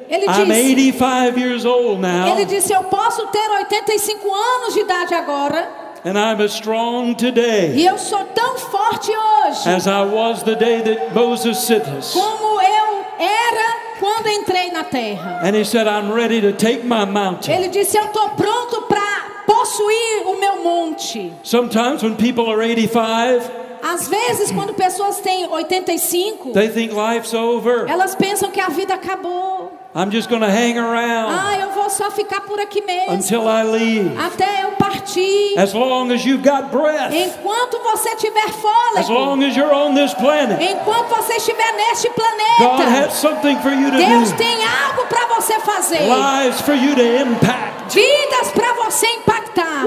Ele 0.09 0.25
I'm 0.27 0.49
disse, 0.49 0.99
85 0.99 1.38
years 1.39 1.63
old 1.65 2.01
now, 2.01 2.27
ele 2.27 2.43
disse: 2.43 2.73
Eu 2.73 2.84
posso 2.84 3.25
ter 3.27 3.49
85 3.49 4.34
anos 4.34 4.73
de 4.73 4.82
idade 4.82 5.13
agora, 5.13 5.80
and 6.03 6.17
I'm 6.17 6.41
as 6.41 6.53
strong 6.53 7.15
today 7.15 7.73
e 7.75 7.85
eu 7.85 7.97
sou 7.97 8.23
tão 8.33 8.57
forte 8.57 9.11
hoje 9.11 9.69
as 9.69 9.87
I 9.87 10.03
was 10.03 10.43
the 10.43 10.55
day 10.55 10.81
that 10.81 11.13
Moses 11.13 11.67
como 12.13 12.61
eu 12.61 13.05
era 13.19 13.81
quando 14.01 14.27
entrei 14.29 14.71
na 14.71 14.83
terra. 14.83 15.41
And 15.43 15.55
he 15.55 15.63
said, 15.63 15.87
I'm 15.87 16.11
ready 16.11 16.41
to 16.41 16.53
take 16.53 16.83
my 16.83 17.05
mountain. 17.05 17.53
Ele 17.53 17.69
disse: 17.69 17.95
Eu 17.95 18.05
estou 18.05 18.29
pronto 18.31 18.81
para 18.87 19.43
possuir 19.45 20.25
o 20.25 20.39
meu 20.39 20.63
monte. 20.63 21.31
Sometimes 21.43 22.01
when 22.01 22.15
people 22.15 22.49
are 22.49 22.59
85, 22.59 23.61
Às 23.83 24.07
vezes, 24.07 24.51
quando 24.51 24.73
pessoas 24.73 25.19
têm 25.19 25.47
85, 25.47 26.53
they 26.53 26.69
think 26.69 26.93
life's 26.93 27.33
over. 27.33 27.87
elas 27.87 28.15
pensam 28.15 28.51
que 28.51 28.59
a 28.59 28.69
vida 28.69 28.93
acabou. 28.95 29.70
I'm 29.93 30.09
just 30.09 30.29
going 30.29 30.41
to 30.41 30.49
hang 30.49 30.77
around 30.77 31.35
Ah, 31.37 31.57
eu 31.59 31.71
vou 31.71 31.89
só 31.89 32.09
ficar 32.11 32.41
por 32.41 32.57
aqui 32.61 32.81
mesmo 32.81 33.11
until 33.13 33.41
I 33.47 33.63
leave. 33.63 34.17
até 34.17 34.63
eu 34.63 34.71
partir. 34.71 35.57
As 35.57 35.73
long 35.73 36.11
as 36.13 36.23
you've 36.25 36.41
got 36.43 36.71
breath, 36.71 37.13
Enquanto 37.13 37.77
você 37.83 38.15
tiver 38.15 38.45
as 38.45 38.55
fôlego, 38.55 39.11
long 39.13 39.43
as 39.43 39.55
you're 39.55 39.73
on 39.73 39.93
this 39.93 40.13
planet, 40.13 40.63
enquanto 40.63 41.09
você 41.09 41.33
estiver 41.35 41.73
neste 41.75 42.07
God 42.07 42.15
planeta, 42.15 42.89
has 43.05 43.13
something 43.15 43.57
for 43.59 43.71
you 43.71 43.91
to 43.91 43.97
Deus 43.97 44.31
do. 44.31 44.37
tem 44.37 44.63
algo 44.65 45.05
para 45.07 45.25
você 45.35 45.59
fazer, 45.59 45.99
Lives 46.07 46.61
for 46.61 46.73
you 46.73 46.95
to 46.95 47.01
impact. 47.01 47.93
vidas 47.93 48.51
para 48.53 48.73
você 48.85 49.07
impactar. 49.07 49.85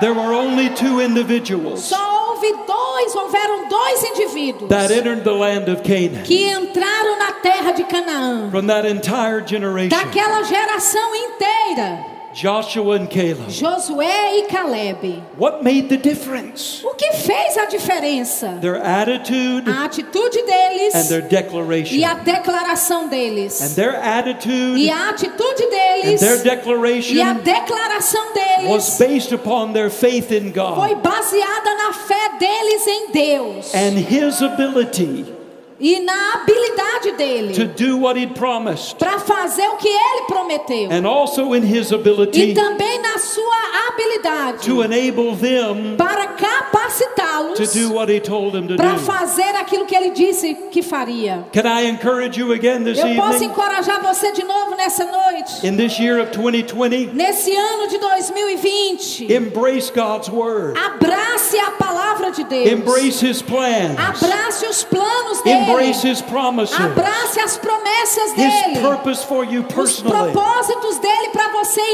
There 0.00 0.14
were 0.14 0.32
only 0.32 0.70
two 0.70 1.00
individuals 1.00 1.82
Só 1.88 2.17
houve 2.38 2.66
dois, 2.66 3.14
houveram 3.14 3.68
dois 3.68 4.04
indivíduos 4.04 4.68
that 4.68 4.90
entered 4.90 5.24
the 5.24 5.32
land 5.32 5.68
of 5.68 5.82
Canaan. 5.82 6.22
que 6.24 6.48
entraram 6.50 7.18
na 7.18 7.32
terra 7.32 7.72
de 7.72 7.84
Canaã, 7.84 8.50
from 8.50 8.66
that 8.66 8.86
entire 8.86 9.40
generation. 9.46 9.90
Daquela 9.90 10.42
geração 10.44 11.14
inteira, 11.14 12.06
Joshua 12.38 12.94
and 13.00 13.08
Caleb. 13.10 13.48
Josué 13.50 14.38
e 14.38 14.42
Caleb. 14.46 15.24
What 15.36 15.64
made 15.64 15.88
the 15.88 15.96
difference? 15.96 16.84
O 16.84 16.94
que 16.94 17.12
fez 17.14 17.56
a 17.56 17.64
diferença? 17.66 18.60
Their 18.60 18.76
attitude 18.76 19.68
A 19.68 19.84
atitude 19.86 20.44
deles 20.46 20.94
and 20.94 21.08
their 21.08 21.22
declaration. 21.22 21.96
e 21.98 22.04
a 22.04 22.14
declaração 22.14 23.08
deles. 23.08 23.60
And 23.60 23.74
their 23.74 23.96
attitude 23.96 24.78
E 24.78 24.88
a 24.88 25.08
atitude 25.10 25.64
and 25.64 25.70
deles 25.72 26.20
their 26.20 26.36
e 26.36 26.40
a 26.40 26.54
declaration 26.54 27.42
declaração 27.42 28.28
was 28.68 28.96
based 28.98 29.32
upon 29.32 29.72
their 29.72 29.90
faith 29.90 30.30
in 30.30 30.52
God. 30.52 30.76
foi 30.76 30.94
baseada 30.94 31.74
na 31.74 31.92
fé 31.92 32.38
deles 32.38 32.86
em 32.86 33.10
Deus 33.10 33.74
and 33.74 33.98
His 33.98 34.40
ability 34.42 35.37
e 35.80 36.00
na 36.00 36.34
habilidade 36.34 37.10
to 37.10 37.16
dele 37.16 37.64
do 37.76 37.98
what 37.98 38.18
He'd 38.18 38.34
promised, 38.34 38.96
para 38.98 39.18
fazer 39.18 39.66
o 39.68 39.76
que 39.76 39.88
ele 39.88 40.22
prometeu. 40.26 40.88
and 40.90 41.06
also 41.06 41.54
in 41.54 41.62
His 41.62 41.90
E 41.90 42.54
também 42.54 42.98
na 43.00 43.18
sua 43.18 43.88
habilidade 43.88 44.64
to 44.64 44.82
enable 44.82 45.36
them 45.36 45.96
para 45.96 46.26
capacitá-los 46.28 47.58
to 47.58 47.78
do 47.78 47.92
what 47.94 48.10
He 48.12 48.20
told 48.20 48.52
them 48.52 48.66
to 48.68 48.76
para 48.76 48.94
do. 48.94 49.00
fazer 49.00 49.54
aquilo 49.56 49.86
que 49.86 49.94
ele 49.94 50.10
disse 50.10 50.54
que 50.70 50.82
faria. 50.82 51.46
Can 51.52 51.66
I 51.66 51.86
encourage 51.88 52.38
you 52.38 52.52
again 52.52 52.82
this 52.84 52.98
Eu 52.98 53.14
posso 53.14 53.44
encorajar 53.44 54.00
você 54.02 54.32
de 54.32 54.44
novo 54.44 54.74
nessa 54.76 55.04
noite, 55.04 55.66
In 55.66 55.76
this 55.76 55.98
year 55.98 56.20
of 56.20 56.32
2020, 56.32 57.14
nesse 57.14 57.54
ano 57.54 57.88
de 57.88 57.98
2020. 57.98 59.32
embrace 59.32 59.90
God's 59.92 60.28
Word, 60.28 60.78
Abrace 60.78 61.58
a 61.58 61.70
palavra 61.72 62.30
de 62.30 62.44
Deus. 62.44 62.70
embrace 62.70 63.24
His 63.26 63.42
plans, 63.42 63.96
Abrace 63.98 64.66
os 64.66 64.84
planos 64.84 65.40
dele. 65.42 65.67
Embrace 65.70 66.02
dele. 66.02 66.12
His 66.14 66.22
promises, 66.22 66.78
Abrace 66.80 67.40
as 67.40 67.56
promessas 67.58 68.30
His 68.36 68.36
dele. 68.36 68.80
purpose 68.80 69.24
for 69.24 69.44
you 69.44 69.60
Os 69.62 69.74
personally, 69.74 70.32
propósitos 70.32 70.98
dele 70.98 71.28
para 71.32 71.48
você 71.52 71.80
for 71.80 71.88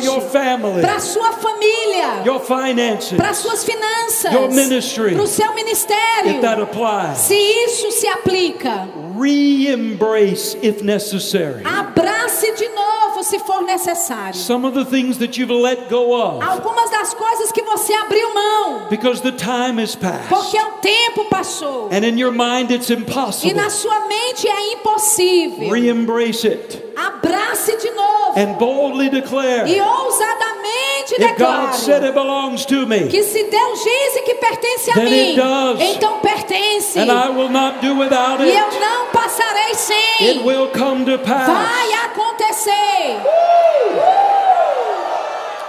your 0.00 0.18
individualmente. 0.18 0.20
family, 0.32 0.80
Para 0.82 1.00
sua 1.00 1.32
família. 1.32 2.22
your 2.24 2.40
finances, 2.40 3.16
Para 3.16 3.34
suas 3.34 3.64
finanças. 3.64 4.32
Your 4.32 4.48
ministry. 4.50 5.14
Para 5.14 5.22
o 5.22 5.26
seu 5.26 5.54
ministério. 5.54 6.30
if 6.32 6.40
that 6.40 6.60
applies. 6.60 7.18
Se 7.18 7.34
isso 7.34 7.90
se 7.92 8.06
aplica, 8.08 8.88
Re-embrace 9.20 10.56
if 10.62 10.82
necessary. 10.82 11.62
abrace 11.64 12.52
de 12.56 12.68
novo 12.70 13.22
se 13.22 13.38
for 13.38 13.62
necessário. 13.62 14.34
Some 14.34 14.64
of 14.64 14.74
the 14.74 14.84
things 14.84 15.18
that 15.18 15.36
you've 15.36 15.50
let 15.50 15.88
go 15.90 16.14
of 16.14 16.42
Algumas 16.42 16.90
das 16.90 17.12
coisas 17.14 17.52
que 17.52 17.62
você 17.62 17.92
abriu 17.94 18.32
mão, 18.34 18.88
because 18.88 19.20
the 19.22 19.32
time 19.32 19.78
has 19.80 19.94
passed. 19.94 20.28
porque 20.28 20.56
o 20.58 20.72
tempo 20.80 21.24
passou. 21.30 21.88
And 21.92 22.04
in 22.04 22.18
your 22.18 22.32
mind 22.32 22.70
it's 22.70 22.90
E 22.90 22.94
impossible. 22.94 23.54
na 23.54 23.68
sua 23.70 24.06
mente 24.08 24.48
é 24.48 24.72
impossível. 24.74 25.70
Re-embrace 25.70 26.46
it 26.46 26.82
Abrace 26.96 27.76
de 27.78 27.90
novo 27.92 28.38
and 28.38 28.54
boldly 28.58 29.08
declare, 29.08 29.66
e 29.66 29.80
ousadamente 29.80 31.14
if 31.18 31.38
God 31.38 31.72
said 31.74 32.00
declare 32.02 32.08
it 32.08 32.14
belongs 32.14 32.64
to 32.66 32.86
me, 32.86 33.08
que 33.08 33.22
se 33.22 33.42
Deus 33.44 33.82
diz 33.84 34.20
que 34.24 34.34
pertence 34.34 34.90
a 34.90 34.94
Then 34.94 35.04
mim, 35.04 35.30
it 35.30 35.36
does. 35.36 35.80
então 35.80 36.18
pertence. 36.20 36.96
and 36.98 37.10
I 37.10 37.28
will 37.30 37.48
not 37.48 37.80
do 37.80 37.94
without 37.96 38.40
E 38.42 38.50
eu 38.54 38.66
it, 38.66 38.78
não 38.78 39.06
passarei 39.12 39.72
it 39.72 39.78
sem. 39.78 40.44
will 40.44 40.68
come 40.70 41.04
to 41.04 41.18
pass. 41.18 41.46
Vai 41.46 41.92
acontecer. 42.04 44.19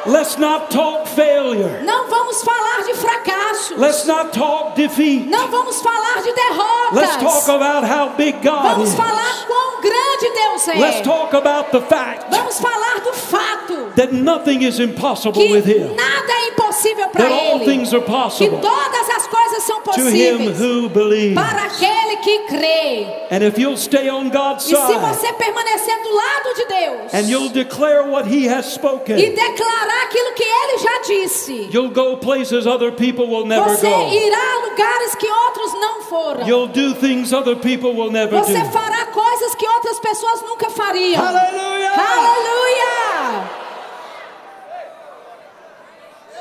Let's 0.05 0.37
not 0.37 0.69
talk 0.71 1.07
failure. 1.07 1.83
Não 1.83 2.07
vamos 2.07 2.41
falar 2.43 2.83
de 2.85 2.93
fracassos. 2.95 3.77
Let's 3.77 4.05
not 4.05 4.31
talk 4.31 4.75
defeat. 4.75 5.27
Não 5.27 5.47
vamos 5.49 5.81
falar 5.81 6.21
de 6.23 6.31
Let's 6.93 7.17
talk 7.17 7.45
derrotas. 7.45 7.49
about 7.49 7.83
how 7.85 8.09
big 8.17 8.33
God 8.41 8.63
Vamos 8.63 8.89
is. 8.89 8.95
falar 8.95 9.45
quão 9.47 9.81
grande 9.81 10.29
Deus 10.33 10.67
Let's 10.67 10.97
é. 10.97 11.01
talk 11.03 11.33
about 11.35 11.71
the 11.71 11.81
fact 11.81 12.25
Vamos 12.29 12.59
falar 12.59 13.01
do 13.03 13.13
fato 13.13 13.91
that 13.95 14.11
nothing 14.13 14.63
is 14.63 14.79
impossible 14.79 15.33
que 15.33 15.51
with 15.51 15.65
Him, 15.65 15.95
nada 15.95 16.31
é 16.33 16.47
impossível 16.49 17.07
para 17.09 17.23
that 17.25 17.33
all 17.33 17.55
Ele. 17.57 17.65
things 17.65 17.93
are 17.93 18.01
Que 18.03 18.11
possible 18.11 18.59
todas 18.59 19.09
as 19.09 19.27
coisas 19.27 19.63
são 19.63 19.81
to 19.81 19.91
Him 20.09 20.37
possíveis 20.49 20.59
who 20.59 20.89
believes. 20.89 21.35
para 21.35 21.63
aquele 21.65 22.17
que 22.17 22.39
crê. 22.47 23.07
And 23.31 23.43
if 23.43 23.57
you'll 23.57 23.77
stay 23.77 24.09
on 24.09 24.29
God's 24.29 24.65
E 24.65 24.75
se 24.75 24.75
side 24.75 24.99
você 24.99 25.33
permanecer 25.33 26.01
do 26.03 26.15
lado 26.15 26.55
de 26.55 26.65
Deus 26.65 27.13
and 27.13 27.29
you'll 27.29 27.49
declare 27.49 28.03
what 28.03 28.27
He 28.27 28.47
has 28.47 28.67
e 28.67 28.71
spoken, 28.71 29.15
declarar 29.91 30.03
aquilo 30.03 30.33
que 30.33 30.43
Ele 30.43 30.77
já 30.77 31.01
disse, 31.05 31.69
you'll 31.71 31.89
go 31.91 32.17
places 32.17 32.65
other 32.65 32.91
people 32.91 33.25
will 33.27 33.45
never 33.45 33.69
você 33.69 33.87
go. 33.87 34.09
irá 34.09 34.37
a 34.37 34.69
lugares 34.69 35.15
que 35.15 35.27
outros 35.27 35.73
não 35.73 36.01
foram. 36.03 36.47
You'll 36.47 36.67
do 36.67 36.95
things 36.95 37.33
other 37.33 37.55
people 37.55 37.91
will 37.93 38.11
never 38.11 38.39
Você 38.39 38.59
do. 38.59 38.71
fará 38.71 39.05
coisas 39.07 39.55
que 39.55 39.67
outras 39.67 39.99
pessoas 39.99 40.41
nunca 40.41 40.69
fariam. 40.69 41.21
Hallelujah! 41.21 41.91
Aleluia! 41.91 43.61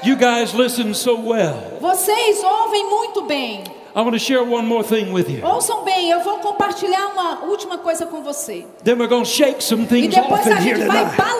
You 0.03 0.17
guys 0.17 0.55
listen 0.55 0.95
so 0.95 1.15
well. 1.15 1.79
Vocês 1.81 2.43
ouvem 2.43 2.89
muito 2.89 3.23
bem. 3.23 3.65
I 3.95 4.03
want 4.03 4.13
to 4.13 4.21
share 4.21 4.43
one 4.45 4.67
more 4.67 4.85
thing 4.85 5.13
with 5.13 5.29
you. 5.29 5.45
Ouçam 5.45 5.83
bem, 5.83 6.11
eu 6.11 6.21
vou 6.21 6.39
compartilhar 6.39 7.09
uma 7.09 7.45
última 7.47 7.77
coisa 7.77 8.07
com 8.07 8.23
você. 8.23 8.65
Then 8.85 8.97
we're 8.99 9.09
going 9.09 9.25
to 9.25 9.29
shake 9.29 9.63
some 9.63 9.83
E 9.83 9.87
things 9.87 10.15
depois 10.15 10.41
off 10.47 10.53
a 10.53 10.61
gente 10.61 10.85
vai 10.85 11.05
balançar 11.05 11.40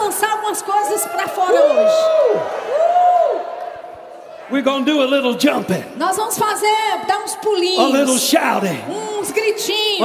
coisas 0.59 1.05
para 1.05 1.27
fora 1.27 1.53
hoje. 1.53 2.41
We're 4.49 4.63
to 4.83 4.91
do 4.91 5.01
a 5.01 5.05
little 5.05 5.37
jumping, 5.39 5.83
Nós 5.95 6.17
vamos 6.17 6.37
fazer, 6.37 6.67
dar 7.07 7.19
uns 7.19 7.35
a 7.35 7.37
little 7.37 8.15
pulinhos, 8.15 8.21
shouting, 8.21 8.83
uns 8.89 9.29
a 9.31 9.33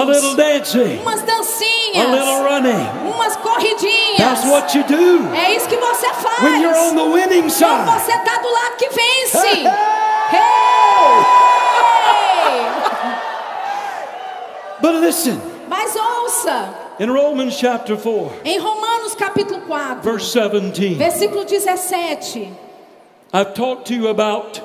little 0.05 0.37
gritinhos, 0.37 0.37
dancing, 0.37 0.99
umas 1.03 1.21
a 1.21 1.25
little 1.25 1.37
dancinhas, 1.39 2.45
running. 2.45 2.89
umas 3.13 3.35
corridinhas. 3.37 4.19
That's 4.19 4.45
what 4.47 4.73
you 4.79 4.85
do 4.85 5.35
É 5.35 5.53
isso 5.57 5.67
que 5.69 5.77
você 5.77 6.07
faz. 6.15 6.43
when 6.45 6.61
you're 6.63 6.77
on 6.79 6.95
the 6.95 7.03
winning 7.07 7.51
Quando 7.51 7.51
side. 7.51 7.91
você 7.91 8.13
tá 8.19 8.39
do 8.39 8.53
lado 8.53 8.77
que 8.79 8.89
vence. 8.91 9.47
Hey! 9.49 9.65
Hey! 10.31 11.27
But 14.81 14.95
listen, 15.01 15.41
Mas 15.69 15.97
ouça, 15.97 16.69
in 16.99 17.11
Romans 17.11 17.57
chapter 17.59 17.97
4, 17.97 18.41
em 18.45 18.59
Romanos 18.59 19.15
capítulo 19.15 19.61
4, 19.67 20.03
verse 20.03 20.33
17, 20.33 20.95
versículo 20.97 21.45
17, 21.45 22.53
I've 23.33 23.55
talked 23.55 23.87
to 23.89 23.95
you 23.95 24.09
about 24.09 24.63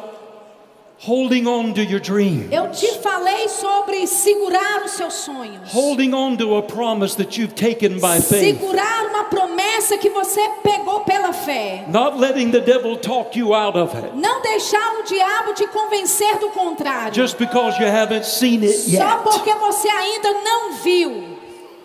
holding 0.99 1.47
on 1.47 1.73
to 1.73 1.84
your 1.84 1.99
dream, 1.99 2.47
eu 2.51 2.69
te 2.71 2.88
falei 3.01 3.47
sobre 3.49 4.05
segurar 4.07 4.84
os 4.86 4.91
seus 4.91 5.13
sonhos. 5.15 5.71
holding 5.73 6.13
on 6.13 6.38
to 6.38 6.55
a 6.55 6.61
promise 6.61 7.15
that 7.15 7.38
you've 7.38 7.55
taken 7.55 7.99
by 7.99 8.19
faith, 8.21 8.55
Segurar 8.59 9.07
uma 9.09 9.23
promessa 9.25 9.97
que 9.97 10.09
você 10.11 10.39
pegou 10.63 11.01
pela 11.01 11.34
fé. 11.34 11.86
not 11.89 12.17
letting 12.19 12.51
the 12.51 12.59
devil 12.61 12.95
talk 12.97 13.36
you 13.38 13.53
out 13.53 13.75
of 13.77 13.93
it 13.97 14.15
Não 14.15 14.41
deixar 14.41 14.99
o 14.99 15.03
diabo 15.03 15.53
te 15.53 15.65
convencer 15.67 16.38
do 16.38 16.49
contrário. 16.51 17.11
just 17.13 17.38
because 17.38 17.77
you 17.79 17.88
haven't 17.88 18.23
seen 18.25 18.63
it 18.63 18.77
Só 18.77 18.91
yet. 19.03 19.23
porque 19.23 19.53
você 19.55 19.89
ainda 19.89 20.32
não 20.43 20.73
viu. 20.84 21.30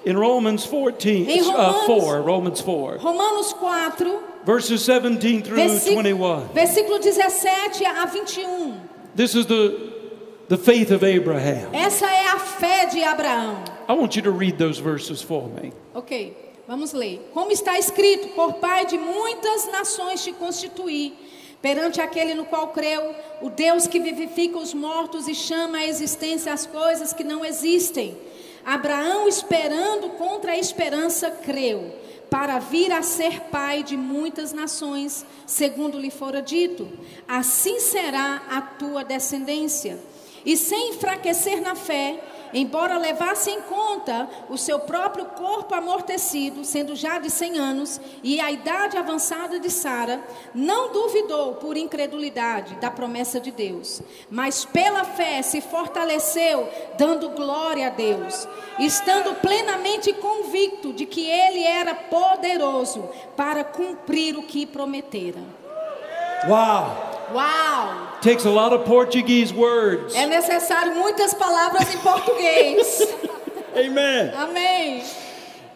In 0.06 0.16
Romans 0.16 0.64
14, 0.64 1.26
Em 1.28 1.40
uh, 1.42 1.50
Romanos- 1.50 1.86
4, 1.86 2.22
Romans 2.22 2.60
4, 2.62 2.98
Romanos 3.00 3.52
4, 3.54 4.18
verses 4.44 4.86
17 4.86 5.42
through 5.42 5.56
versículo, 5.56 6.02
21. 6.04 6.48
versículo 6.54 6.98
17 7.00 7.84
a 7.84 8.06
21. 8.06 8.80
This 9.16 9.34
is 9.34 9.46
the, 9.46 9.74
the 10.48 10.56
faith 10.56 10.92
of 10.92 11.02
Abraham. 11.04 11.74
Essa 11.74 12.06
é 12.06 12.28
a 12.28 12.38
fé 12.38 12.86
de 12.86 13.02
Abraão. 13.02 13.64
I 13.88 13.94
want 13.94 14.14
you 14.14 14.22
to 14.22 14.30
read 14.30 14.58
those 14.58 14.78
verses 14.78 15.20
for 15.22 15.48
me. 15.48 15.72
Ok, 15.92 16.36
vamos 16.68 16.92
ler. 16.92 17.18
Como 17.34 17.50
está 17.50 17.76
escrito: 17.76 18.28
Por 18.28 18.54
pai 18.60 18.86
de 18.86 18.96
muitas 18.96 19.66
nações 19.72 20.22
te 20.22 20.32
constituí, 20.32 21.14
perante 21.60 22.00
aquele 22.00 22.34
no 22.34 22.44
qual 22.44 22.68
creu, 22.68 23.12
o 23.42 23.50
Deus 23.50 23.88
que 23.88 23.98
vivifica 23.98 24.56
os 24.56 24.72
mortos 24.72 25.26
e 25.26 25.34
chama 25.34 25.78
à 25.78 25.86
existência 25.88 26.52
as 26.52 26.64
coisas 26.64 27.12
que 27.12 27.24
não 27.24 27.44
existem. 27.44 28.16
Abraão, 28.66 29.28
esperando 29.28 30.10
contra 30.18 30.50
a 30.50 30.58
esperança, 30.58 31.30
creu, 31.30 31.94
para 32.28 32.58
vir 32.58 32.90
a 32.90 33.00
ser 33.00 33.42
pai 33.42 33.84
de 33.84 33.96
muitas 33.96 34.52
nações, 34.52 35.24
segundo 35.46 35.96
lhe 35.96 36.10
fora 36.10 36.42
dito: 36.42 36.88
Assim 37.28 37.78
será 37.78 38.42
a 38.50 38.60
tua 38.60 39.04
descendência. 39.04 39.96
E 40.44 40.56
sem 40.56 40.90
enfraquecer 40.90 41.60
na 41.60 41.76
fé, 41.76 42.20
embora 42.52 42.98
levasse 42.98 43.50
em 43.50 43.60
conta 43.62 44.28
o 44.48 44.56
seu 44.56 44.78
próprio 44.80 45.26
corpo 45.26 45.74
amortecido, 45.74 46.64
sendo 46.64 46.94
já 46.94 47.18
de 47.18 47.30
100 47.30 47.58
anos, 47.58 48.00
e 48.22 48.40
a 48.40 48.50
idade 48.50 48.96
avançada 48.96 49.58
de 49.58 49.70
Sara, 49.70 50.22
não 50.54 50.92
duvidou 50.92 51.54
por 51.54 51.76
incredulidade 51.76 52.76
da 52.76 52.90
promessa 52.90 53.40
de 53.40 53.50
Deus, 53.50 54.02
mas 54.30 54.64
pela 54.64 55.04
fé 55.04 55.42
se 55.42 55.60
fortaleceu, 55.60 56.68
dando 56.98 57.30
glória 57.30 57.88
a 57.88 57.90
Deus, 57.90 58.46
estando 58.78 59.34
plenamente 59.40 60.12
convicto 60.12 60.92
de 60.92 61.06
que 61.06 61.28
ele 61.28 61.62
era 61.62 61.94
poderoso 61.94 63.08
para 63.36 63.64
cumprir 63.64 64.36
o 64.36 64.42
que 64.42 64.66
prometera. 64.66 65.40
Wow. 67.32 68.18
Takes 68.20 68.44
a 68.44 68.50
lot 68.50 68.72
of 68.72 68.84
Portuguese 68.84 69.52
words. 69.52 70.14
É 70.14 70.26
necessário 70.26 70.94
muitas 70.94 71.34
palavras 71.34 71.94
em 71.94 71.98
português. 71.98 73.02
Amen. 73.76 74.32
Amém. 74.34 75.02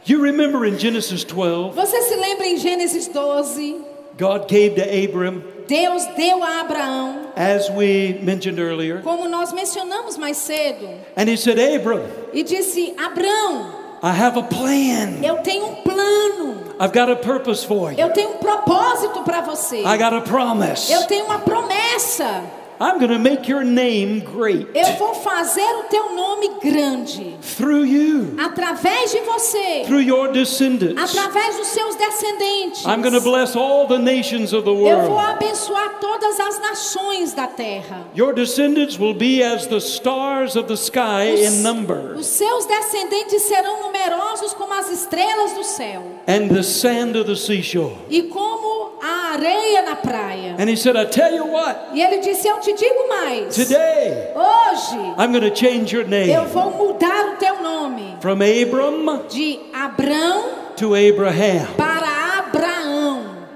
You 0.07 0.22
remember 0.22 0.64
in 0.64 0.78
Genesis 0.78 1.24
12, 1.24 1.74
Você 1.74 2.03
se 2.03 2.16
lembra 2.16 2.46
em 2.46 2.57
Gênesis 2.57 3.07
12? 3.09 3.84
God 4.16 4.48
gave 4.48 4.74
to 4.74 4.82
Abram, 4.82 5.42
Deus 5.66 6.05
deu 6.16 6.42
a 6.42 6.61
Abraão, 6.61 7.32
as 7.36 7.70
we 7.70 8.18
mentioned 8.22 8.59
earlier, 8.59 9.01
como 9.03 9.28
nós 9.28 9.53
mencionamos 9.53 10.16
mais 10.18 10.36
cedo, 10.36 10.86
and 11.16 11.28
he 11.28 11.36
said, 11.36 11.59
Abram, 11.59 12.03
e 12.32 12.42
disse: 12.42 12.92
Abraão, 12.98 13.80
I 14.03 14.12
have 14.12 14.38
a 14.38 14.42
plan. 14.42 15.22
eu 15.22 15.36
tenho 15.42 15.66
um 15.66 15.74
plano, 15.82 16.74
I've 16.80 16.92
got 16.92 17.11
a 17.11 17.16
purpose 17.16 17.64
for 17.66 17.92
you. 17.92 17.98
eu 17.98 18.11
tenho 18.12 18.30
um 18.30 18.38
propósito 18.38 19.22
para 19.22 19.42
você, 19.42 19.80
I 19.80 19.98
got 19.98 20.14
a 20.14 20.22
promise. 20.22 20.90
eu 20.90 21.05
tenho 21.07 21.26
uma 21.26 21.38
promessa. 21.40 22.42
I'm 22.83 22.99
going 22.99 23.11
to 23.11 23.18
make 23.18 23.47
your 23.47 23.62
name 23.62 24.20
great 24.20 24.66
Eu 24.74 24.93
vou 24.97 25.14
fazer 25.16 25.61
o 25.61 25.83
teu 25.91 26.14
nome 26.14 26.49
grande 26.62 27.37
through 27.57 27.85
you, 27.85 28.35
através 28.39 29.12
de 29.12 29.20
você, 29.20 29.83
through 29.85 30.01
your 30.01 30.33
descendants. 30.33 30.99
através 30.99 31.57
dos 31.57 31.66
seus 31.66 31.95
descendentes. 31.97 32.87
I'm 32.87 33.03
going 33.03 33.12
to 33.12 33.20
bless 33.20 33.55
all 33.55 33.87
the 33.87 33.99
nations 33.99 34.55
of 34.55 34.64
the 34.64 34.70
Eu 34.70 35.03
vou 35.03 35.11
world. 35.11 35.31
abençoar 35.35 35.99
todas 36.01 36.41
as 36.41 36.59
nações 36.59 37.35
da 37.35 37.47
terra. 37.47 38.07
Your 38.16 38.33
descendants 38.33 38.99
will 38.99 39.14
be 39.14 39.43
as 39.43 39.66
the 39.66 39.76
stars 39.78 40.57
of 40.57 40.66
the 40.66 40.74
sky 40.76 41.35
Os, 41.35 41.41
in 41.41 41.62
number, 41.62 42.16
os 42.16 42.26
seus 42.26 42.64
descendentes 42.64 43.43
serão 43.43 43.83
numerosos 43.83 44.55
como 44.55 44.72
as 44.72 44.91
estrelas 44.91 45.53
do 45.53 45.64
céu 45.64 46.03
and 46.31 46.51
the 46.51 46.62
sand 46.62 47.16
of 47.16 47.26
the 47.26 47.37
seashore. 47.37 47.97
e 48.09 48.22
como 48.22 48.93
a 49.03 49.37
areia 49.37 49.83
na 49.85 49.97
praia. 49.97 50.55
And 50.59 50.68
he 50.68 50.76
said, 50.76 50.97
I 50.97 51.07
tell 51.07 51.33
you 51.35 51.47
what, 51.47 51.76
E 51.95 52.01
ele 52.03 52.20
disse: 52.20 52.47
Eu 52.49 52.59
te 52.61 52.72
digo 52.74 53.09
mais. 53.09 53.55
today 53.55 54.33
hoje 54.35 54.97
I'm 55.18 55.33
going 55.33 55.49
to 55.49 55.55
change 55.55 55.93
your 55.93 56.05
eu 56.05 56.09
name 56.11 56.47
vou 56.53 56.70
mudar 56.70 57.35
o 57.35 57.37
teu 57.37 57.62
nome 57.62 58.16
from 58.20 58.39
Abram 58.43 59.22
de 59.28 59.59
Abrão 59.72 60.74
to 60.76 60.95
Abraham. 60.95 61.66
para. 61.76 62.19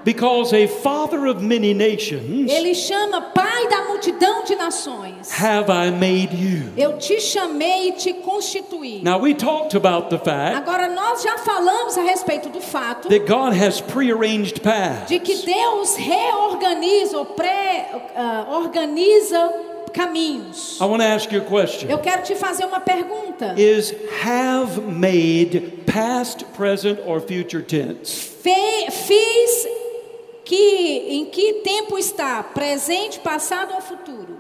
Because 0.05 0.53
a 0.53 0.67
father 0.67 1.27
of 1.27 1.43
many 1.43 1.73
nations 1.73 2.51
Ele 2.51 2.75
chama 2.75 3.21
pai 3.35 3.69
da 3.69 3.85
multidão 3.87 4.45
de 4.45 4.55
nações. 4.55 5.31
have 5.33 5.71
I 5.71 5.91
made 5.91 6.35
you. 6.37 6.73
Eu 6.77 6.99
te 6.99 7.21
chamei 7.21 7.89
e 7.89 7.93
te 7.93 8.13
constituí. 8.13 9.03
Now, 9.03 9.19
we 9.19 9.35
talked 9.35 9.75
about 9.77 10.11
the 10.11 10.19
fact 10.19 10.57
Agora 10.57 10.89
nós 10.89 11.23
já 11.23 11.39
falamos 11.39 11.97
a 11.97 12.03
respeito 12.03 12.49
do 12.51 12.61
fato 12.61 13.09
that 13.09 13.25
God 13.27 13.55
has 13.55 13.81
prearranged 13.81 14.61
paths. 14.61 15.09
de 15.09 15.19
que 15.19 15.35
Deus 15.45 15.97
reorganiza 15.97 17.19
ou 17.19 17.25
pré-organiza 17.27 19.53
caminhos. 19.93 20.79
I 20.81 20.85
want 20.87 21.01
to 21.03 21.07
ask 21.09 21.31
you 21.33 21.41
a 21.41 21.45
question. 21.45 21.89
Eu 21.89 21.99
quero 21.99 22.23
te 22.23 22.35
fazer 22.35 22.65
uma 22.67 22.81
pergunta. 22.81 23.55
Is 23.57 23.95
have 24.23 24.81
made 24.83 25.61
past, 25.87 26.45
present, 26.57 26.99
or 27.07 27.21
future 27.21 27.63
tense? 27.63 28.31
Fe- 28.43 28.91
fiz 28.91 29.67
que 30.45 31.07
em 31.09 31.27
que 31.27 31.55
tempo 31.65 31.99
está? 31.99 32.43
Presente, 32.43 33.19
passado 33.21 33.75
ou 33.75 33.81
futuro? 33.81 34.39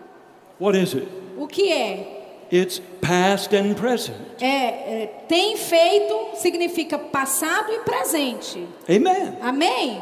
What 0.60 0.78
is 0.78 0.94
it? 0.94 1.08
O 1.36 1.46
que 1.46 1.72
é? 1.72 2.46
It's 2.52 2.80
past 3.00 3.54
and 3.56 3.74
present. 3.74 4.16
É, 4.40 4.46
é, 4.46 5.10
tem 5.26 5.56
feito 5.56 6.14
significa 6.36 6.98
passado 6.98 7.72
e 7.72 7.80
presente. 7.80 8.66
Amen. 8.88 9.36
Amém? 9.40 10.00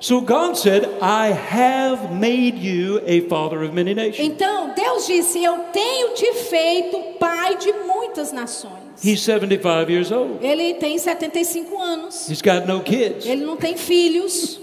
So 0.00 0.20
God 0.20 0.56
said, 0.56 0.84
I 1.00 1.32
have 1.32 2.12
made 2.12 2.58
you 2.58 3.00
a 3.06 3.26
father 3.28 3.62
of 3.62 3.72
many 3.72 3.94
nations. 3.94 4.18
Então, 4.26 4.74
Deus 4.74 5.06
disse: 5.06 5.42
Eu 5.42 5.58
tenho 5.72 6.14
te 6.14 6.32
feito 6.34 6.98
pai 7.18 7.56
de 7.56 7.72
muitas 7.86 8.32
nações. 8.32 9.02
He's 9.02 9.22
75 9.22 9.90
years 9.90 10.12
old. 10.12 10.44
Ele 10.44 10.74
tem 10.74 10.98
75 10.98 11.80
anos. 11.80 12.28
He's 12.28 12.42
got 12.42 12.66
no 12.66 12.82
kids. 12.82 13.24
Ele 13.24 13.44
não 13.44 13.56
tem 13.56 13.76
filhos. 13.76 14.60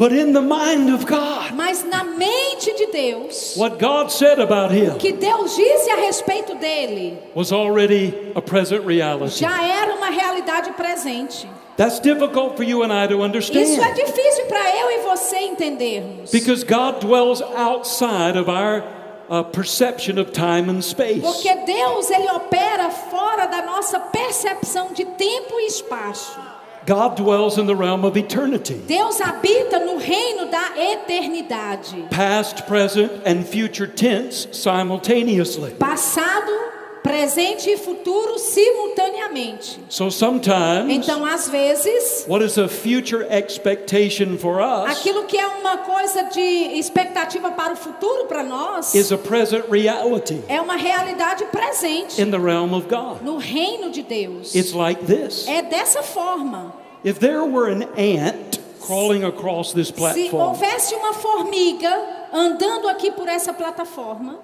But 0.00 0.14
in 0.14 0.32
the 0.32 0.40
mind 0.40 0.88
of 0.88 1.04
God, 1.04 1.52
Mas 1.54 1.84
na 1.84 2.02
mente 2.02 2.72
de 2.74 2.86
Deus, 2.90 3.54
what 3.58 3.78
God 3.78 4.10
said 4.10 4.38
about 4.38 4.72
him 4.72 4.96
que 4.98 5.12
Deus 5.12 5.54
disse 5.54 5.90
a 5.90 5.96
respeito 5.96 6.54
dele, 6.54 7.18
was 7.34 7.52
already 7.52 8.14
a 8.34 8.40
present 8.40 8.86
reality. 8.86 9.40
já 9.40 9.62
era 9.62 9.94
uma 9.94 10.08
realidade 10.08 10.72
presente. 10.72 11.46
That's 11.76 12.00
difficult 12.00 12.56
for 12.56 12.62
you 12.62 12.82
and 12.82 12.90
I 12.90 13.08
to 13.08 13.12
Isso 13.12 13.20
é 13.20 13.26
understand 13.26 13.94
difícil 13.94 14.46
para 14.46 14.74
eu 14.74 14.90
e 14.90 14.98
você 15.02 15.36
entendermos. 15.40 16.30
because 16.30 16.64
God 16.64 17.00
dwells 17.00 17.42
outside 17.54 18.38
of 18.38 18.48
our 18.48 18.82
uh, 19.28 19.44
perception 19.44 20.18
of 20.18 20.32
time 20.32 20.70
and 20.70 20.80
space. 20.80 21.20
Porque 21.20 21.54
Deus 21.66 22.10
ele 22.10 22.30
opera 22.30 22.88
fora 22.88 23.44
da 23.44 23.66
nossa 23.66 24.00
percepção 24.00 24.94
de 24.94 25.04
tempo 25.04 25.60
e 25.60 25.66
espaço. 25.66 26.49
God 26.86 27.16
dwells 27.16 27.58
in 27.58 27.66
the 27.66 27.76
realm 27.76 28.04
of 28.04 28.16
eternity. 28.16 28.80
Deus 28.86 29.20
habita 29.20 29.84
no 29.84 29.98
reino 29.98 30.50
da 30.50 30.74
eternidade. 30.76 32.10
Past, 32.10 32.66
present, 32.66 33.22
and 33.24 33.46
future 33.46 33.86
tense 33.86 34.46
simultaneously. 34.52 35.72
Passado, 35.78 36.79
presente 37.02 37.70
e 37.70 37.76
futuro 37.76 38.38
simultaneamente. 38.38 39.80
So 39.88 40.10
sometimes, 40.10 40.88
Então, 40.88 41.24
às 41.24 41.48
vezes, 41.48 42.24
what 42.28 42.44
is 42.44 42.58
a 42.58 42.68
future 42.68 43.26
expectation 43.30 44.36
for 44.38 44.60
us 44.60 44.90
aquilo 44.90 45.24
que 45.24 45.38
é 45.38 45.46
uma 45.46 45.78
coisa 45.78 46.24
de 46.24 46.40
expectativa 46.78 47.50
para 47.52 47.72
o 47.72 47.76
futuro 47.76 48.26
para 48.26 48.42
nós 48.42 48.94
is 48.94 49.10
a 49.12 49.18
present 49.18 49.64
reality 49.70 50.42
é 50.48 50.60
uma 50.60 50.76
realidade 50.76 51.44
presente 51.46 52.20
in 52.20 52.30
the 52.30 52.38
realm 52.38 52.72
of 52.74 52.86
God. 52.88 53.22
no 53.22 53.38
reino 53.38 53.90
de 53.90 54.02
Deus. 54.02 54.54
It's 54.54 54.72
like 54.72 55.04
this. 55.04 55.46
É 55.48 55.62
dessa 55.62 56.02
forma. 56.02 56.74
If 57.04 57.18
there 57.18 57.42
were 57.44 57.70
an 57.72 57.84
ant 57.96 58.58
crawling 58.80 59.24
across 59.24 59.72
this 59.72 59.88
Se 59.88 59.92
platform, 59.94 60.42
houvesse 60.42 60.94
uma 60.94 61.12
formiga 61.14 61.90
andando 62.32 62.88
aqui 62.88 63.10
por 63.10 63.28
essa 63.28 63.52
plataforma, 63.52 64.38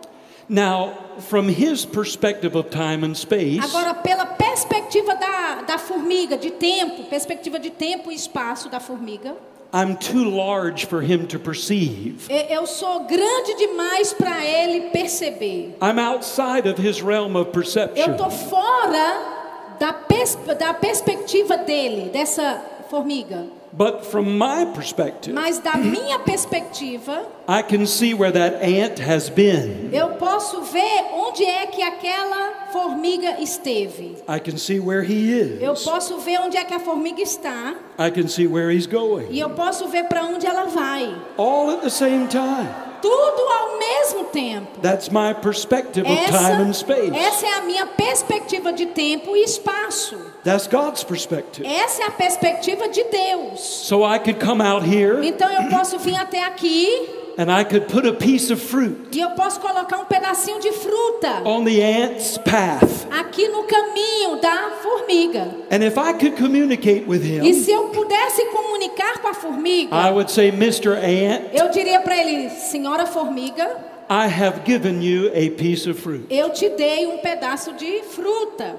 now 0.48 0.92
from 1.28 1.48
his 1.48 1.84
perspective 1.84 2.54
of 2.56 2.70
time 2.70 3.04
and 3.04 3.16
space, 3.16 3.62
agora 3.64 3.94
pela 3.94 4.26
perspectiva 4.26 5.14
da, 5.18 5.62
da 5.62 5.78
formiga, 5.78 6.36
de 6.36 6.50
tempo, 6.50 7.04
perspectiva 7.04 7.58
de 7.58 7.70
tempo 7.70 8.10
e 8.10 8.14
espaço 8.14 8.68
da 8.68 8.78
formiga, 8.80 9.34
I'm 9.72 9.96
too 9.96 10.30
large 10.30 10.86
for 10.86 11.02
him 11.02 11.26
to 11.26 11.38
perceive. 11.38 12.28
eu 12.30 12.66
sou 12.66 13.00
grande 13.04 13.56
demais 13.58 14.12
para 14.12 14.44
ele 14.44 14.90
perceber. 14.90 15.74
I'm 15.82 15.98
outside 15.98 16.68
of 16.68 16.80
his 16.80 17.02
realm 17.02 17.36
of 17.36 17.48
Eu 17.48 17.52
perception. 17.52 18.12
estou 18.12 18.30
fora 18.30 19.76
da, 19.78 19.92
pers 19.92 20.36
da 20.58 20.72
perspectiva 20.72 21.56
dele, 21.58 22.10
dessa 22.10 22.62
formiga. 22.88 23.44
But 23.76 24.06
from 24.06 24.38
my 24.38 24.64
perspective, 24.74 25.34
Mas 25.34 25.58
da 25.58 25.76
minha 25.76 26.18
perspectiva, 26.20 27.26
I 27.46 27.62
can 27.62 27.84
see 27.86 28.14
where 28.14 28.32
that 28.32 28.62
ant 28.64 28.98
has 29.00 29.28
been. 29.28 29.90
eu 29.92 30.08
posso 30.16 30.62
ver 30.62 31.04
onde 31.12 31.44
é 31.44 31.66
que 31.66 31.82
aquela 31.82 32.70
formiga 32.72 33.36
esteve. 33.40 34.16
I 34.26 34.40
can 34.40 34.56
see 34.56 34.80
where 34.80 35.02
he 35.04 35.30
Eu 35.60 35.74
is. 35.74 35.84
posso 35.84 36.16
ver 36.20 36.40
onde 36.40 36.56
é 36.56 36.64
que 36.64 36.72
a 36.72 36.80
formiga 36.80 37.20
está 37.20 37.74
I 37.98 38.10
can 38.10 38.28
see 38.28 38.46
where 38.46 38.70
he's 38.74 38.86
going. 38.86 39.26
e 39.30 39.38
eu 39.40 39.50
posso 39.50 39.86
ver 39.88 40.04
para 40.04 40.24
onde 40.24 40.46
ela 40.46 40.64
vai. 40.64 41.14
All 41.36 41.70
at 41.72 41.82
the 41.82 41.90
same 41.90 42.26
time. 42.28 42.68
Tudo 43.02 43.42
ao 43.42 43.78
mesmo 43.78 44.24
tempo. 44.32 44.80
That's 44.80 45.10
my 45.10 45.34
perspective 45.34 46.06
of 46.10 46.16
time 46.32 46.62
and 46.62 46.72
space. 46.72 47.14
essa 47.14 47.46
é 47.46 47.52
a 47.58 47.60
minha 47.60 47.86
perspectiva 47.86 48.72
de 48.72 48.86
tempo 48.86 49.36
e 49.36 49.44
espaço. 49.44 50.16
That's 50.46 50.68
God's 50.68 51.02
perspective. 51.02 51.66
Essa 51.66 52.04
é 52.04 52.06
a 52.06 52.10
perspectiva 52.12 52.88
de 52.88 53.02
Deus. 53.02 53.58
So 53.60 54.04
I 54.04 54.20
could 54.20 54.38
come 54.38 54.62
out 54.62 54.86
here 54.86 55.26
Então 55.26 55.50
eu 55.50 55.68
posso 55.68 55.98
vir 55.98 56.14
até 56.16 56.44
aqui 56.44 56.88
and 57.36 57.50
I 57.50 57.64
could 57.64 57.86
put 57.92 58.06
a 58.06 58.12
piece 58.12 58.52
of 58.52 58.62
fruit 58.62 59.08
e 59.12 59.20
eu 59.20 59.30
posso 59.30 59.58
colocar 59.60 59.98
um 59.98 60.04
pedacinho 60.04 60.60
de 60.60 60.70
fruta 60.70 61.42
on 61.44 61.64
the 61.64 61.82
ant's 61.82 62.38
path. 62.38 63.06
aqui 63.10 63.48
no 63.48 63.64
caminho 63.64 64.40
da 64.40 64.70
formiga. 64.80 65.48
And 65.70 65.82
if 65.84 65.96
I 65.98 66.12
could 66.12 66.36
communicate 66.36 67.04
with 67.08 67.24
E 67.24 67.38
him, 67.40 67.52
se 67.52 67.72
eu 67.72 67.88
pudesse 67.88 68.44
comunicar 68.46 69.18
com 69.20 69.26
a 69.28 69.34
formiga, 69.34 69.96
I 69.96 70.10
would 70.12 70.30
say, 70.30 70.48
Mr. 70.48 70.90
Ant, 70.92 71.50
eu 71.52 71.68
diria 71.70 71.98
para 72.00 72.16
ele: 72.16 72.50
Senhora 72.50 73.04
formiga, 73.04 73.64
I 74.08 74.28
have 74.28 74.60
given 74.64 75.02
you 75.02 75.26
a 75.34 75.50
piece 75.60 75.90
of 75.90 76.00
fruit. 76.00 76.24
eu 76.30 76.50
te 76.50 76.68
dei 76.68 77.04
um 77.08 77.18
pedaço 77.18 77.72
de 77.72 78.02
fruta. 78.04 78.76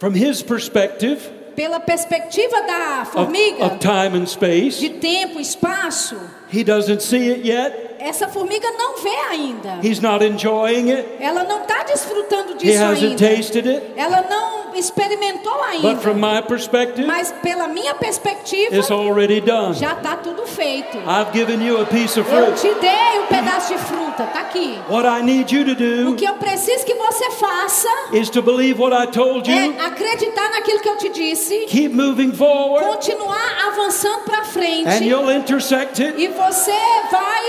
From 0.00 0.14
his 0.14 0.42
perspective 0.42 1.30
Pela 1.54 1.78
perspectiva 1.80 2.66
da 2.66 3.02
of, 3.02 3.12
formiga, 3.12 3.60
of 3.66 3.80
time 3.80 4.14
and 4.14 4.26
space, 4.26 4.80
de 4.80 4.88
tempo, 4.88 5.38
espaço, 5.38 6.18
he 6.48 6.64
doesn't 6.64 7.02
see 7.02 7.28
it 7.28 7.44
yet. 7.44 7.89
Essa 8.00 8.28
formiga 8.28 8.68
não 8.72 8.96
vê 9.02 9.16
ainda. 9.30 9.78
He's 9.82 10.00
not 10.00 10.24
enjoying 10.24 10.90
it. 10.90 11.08
Ela 11.20 11.44
não 11.44 11.62
está 11.62 11.82
desfrutando 11.84 12.52
He 12.52 12.56
disso 12.56 12.82
hasn't 12.82 13.04
ainda. 13.22 13.36
tasted 13.36 13.66
it. 13.68 13.92
Ela 13.96 14.22
não 14.28 14.74
experimentou 14.74 15.52
But 15.82 16.00
from 16.00 16.14
ainda. 16.14 16.34
my 16.36 16.42
perspective, 16.42 17.06
Mas 17.06 17.32
pela 17.42 17.68
minha 17.68 17.94
perspectiva, 17.94 18.74
it's 18.76 18.90
already 18.90 19.40
done. 19.40 19.74
já 19.74 19.92
está 19.92 20.16
tudo 20.16 20.46
feito. 20.46 20.96
I've 20.98 21.32
given 21.32 21.62
you 21.64 21.80
a 21.80 21.84
piece 21.86 22.18
of 22.18 22.28
Eu 22.32 22.46
fruit. 22.54 22.60
te 22.60 22.74
dei 22.80 23.20
um 23.20 23.26
pedaço 23.26 23.72
de 23.74 23.78
fruta, 23.80 24.24
tá 24.32 24.40
aqui. 24.40 24.78
What 24.88 25.06
I 25.06 25.22
need 25.22 25.54
you 25.54 25.64
to 25.64 25.70
O 25.72 26.10
do 26.10 26.16
que 26.16 26.24
eu 26.24 26.34
preciso 26.34 26.84
que 26.84 26.94
você 26.94 27.30
faça 27.32 27.88
is 28.12 28.30
to 28.30 28.42
believe 28.42 28.80
what 28.80 28.94
I 28.94 29.06
told 29.06 29.50
you, 29.50 29.56
é 29.58 29.84
acreditar 29.84 30.50
naquilo 30.50 30.80
que 30.80 30.88
eu 30.88 30.96
te 30.96 31.08
disse, 31.10 31.66
keep 31.68 31.94
moving 31.94 32.32
forward, 32.32 32.86
continuar 32.86 33.66
avançando 33.68 34.24
para 34.24 34.40
and 34.40 34.44
frente 34.44 35.04
you'll 35.04 35.30
intersect 35.30 36.02
it. 36.02 36.14
e 36.20 36.28
você 36.28 36.72
vai 37.10 37.44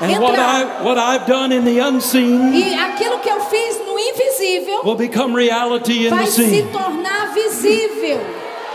And 0.00 0.20
what. 0.20 0.34
I 0.38 0.82
what 0.82 0.98
I've 0.98 1.26
done 1.26 1.52
in 1.52 1.64
the 1.64 1.78
unseen 1.78 2.52
E 2.54 2.74
aquilo 2.74 3.20
que 3.20 3.28
eu 3.30 3.40
fiz 3.42 3.78
no 3.86 3.96
invisível 3.98 4.82
will 4.84 4.96
become 4.96 5.34
reality 5.34 6.06
in 6.06 6.10
vai 6.10 6.24
the 6.26 6.30
se 6.32 6.50
seen. 6.50 6.68
tornar 6.72 7.32
visível. 7.32 8.20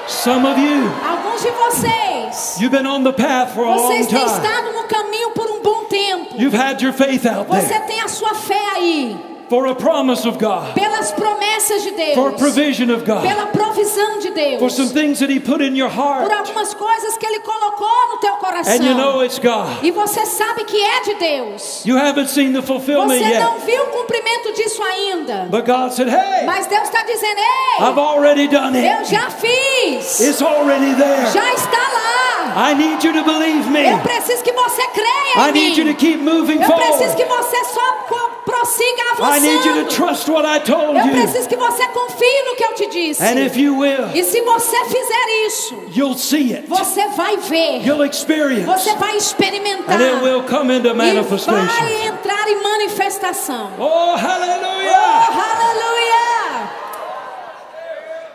Some 0.08 0.46
of 0.48 0.58
you, 0.58 0.90
Alguns 1.06 1.42
de 1.44 1.52
vocês, 1.52 2.58
you've 2.60 2.72
been 2.72 2.88
on 2.88 3.04
the 3.04 3.14
path 3.14 3.54
for 3.54 3.64
a 3.66 3.76
long 3.76 3.92
vocês 3.92 4.08
têm 4.08 4.20
time. 4.20 4.26
estado 4.26 4.72
no 4.74 4.84
caminho 4.88 5.32
por 5.32 5.46
um 5.52 5.62
bom 5.62 5.86
tempo. 5.86 6.36
You've 6.38 6.54
had 6.58 6.82
your 6.82 6.94
faith 6.94 7.26
out 7.28 7.48
Você 7.48 7.68
there. 7.68 7.86
tem 7.88 8.02
a 8.02 8.08
sua 8.08 8.34
fé 8.34 8.60
aí. 8.76 9.18
for 9.50 9.68
a 9.68 9.76
promise 9.76 10.26
of 10.28 10.38
God, 10.40 10.74
pelas 10.74 11.12
promessas 11.12 11.49
de 11.68 11.92
Deus, 11.92 12.16
for 12.16 12.32
provision 12.34 12.90
of 12.90 13.04
God, 13.06 13.22
pela 13.22 13.48
provisão 13.48 14.20
de 14.20 14.30
Deus, 14.32 14.60
for 14.60 14.70
some 14.70 14.90
things 14.90 15.20
that 15.20 15.32
He 15.32 15.40
put 15.40 15.62
in 15.62 15.76
your 15.76 15.90
por 15.90 16.00
heart, 16.02 16.32
algumas 16.32 16.74
coisas 16.74 17.18
que 17.18 17.26
Ele 17.26 17.40
colocou 17.40 17.90
no 18.12 18.18
teu 18.18 18.34
coração. 18.38 18.74
and 18.74 18.84
you 18.84 18.96
know 18.96 19.24
it's 19.24 19.38
God. 19.40 19.68
E 19.84 19.92
você 19.92 20.26
sabe 20.26 20.64
que 20.66 20.78
é 20.82 21.02
de 21.02 21.14
Deus. 21.16 21.86
You 21.86 21.98
haven't 21.98 22.30
seen 22.30 22.54
the 22.54 22.62
fulfillment 22.62 23.20
Você 23.20 23.40
não 23.40 23.60
viu 23.60 23.84
o 23.84 23.88
cumprimento 23.88 24.54
disso 24.54 24.82
ainda. 24.84 25.48
but 25.50 25.66
God 25.66 25.92
said, 25.92 26.08
Hey, 26.10 26.46
Mas 26.46 26.66
Deus 26.68 26.84
está 26.84 27.04
dizendo: 27.04 27.40
Ei, 27.40 27.86
I've 27.86 28.00
already 28.00 28.48
done 28.48 28.78
eu 28.78 29.00
it. 29.00 29.10
já 29.12 29.30
fiz. 29.30 30.20
It's 30.20 30.42
already 30.42 30.94
there. 30.96 31.26
Já 31.32 31.54
está 31.54 31.78
lá. 31.78 32.70
I 32.72 32.74
need 32.74 33.06
you 33.06 33.14
to 33.14 33.24
believe 33.24 33.70
me. 33.70 33.86
Eu 33.88 34.00
preciso 34.00 34.42
que 34.44 34.52
você 34.52 34.82
creia 34.88 35.46
I 35.48 35.50
em 35.50 35.52
need 35.52 35.80
you 35.80 35.86
to 35.88 35.94
keep 35.96 36.18
moving 36.18 36.60
Eu 36.62 36.72
preciso 36.74 37.16
que 37.16 37.26
forward. 37.26 37.46
você 37.48 37.64
só 37.66 37.82
prossiga 38.46 39.04
I 39.22 39.40
need 39.40 39.54
you 39.56 39.62
to 39.62 39.70
avançando. 39.70 39.90
trust 39.90 40.30
what 40.32 40.46
I 40.48 40.60
told 40.60 40.98
Eu 40.98 41.06
you. 41.06 41.12
preciso 41.12 41.48
que 41.50 41.58
você 41.58 41.86
confie 41.90 42.44
no 42.46 42.56
que 42.56 42.64
eu 42.64 42.74
te 42.76 42.88
disse. 42.88 43.22
And 43.24 43.40
if 43.46 43.58
you 43.58 43.78
will, 43.78 44.10
E 44.14 44.24
se 44.24 44.40
você 44.42 44.78
fizer 44.86 45.46
isso, 45.48 45.76
you'll 45.94 46.18
see 46.18 46.54
it. 46.54 46.68
você 46.68 47.08
vai 47.10 47.36
ver. 47.38 47.86
You'll 47.86 48.06
experience. 48.06 48.66
Você 48.66 48.96
vai 48.96 49.18
experimentar. 49.18 50.00
And 50.00 50.04
it 50.04 50.24
will 50.24 50.44
come 50.44 50.74
into 50.74 50.90
E 50.90 50.94
manifestation. 50.94 51.66
vai 51.66 52.08
entrar 52.08 52.48
em 52.48 52.62
manifestação. 52.62 53.72
Oh, 53.80 54.16
hallelujah! 54.16 55.28
Aleluia! 55.28 56.70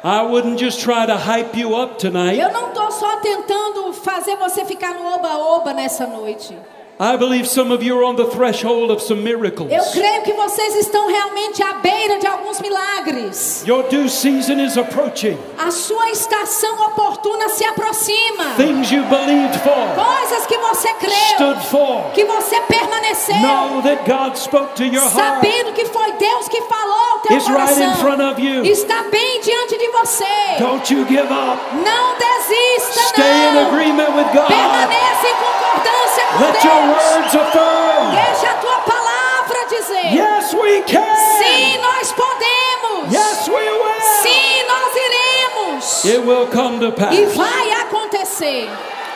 I 0.06 0.22
wouldn't 0.22 0.58
just 0.58 0.80
try 0.80 1.06
to 1.06 1.16
hype 1.16 1.56
you 1.58 1.74
up 1.74 1.98
tonight. 1.98 2.38
Eu 2.38 2.52
não 2.52 2.68
estou 2.68 2.90
só 2.90 3.16
tentando 3.22 3.90
fazer 3.94 4.36
você 4.36 4.62
ficar 4.64 4.92
no 4.94 5.06
oba-oba 5.14 5.72
nessa 5.72 6.06
noite. 6.06 6.54
I 6.98 7.16
believe 7.16 7.48
some 7.48 7.72
of 7.72 7.82
you 7.82 7.98
are 7.98 8.04
on 8.04 8.14
the 8.14 8.26
threshold 8.26 8.92
of 8.92 9.02
some 9.02 9.24
miracles. 9.24 9.68
Eu 9.72 9.82
creio 9.90 10.22
que 10.22 10.32
vocês 10.32 10.76
estão 10.76 11.08
realmente 11.08 11.60
à 11.60 11.72
beira 11.74 12.20
de 12.20 12.26
alguns 12.28 12.60
milagres. 12.60 13.64
Your 13.66 13.82
due 13.88 14.08
season 14.08 14.60
is 14.60 14.78
approaching. 14.78 15.36
A 15.58 15.72
sua 15.72 16.10
estação 16.10 16.72
oportuna 16.86 17.48
se 17.48 17.64
aproxima. 17.64 18.54
Things 18.56 18.92
you 18.92 19.02
believed 19.06 19.58
for, 19.64 19.74
Coisas 19.96 20.46
que 20.46 20.56
você 20.56 20.88
creu, 20.94 21.10
stood 21.34 21.66
for. 21.66 22.12
que 22.14 22.24
você 22.24 22.60
permaneceu, 22.60 23.34
Know 23.38 23.82
that 23.82 24.04
God 24.08 24.36
spoke 24.36 24.74
to 24.76 24.84
your 24.84 25.02
heart. 25.02 25.14
sabendo 25.14 25.72
que 25.72 25.86
foi 25.86 26.12
Deus 26.12 26.48
que 26.48 26.60
falou 26.62 26.94
ao 27.14 27.18
teu 27.20 27.36
It's 27.36 27.48
right 27.48 27.72
in 27.72 27.94
front 27.96 28.18
coração. 28.18 28.30
of 28.30 28.40
you. 28.40 28.64
Está 28.64 29.02
bem 29.10 29.40
diante 29.40 29.76
de 29.78 29.88
você. 29.88 30.24
Don't 30.60 30.94
you 30.94 31.04
give 31.08 31.22
up. 31.26 31.58
Não 31.74 32.14
desista, 32.16 33.00
Stay 33.08 33.24
in 33.48 33.54
não. 33.54 33.66
agreement 33.66 34.14
with 34.14 34.30
God. 34.32 34.46
Permaneça 34.46 35.26
em 35.26 35.34
concordância 35.34 36.13
Let 36.40 36.64
your 36.64 36.82
words 36.88 37.34
affirm. 37.34 38.10
Deixa 38.14 38.50
a 38.50 38.54
tua 38.60 38.78
palavra 38.80 39.66
dizer. 39.68 40.14
Yes, 40.14 40.52
we 40.54 40.82
can. 40.82 41.16
Sim, 41.38 41.78
nós 41.80 42.12
podemos. 42.12 43.12
Yes, 43.12 43.48
we 43.48 43.54
will. 43.54 44.00
Sim, 44.22 44.64
nós 44.66 44.96
iremos. 44.96 46.04
It 46.04 46.24
will 46.26 46.46
come 46.48 46.80
to 46.80 46.88
E 46.88 46.92
pass. 46.92 47.34
vai 47.36 47.70
acontecer. 47.82 48.68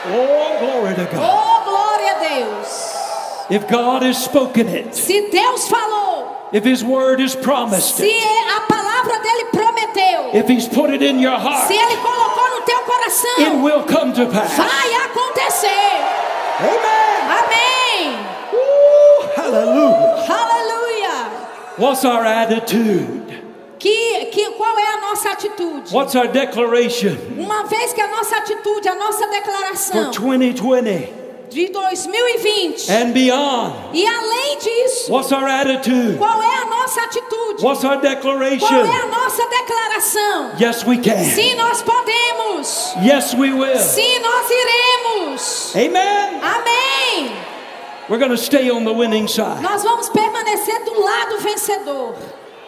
Oh, 0.06 0.58
glory 0.60 0.94
to 0.94 1.04
God. 1.06 1.20
Oh, 1.20 1.64
glória 1.64 2.12
a 2.12 2.18
Deus. 2.20 2.94
If 3.50 3.66
God 3.68 4.02
has 4.04 4.18
spoken 4.24 4.68
it, 4.68 4.94
Se 4.94 5.28
Deus 5.30 5.66
falou, 5.68 6.36
if 6.52 6.64
His 6.64 6.82
word 6.84 7.20
is 7.20 7.34
promised 7.36 7.96
se 7.96 8.06
it, 8.06 8.46
a 8.56 8.60
palavra 8.72 9.22
dele 9.22 9.44
prometeu, 9.52 10.34
if 10.34 10.48
He's 10.48 10.68
put 10.68 10.90
it 10.90 11.02
in 11.02 11.18
your 11.18 11.38
heart, 11.38 11.66
se 11.68 11.74
ele 11.74 11.96
colocou 11.96 12.48
no 12.50 12.64
teu 12.64 12.78
it 13.38 13.62
will 13.62 13.84
come 13.84 14.12
to 14.12 14.26
pass. 14.26 14.56
vai 14.56 14.94
acontecer. 15.04 15.68
Amen. 16.60 17.08
Amém. 17.38 18.26
Ooh, 18.54 19.28
hallelujah. 19.36 20.26
Aleluia. 20.28 21.78
What's 21.78 22.04
our 22.04 22.24
attitude? 22.24 23.28
Que, 23.78 24.26
que, 24.32 24.50
qual 24.56 24.76
é 24.76 24.94
a 24.94 25.00
nossa 25.00 25.30
atitude? 25.30 25.92
What's 25.92 26.16
our 26.16 26.26
declaration 26.26 27.16
Uma 27.38 27.64
vez 27.64 27.92
que 27.92 28.00
a 28.00 28.08
nossa 28.08 28.36
atitude, 28.36 28.88
a 28.88 28.96
nossa 28.96 29.28
for 29.92 30.10
2020 30.10 31.27
de 31.50 31.68
2020 31.68 32.90
and 32.90 33.12
beyond? 33.12 33.74
e 33.92 34.06
além 34.06 34.58
disso, 34.58 35.10
What's 35.12 35.32
our 35.32 35.46
attitude? 35.48 36.16
qual 36.18 36.42
é 36.42 36.56
a 36.62 36.64
nossa 36.66 37.00
atitude? 37.02 37.62
What's 37.62 37.84
our 37.84 37.98
Qual 38.00 38.04
é 38.12 38.14
declaration? 38.14 38.66
a 38.66 39.06
nossa 39.06 39.42
declaração? 39.48 40.50
Yes, 40.60 40.84
we 40.84 40.98
can. 40.98 41.24
Sim, 41.24 41.54
nós 41.56 41.82
podemos. 41.82 42.94
Yes, 43.02 43.34
we 43.34 43.52
will. 43.52 43.78
Sim, 43.78 44.18
nós 44.20 44.46
iremos. 44.50 45.72
Amen. 45.74 46.40
Amém. 46.42 47.32
We're 48.08 48.18
going 48.18 48.30
to 48.30 48.38
stay 48.38 48.70
on 48.70 48.84
the 48.84 48.92
winning 48.92 49.26
side. 49.28 49.60
Nós 49.60 49.82
vamos 49.82 50.08
permanecer 50.08 50.82
do 50.84 51.00
lado 51.00 51.38
vencedor. 51.40 52.14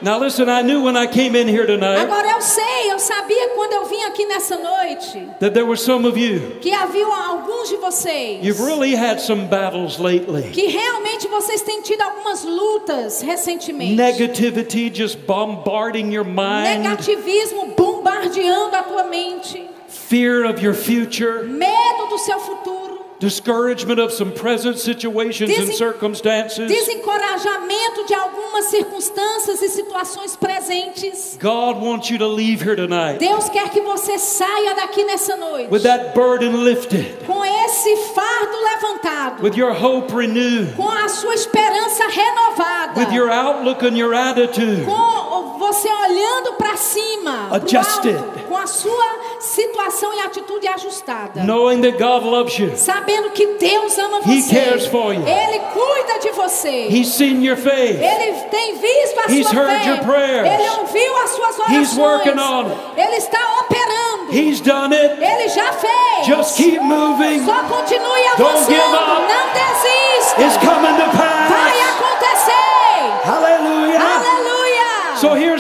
Now, 0.03 0.19
listen, 0.19 0.49
I 0.49 0.63
knew 0.63 0.83
when 0.83 0.97
I 0.97 1.07
came 1.07 1.37
in 1.37 1.47
here 1.47 1.67
tonight 1.67 1.99
Agora 2.01 2.27
eu 2.31 2.41
sei, 2.41 2.91
eu 2.91 2.99
sabia 2.99 3.49
quando 3.55 3.75
eu 3.75 3.85
vim 3.85 4.03
aqui 4.05 4.25
nessa 4.25 4.57
noite 4.57 5.29
that 5.41 5.53
there 5.53 5.67
were 5.67 5.77
some 5.77 6.07
of 6.09 6.19
you, 6.19 6.59
que 6.61 6.73
havia 6.73 7.05
alguns 7.07 7.69
de 7.69 7.77
vocês 7.77 8.43
you've 8.43 8.61
really 8.61 8.95
had 8.95 9.21
some 9.21 9.47
battles 9.47 9.99
lately. 9.99 10.51
que 10.53 10.67
realmente 10.69 11.29
vocês 11.29 11.61
têm 11.63 11.83
tido 11.83 12.01
algumas 12.01 12.45
lutas 12.45 13.21
recentemente. 13.21 13.95
Negativity 13.95 14.91
just 14.91 15.19
bombarding 15.27 16.11
your 16.11 16.25
mind, 16.25 16.83
Negativismo 16.83 17.75
bombardeando 17.77 18.75
a 18.77 18.83
tua 18.83 19.05
mente, 19.05 19.69
fear 19.87 20.47
of 20.47 20.65
your 20.65 20.75
future, 20.75 21.45
medo 21.45 22.07
do 22.09 22.19
seu 22.19 22.39
futuro, 22.41 22.80
discouragement 23.21 24.01
of 24.01 24.13
some 24.13 24.33
present 24.33 24.79
situations 24.79 25.51
and 25.51 25.67
Desen- 25.69 25.77
circumstances. 25.77 26.67
desencorajamento 26.69 28.07
de 28.07 28.15
algumas 28.15 28.65
circunstâncias 28.67 29.61
e 29.63 29.69
situações 29.69 30.35
presentes. 30.37 31.39
God 31.41 31.77
wants 31.83 32.11
you 32.11 32.19
to 32.19 32.27
leave 32.27 32.63
here 32.63 32.75
tonight 32.75 33.19
Deus 33.19 33.49
quer 33.51 33.69
que 33.71 33.81
você 33.83 34.19
saia 34.19 34.75
daqui 34.75 35.05
nessa 35.05 35.37
noite 35.37 35.69
with 35.71 35.83
that 35.83 36.15
burden 36.15 36.65
lifted, 36.65 37.15
com 37.27 37.45
esse 37.45 37.95
fardo 38.15 38.57
levantado, 38.65 39.43
with 39.43 39.55
your 39.57 39.73
hope 39.73 40.13
renewed, 40.15 40.73
com 40.75 40.89
a 40.89 41.09
sua 41.09 41.35
esperança 41.35 42.05
renovada, 42.09 42.99
with 43.01 43.13
your 43.15 43.31
outlook 43.31 43.85
and 43.87 43.97
your 43.97 44.15
attitude. 44.15 44.85
com 44.87 45.59
você 45.59 45.89
olhando 45.89 46.55
para 46.55 46.77
cima, 46.79 47.49
Adjusted. 47.53 48.19
Com 48.51 48.57
a 48.57 48.67
sua 48.67 49.07
situação 49.39 50.13
e 50.13 50.21
atitude 50.21 50.67
ajustada. 50.67 51.41
Knowing 51.45 51.83
that 51.83 51.97
God 51.99 52.25
loves 52.25 52.59
you, 52.59 52.77
Sabendo 52.77 53.31
que 53.31 53.47
Deus 53.59 53.97
ama 53.97 54.19
He 54.27 54.43
você. 54.43 54.55
cares 54.55 54.87
for 54.87 55.15
you. 55.15 55.23
Ele 55.25 55.61
cuida 55.73 56.19
de 56.19 56.31
você. 56.31 56.89
He's 56.91 57.15
seen 57.15 57.43
your 57.45 57.57
faith. 57.57 58.01
Ele 58.03 58.33
tem 58.51 58.75
visto 58.77 59.21
a 59.21 59.33
He's 59.33 59.47
sua 59.49 59.61
heard 59.61 59.83
fé. 59.85 59.89
your 59.91 59.99
prayers. 60.01 60.49
Ele 60.49 60.69
ouviu 60.81 61.17
as 61.23 61.31
suas 61.31 61.59
orações. 61.61 61.79
He's 61.91 61.97
working 61.97 62.39
on 62.41 62.67
it. 62.67 62.77
Ele 62.97 63.17
está 63.17 63.39
operando. 63.61 64.33
He's 64.33 64.61
done 64.61 64.93
it. 64.95 65.23
Ele 65.23 65.49
já 65.49 65.73
fez. 65.73 66.27
Just 66.27 66.57
keep 66.57 66.81
moving. 66.81 67.45
Só 67.45 67.63
continue 67.65 68.23
Don't 68.37 68.51
avançando. 68.51 68.67
give 68.67 68.95
up. 68.95 69.23
Não 69.29 69.53
desista. 69.55 70.43
It's 70.43 70.57
coming 70.57 70.97
to 70.97 71.17
Vai 71.17 71.71
pass. 71.71 71.95
acontecer. 71.95 73.29
Hallelujah. 73.31 74.01
Aleluia. 74.01 74.30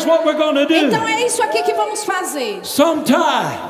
Here's 0.01 0.07
what 0.07 0.25
we're 0.25 0.39
going 0.39 0.55
to 0.55 0.67
do. 0.67 0.75
Então 0.87 1.07
é 1.07 1.27
isso 1.27 1.43
aqui 1.43 1.63
que 1.63 1.75
vamos 1.75 2.05
fazer. 2.05 2.61
Sometimes 2.63 3.19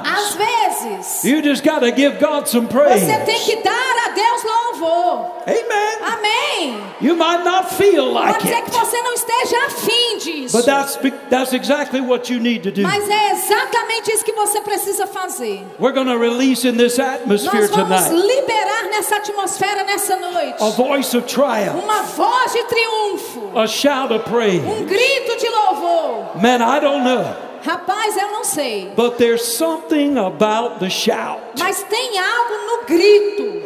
Às 0.04 0.34
vezes, 0.34 1.24
you 1.24 1.42
just 1.42 1.64
got 1.64 1.80
to 1.80 1.90
give 1.90 2.18
God 2.18 2.46
some 2.46 2.66
praise. 2.68 3.04
você 3.04 3.18
tem 3.24 3.38
que 3.40 3.56
dar 3.56 3.96
a 4.06 4.08
Deus 4.10 4.44
louvor. 4.44 5.30
Amen. 5.46 5.98
Amém. 6.02 6.80
You 7.00 7.16
might 7.16 7.42
not 7.44 7.74
feel 7.74 8.12
like 8.12 8.38
Pode 8.38 8.48
ser 8.48 8.62
que 8.62 8.70
você 8.70 9.02
não 9.02 9.14
esteja 9.14 9.56
afim 9.66 10.18
disso. 10.18 10.56
but 10.56 10.66
that's 10.66 10.98
that's 11.30 11.52
exactly 11.52 12.00
what 12.00 12.32
you 12.32 12.38
need 12.38 12.62
to 12.62 12.70
do. 12.70 12.82
Mas 12.82 13.08
é 13.08 13.32
exatamente 13.32 14.12
isso 14.12 14.24
que 14.24 14.32
você 14.32 14.60
precisa 14.60 15.06
fazer. 15.06 15.64
We're 15.78 15.94
going 15.94 16.08
to 16.08 16.18
release 16.18 16.66
in 16.68 16.76
this 16.76 16.98
atmosphere 16.98 17.62
Nós 17.62 17.70
vamos 17.70 18.04
tonight 18.04 18.26
liberar 18.26 18.84
nessa 18.90 19.16
atmosfera 19.16 19.84
nessa 19.84 20.16
noite 20.16 20.62
a 20.62 20.68
voice 20.70 21.16
of 21.16 21.26
triumph, 21.26 21.82
uma 21.82 22.02
voz 22.02 22.52
de 22.52 22.62
triunfo, 22.64 23.58
a 23.58 23.66
shout 23.66 24.12
of 24.12 24.28
praise. 24.28 24.60
um 24.66 24.84
grito 24.84 25.36
de 25.38 25.48
louvor. 25.48 26.19
Man, 26.40 26.60
I 26.62 26.80
don't 26.80 27.02
know, 27.04 27.24
Rapaz, 27.64 28.16
eu 28.16 28.28
não 28.32 28.42
sei, 28.44 28.90
but 28.96 29.16
there's 29.18 29.42
something 29.44 30.16
about 30.18 30.78
the 30.78 30.88
shout. 30.88 31.40
mas 31.58 31.82
tem 31.84 32.18
algo 32.18 32.54
no 32.66 32.86
grito. 32.86 33.62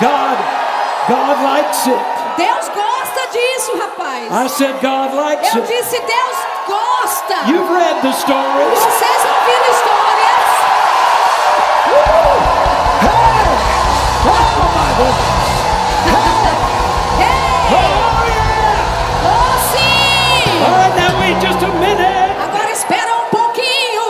God, 0.00 0.38
God 1.08 1.42
likes 1.42 1.86
it. 1.86 1.98
Deus 2.36 2.68
gosta 2.74 3.26
disso, 3.32 3.76
rapaz. 3.78 4.30
I 4.32 4.46
said 4.48 4.74
God 4.80 5.14
likes 5.14 5.54
Eu 5.54 5.62
it. 5.62 5.68
disse 5.68 5.98
Deus 6.00 6.36
gosta. 6.66 7.34
You've 7.46 7.70
read 7.72 8.00
the 8.02 8.12
stories. 8.12 8.78
Vocês 8.78 9.22
ouviram 9.24 9.70
histórias? 9.70 9.91
Sim! 20.62 20.70
All 20.70 20.78
right, 20.78 20.96
now 20.96 21.20
wait 21.20 21.36
just 21.42 21.62
a 21.62 21.68
minute. 21.80 22.30
Agora 22.38 22.70
espera 22.70 23.12
um 23.22 23.28
pouquinho. 23.30 24.02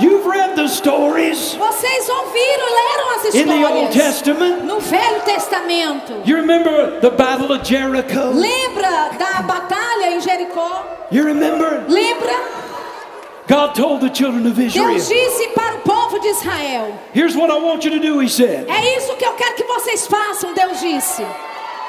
You've 0.00 0.26
read 0.26 0.54
the 0.56 0.68
stories. 0.68 1.54
Vocês 1.56 2.08
ouviram, 2.08 2.66
leram 2.74 3.10
as 3.16 3.34
in 3.34 3.46
the 3.46 3.64
Old 3.66 3.90
histórias. 3.90 3.94
Testament. 3.94 4.64
No 4.64 4.80
Velho 4.80 5.20
Testamento. 5.24 6.22
You 6.24 6.36
remember 6.36 7.00
the 7.00 7.10
Battle 7.10 7.52
of 7.52 7.64
Jericho? 7.64 8.30
Lembra 8.32 9.10
da 9.18 9.42
batalha 9.42 10.10
em 10.14 10.20
Jericó? 10.20 10.84
You 11.10 11.24
remember? 11.24 11.84
Lembra? 11.88 12.32
God 13.48 13.74
told 13.74 14.02
the 14.02 14.10
children 14.10 14.46
of 14.46 14.58
Israel, 14.60 14.88
Deus 14.88 15.08
disse 15.08 15.48
para 15.54 15.76
o 15.76 15.78
povo 15.80 16.20
de 16.20 16.28
Israel: 16.28 16.92
Here's 17.14 17.34
what 17.34 17.50
I 17.50 17.56
want 17.58 17.82
you 17.82 17.90
to 17.92 17.98
do, 17.98 18.20
He 18.20 18.28
said. 18.28 18.66
É 18.68 18.98
isso 18.98 19.16
que 19.16 19.24
eu 19.24 19.32
quero 19.32 19.54
que 19.54 19.64
vocês 19.64 20.06
façam, 20.06 20.52
Deus 20.52 20.78
disse. 20.80 21.24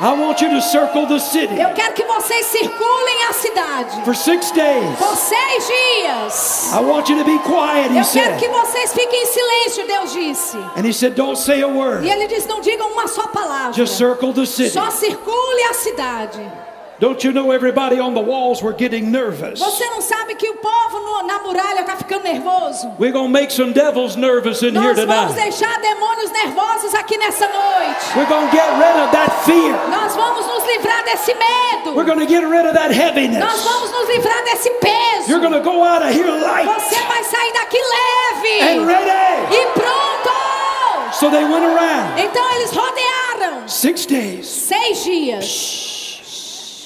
I 0.01 0.13
want 0.13 0.39
you 0.41 0.49
to 0.51 0.61
circle 0.61 1.05
the 1.07 1.19
city 1.19 1.59
Eu 1.59 1.73
quero 1.73 1.93
que 1.93 2.05
vocês 2.05 2.45
circulem 2.45 3.23
a 3.29 3.33
cidade 3.33 4.01
for 4.05 4.15
six 4.15 4.49
days. 4.51 4.97
por 4.97 5.13
seis 5.17 5.67
dias. 5.67 6.71
I 6.73 6.79
want 6.79 7.09
you 7.09 7.17
to 7.17 7.25
be 7.25 7.37
quiet, 7.39 7.91
He 7.91 7.97
Eu 7.99 8.05
quero 8.05 8.37
que 8.37 8.45
said. 8.47 8.51
vocês 8.61 8.93
fiquem 8.93 9.21
em 9.21 9.25
silêncio, 9.25 9.87
Deus 9.87 10.13
disse. 10.13 10.57
And 10.77 10.85
He 10.85 10.93
said, 10.93 11.15
Don't 11.15 11.37
say 11.37 11.61
a 11.61 11.67
E 11.67 11.71
word, 11.71 12.07
ele 12.07 12.27
disse: 12.27 12.47
Não 12.47 12.61
digam 12.61 12.87
uma 12.93 13.07
só 13.07 13.27
palavra. 13.27 13.73
just 13.73 13.97
circle 13.97 14.31
the 14.33 14.45
city. 14.45 14.69
Só 14.71 14.89
circule 14.89 15.63
a 15.69 15.73
cidade. 15.73 16.39
Don't 16.99 17.23
you 17.23 17.31
know 17.31 17.51
everybody 17.51 17.97
on 17.97 18.13
the 18.13 18.19
walls 18.19 18.61
were 18.61 18.73
getting 18.73 19.09
nervous? 19.09 19.59
Você 19.61 19.85
não 19.89 20.01
sabe 20.01 20.35
que 20.35 20.49
o 20.49 20.55
povo 20.55 20.99
no- 20.99 21.23
na 21.23 21.39
muralha 21.39 21.79
está 21.79 21.95
ficando 21.95 22.23
nervoso? 22.23 22.91
We're 22.99 23.13
to 23.13 23.29
make 23.29 23.51
some 23.53 23.71
devils 23.71 24.17
nervous 24.17 24.61
in 24.63 24.75
here 24.75 24.93
Nós 24.93 25.05
vamos 25.05 25.31
tonight. 25.33 25.35
deixar 25.49 25.79
demônios 25.79 26.29
nervosos 26.31 26.93
aqui 26.93 27.17
nessa 27.17 27.47
noite. 27.47 28.17
We're 28.17 28.25
to 28.27 28.51
get 28.51 28.67
rid 28.77 28.95
of 29.03 29.11
that 29.13 29.31
fear. 29.45 29.71
Nós 29.89 30.13
vamos 30.13 30.45
nos 30.45 30.65
livrar 30.67 31.03
desse 31.05 31.33
medo. 31.33 31.95
We're 31.95 32.03
to 32.19 32.25
get 32.27 32.43
rid 32.43 32.65
of 32.65 32.73
that 32.73 32.89
Nós 32.89 32.97
heaviness. 32.97 33.63
vamos 33.63 33.91
nos 33.91 34.09
livrar 34.09 34.43
desse 34.43 34.69
peso. 34.81 35.29
You're 35.29 35.39
to 35.53 35.61
go 35.61 35.81
out 35.85 36.03
of 36.03 36.09
here 36.13 36.27
light 36.29 36.65
Você 36.67 36.95
vai 37.07 37.23
sair 37.23 37.53
daqui 37.53 37.77
leve 37.77 38.61
and 38.61 38.85
ready. 38.85 39.55
e 39.55 39.65
pronto. 39.73 41.13
So 41.13 41.29
they 41.29 41.43
went 41.45 41.63
around 41.65 42.19
Então 42.19 42.43
eles 42.55 42.71
rodearam 42.71 43.67
six 43.67 44.05
days, 44.05 44.47
seis 44.47 45.03
dias, 45.03 45.45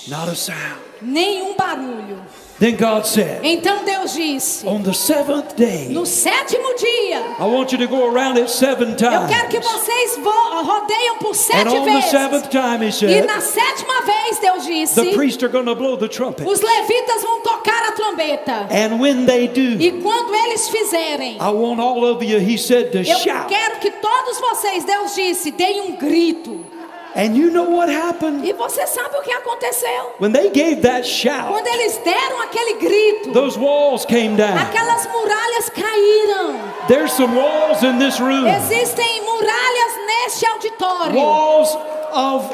not 0.07 0.29
a 0.29 0.35
sound. 0.35 0.81
nenhum 1.01 1.55
barulho. 1.55 2.21
Then 2.59 2.77
God 2.77 3.05
said, 3.05 3.41
Então 3.43 3.83
Deus 3.83 4.13
disse: 4.13 4.65
On 4.65 4.81
the 4.83 4.93
seventh 4.93 5.55
day, 5.57 5.89
No 5.89 6.05
sétimo 6.05 6.75
dia, 6.77 7.19
I 7.39 7.43
want 7.45 7.71
you 7.73 7.77
to 7.79 7.87
go 7.87 8.07
around 8.09 8.37
it 8.37 8.49
seven 8.49 8.91
eu 8.91 8.95
quero 8.95 9.49
que 9.49 9.59
times. 9.59 9.65
vocês 9.65 10.17
vo- 10.19 10.61
rodeiam 10.63 11.17
por 11.19 11.31
And 11.31 11.33
sete 11.33 11.67
on 11.67 11.83
the 11.85 11.91
vezes. 11.93 12.11
seventh 12.11 12.49
time, 12.51 12.83
He 12.83 12.89
E 12.89 12.91
said, 12.93 13.25
na 13.25 13.41
sétima 13.41 14.01
vez, 14.05 14.39
Deus 14.39 14.63
the 14.65 14.71
disse: 14.71 15.13
priests 15.15 15.43
are 15.43 15.51
going 15.51 15.65
to 15.65 15.75
blow 15.75 15.97
the 15.97 16.07
trumpet. 16.07 16.45
Os 16.47 16.61
levitas 16.61 17.21
vão 17.23 17.41
tocar 17.41 17.89
a 17.89 17.91
trombeta. 17.93 18.67
And 18.69 18.99
when 19.01 19.25
they 19.25 19.47
do, 19.47 19.81
E 19.81 19.91
quando 20.01 20.33
eles 20.33 20.69
fizerem, 20.69 21.37
I 21.41 21.49
want 21.49 21.79
all 21.81 22.05
of 22.05 22.23
you, 22.23 22.37
He 22.39 22.57
said, 22.57 22.91
to 22.91 22.99
eu 22.99 23.17
shout. 23.19 23.47
quero 23.49 23.79
que 23.79 23.89
todos 23.91 24.39
vocês, 24.39 24.85
Deus 24.85 25.15
disse, 25.15 25.51
deem 25.51 25.81
um 25.81 25.95
grito. 25.97 26.65
And 27.15 27.35
you 27.37 27.51
know 27.51 27.69
what 27.69 27.89
happened? 27.89 28.43
E 28.43 28.53
você 28.53 28.87
sabe 28.87 29.15
o 29.17 29.21
que 29.21 29.31
aconteceu? 29.31 30.13
When 30.19 30.31
they 30.31 30.49
gave 30.49 30.81
that 30.81 31.05
shout, 31.05 31.47
Quando 31.49 31.67
eles 31.67 31.97
deram 32.03 32.41
aquele 32.41 32.73
grito, 32.79 33.31
those 33.33 33.57
walls 33.57 34.03
came 34.05 34.35
down. 34.35 34.57
aquelas 34.57 35.05
muralhas 35.07 35.69
caíram. 35.69 36.59
There's 36.87 37.13
some 37.13 37.35
walls 37.35 37.83
in 37.83 37.99
this 37.99 38.19
room. 38.19 38.47
Existem 38.47 39.21
muralhas 39.21 39.93
neste 40.07 40.45
auditório. 40.47 41.15
Walls 41.15 41.77
of 42.11 42.49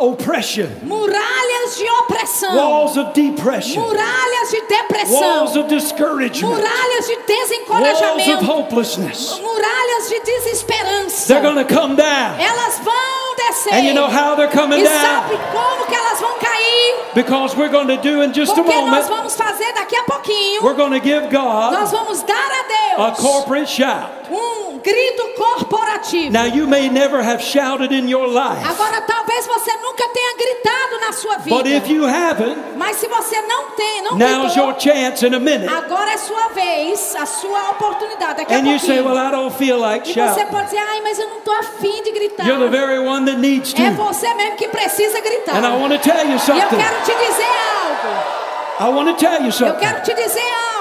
oppression. 0.00 0.68
Muralhas 0.82 1.76
de 1.76 1.88
opressão. 1.88 2.56
Walls 2.56 2.96
of 2.96 3.12
depression. 3.12 3.80
Muralhas 3.80 4.50
de 4.50 4.60
depressão. 4.62 5.20
Walls 5.20 5.56
of 5.56 5.68
discouragement. 5.68 6.48
Muralhas 6.54 7.06
de 7.06 7.16
Walls 7.16 7.20
of 7.20 7.26
desencorajamento. 7.26 8.44
hopelessness. 8.44 9.40
Muralhas 9.40 10.08
de 10.08 10.20
desesperança. 10.20 11.26
They're 11.28 11.64
to 11.64 11.74
come 11.74 11.96
down. 11.96 12.40
Elas 12.40 12.78
vão 12.82 13.36
descer. 13.36 13.74
And 13.74 13.84
you 13.86 13.94
know 13.94 14.08
how 14.08 14.36
they're 14.36 14.50
coming 14.50 14.80
e 14.80 14.84
down? 14.84 15.02
sabe 15.02 15.36
como 15.52 15.86
que 15.86 15.94
elas 15.94 16.20
vão 16.20 16.38
cair? 16.38 17.14
Because 17.14 17.56
we're 17.56 17.68
going 17.70 17.88
to 17.88 17.96
do 17.96 18.22
in 18.22 18.32
just 18.32 18.52
a 18.52 18.54
Porque 18.54 18.72
nós 18.72 18.84
moment, 18.84 19.08
vamos 19.08 19.36
fazer 19.36 19.72
daqui 19.74 19.96
a 19.96 20.04
pouquinho. 20.04 20.62
we're 20.62 20.76
going 20.76 20.92
to 20.92 21.00
give 21.00 21.28
God 21.30 21.72
Nós 21.72 21.90
vamos 21.90 22.22
dar 22.22 22.34
a 22.34 22.60
a 23.00 23.10
Deus 23.10 23.18
corporate 23.18 23.68
shout. 23.68 24.19
Um 24.30 24.78
grito 24.78 25.22
corporativo. 25.36 26.32
Now, 26.32 26.44
you 26.46 26.66
may 26.66 26.88
never 26.88 27.22
have 27.22 27.42
shouted 27.42 27.92
in 27.92 28.08
your 28.08 28.26
life, 28.28 28.64
Agora, 28.64 29.00
talvez 29.02 29.46
você 29.46 29.72
nunca 29.76 30.08
tenha 30.08 30.36
gritado 30.36 31.00
na 31.00 31.12
sua 31.12 31.38
vida. 31.38 31.56
but 31.56 31.66
if 31.66 31.88
you 31.88 32.04
haven't, 32.06 32.56
Mas 32.76 32.96
se 32.96 33.06
você 33.08 33.40
não 33.42 33.70
tem, 33.72 34.02
não 34.02 34.16
now's 34.16 34.52
gritou, 34.52 34.70
your 34.70 34.80
chance 34.80 35.26
in 35.26 35.34
a 35.34 35.38
minute. 35.40 35.68
agora 35.72 36.12
é 36.12 36.16
sua 36.16 36.48
vez, 36.48 37.14
a 37.16 37.26
sua 37.26 37.70
oportunidade. 37.70 38.38
Daqui 38.38 38.54
a 38.54 38.56
And 38.58 38.66
you 38.66 38.78
say. 38.78 39.00
Well, 39.00 39.16
I 39.18 39.30
don't 39.30 39.54
feel 39.56 39.78
like 39.78 40.08
e 40.10 40.14
você 40.14 40.20
shouting. 40.20 40.46
pode 40.46 40.64
dizer, 40.66 40.78
ai, 40.78 41.00
mas 41.02 41.18
eu 41.18 41.28
não 41.28 41.38
estou 41.38 41.54
afim 41.54 42.02
de 42.02 42.12
gritar. 42.12 42.46
You're 42.46 42.64
the 42.64 42.70
very 42.70 42.98
one 42.98 43.24
that 43.26 43.38
needs 43.38 43.74
É 43.74 43.90
to. 43.90 43.96
você 43.96 44.32
mesmo 44.34 44.56
que 44.56 44.68
precisa 44.68 45.20
gritar. 45.20 45.56
And 45.56 45.66
I 45.66 45.76
want 45.80 45.92
to 45.92 45.98
tell 45.98 46.24
you 46.24 46.30
E 46.30 46.34
eu 46.34 46.38
something. 46.38 46.76
quero 46.76 47.00
te 47.04 47.12
dizer 47.26 47.50
algo. 47.84 48.40
I 48.80 48.88
want 48.94 49.08
to 49.08 49.14
tell 49.14 49.40
you 49.40 49.46
Eu 49.46 49.52
something. 49.52 49.78
quero 49.78 50.02
te 50.02 50.14
dizer 50.14 50.40
algo. 50.74 50.79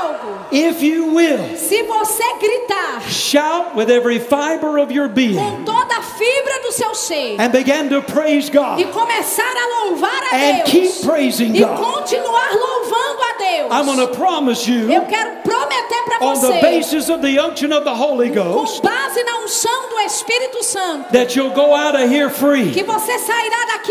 If 0.51 0.81
you 0.81 1.13
will, 1.13 1.55
Se 1.57 1.84
você 1.84 2.23
gritar 2.39 3.01
shout 3.09 3.76
with 3.76 3.89
every 3.89 4.19
fiber 4.19 4.80
of 4.80 4.91
your 4.91 5.07
being 5.07 5.35
com 5.35 5.63
toda 5.63 5.95
a 5.95 6.01
fibra 6.01 6.61
do 6.63 6.71
seu 6.71 6.95
ser 6.95 7.35
and 7.39 7.51
begin 7.51 7.89
to 7.89 8.01
praise 8.01 8.47
e 8.47 8.51
God 8.51 8.84
começar 8.91 9.43
a 9.43 9.85
louvar 9.85 10.23
a 10.31 10.35
and 10.35 10.55
Deus 10.63 10.69
keep 10.69 11.05
praising 11.07 11.55
e 11.55 11.59
God. 11.59 11.77
continuar 11.77 12.51
louvando 12.53 13.21
a 13.23 13.38
Deus. 13.38 13.71
I'm 13.71 13.89
promise 14.07 14.67
you, 14.69 14.89
Eu 14.91 15.05
quero 15.05 15.38
prometer 15.43 15.89
on 16.22 16.41
the 16.41 16.60
basis 16.62 17.10
of 17.10 17.22
the 17.22 17.40
unction 17.40 17.72
of 17.74 17.84
the 17.84 17.94
Holy 17.94 18.30
Ghost, 18.30 18.82
com 18.82 18.88
base 18.88 19.24
na 19.24 19.38
unção 19.40 19.90
do 19.90 20.00
Espírito 20.02 20.64
Santo, 20.64 21.12
that 21.12 21.36
you'll 21.36 21.52
go 21.54 21.74
out 21.76 21.96
of 21.96 22.04
here 22.14 22.30
que 22.30 22.36
free. 22.40 22.84
você 22.84 23.18
sairá 23.20 23.66
daqui 23.74 23.90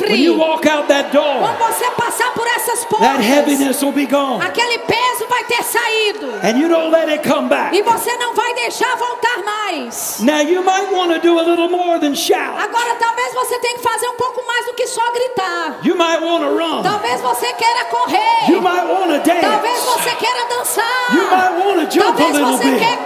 When 0.00 0.14
you 0.16 0.32
livre. 0.32 0.38
walk 0.38 0.66
out 0.68 0.88
that 0.88 1.10
door, 1.12 1.40
Quando 1.40 1.58
você 1.58 1.90
passar 1.92 2.32
por 2.34 2.46
essas 2.46 2.80
that 2.80 2.88
portas, 2.88 3.24
heaviness 3.24 3.82
will 3.82 3.92
be 3.92 4.06
gone. 4.06 4.42
aquele 4.42 4.78
peso 4.78 5.26
vai 5.28 5.44
ter 5.44 5.62
saído. 5.62 6.26
And 6.42 6.58
you 6.58 6.68
don't 6.68 6.90
let 6.90 7.08
it 7.08 7.26
come 7.28 7.48
back. 7.48 7.74
E 7.76 7.82
você 7.82 8.14
não 8.16 8.34
vai 8.34 8.52
deixar 8.54 8.94
voltar 8.96 9.42
mais. 9.44 10.20
Now, 10.20 10.40
you 10.40 10.62
might 10.62 10.90
want 10.92 11.12
to 11.14 11.20
do 11.20 11.38
a 11.38 11.42
little 11.42 11.68
more 11.68 11.98
than 11.98 12.14
shout. 12.14 12.56
Agora, 12.58 12.94
talvez 12.98 13.32
você 13.34 13.58
tenha 13.58 13.74
que 13.76 13.82
fazer 13.82 14.06
um 14.08 14.16
pouco 14.16 14.44
mais 14.46 14.66
do 14.66 14.74
que 14.74 14.86
só 14.86 15.02
gritar. 15.12 15.78
You 15.84 15.96
might 15.96 16.22
want 16.22 16.42
to 16.44 16.50
run. 16.56 16.82
Talvez 16.82 17.20
você 17.20 17.52
queira 17.54 17.84
correr. 17.86 18.50
You 18.50 18.60
might 18.60 18.86
want 18.86 19.10
to 19.12 19.30
Talvez 19.40 19.84
dance. 19.84 19.98
você 19.98 20.10
queira 20.16 20.44
dançar. 20.48 21.14
You 21.14 21.24
might 21.30 21.59
Talvez 21.64 22.38
você 22.38 22.78
quer 22.78 22.98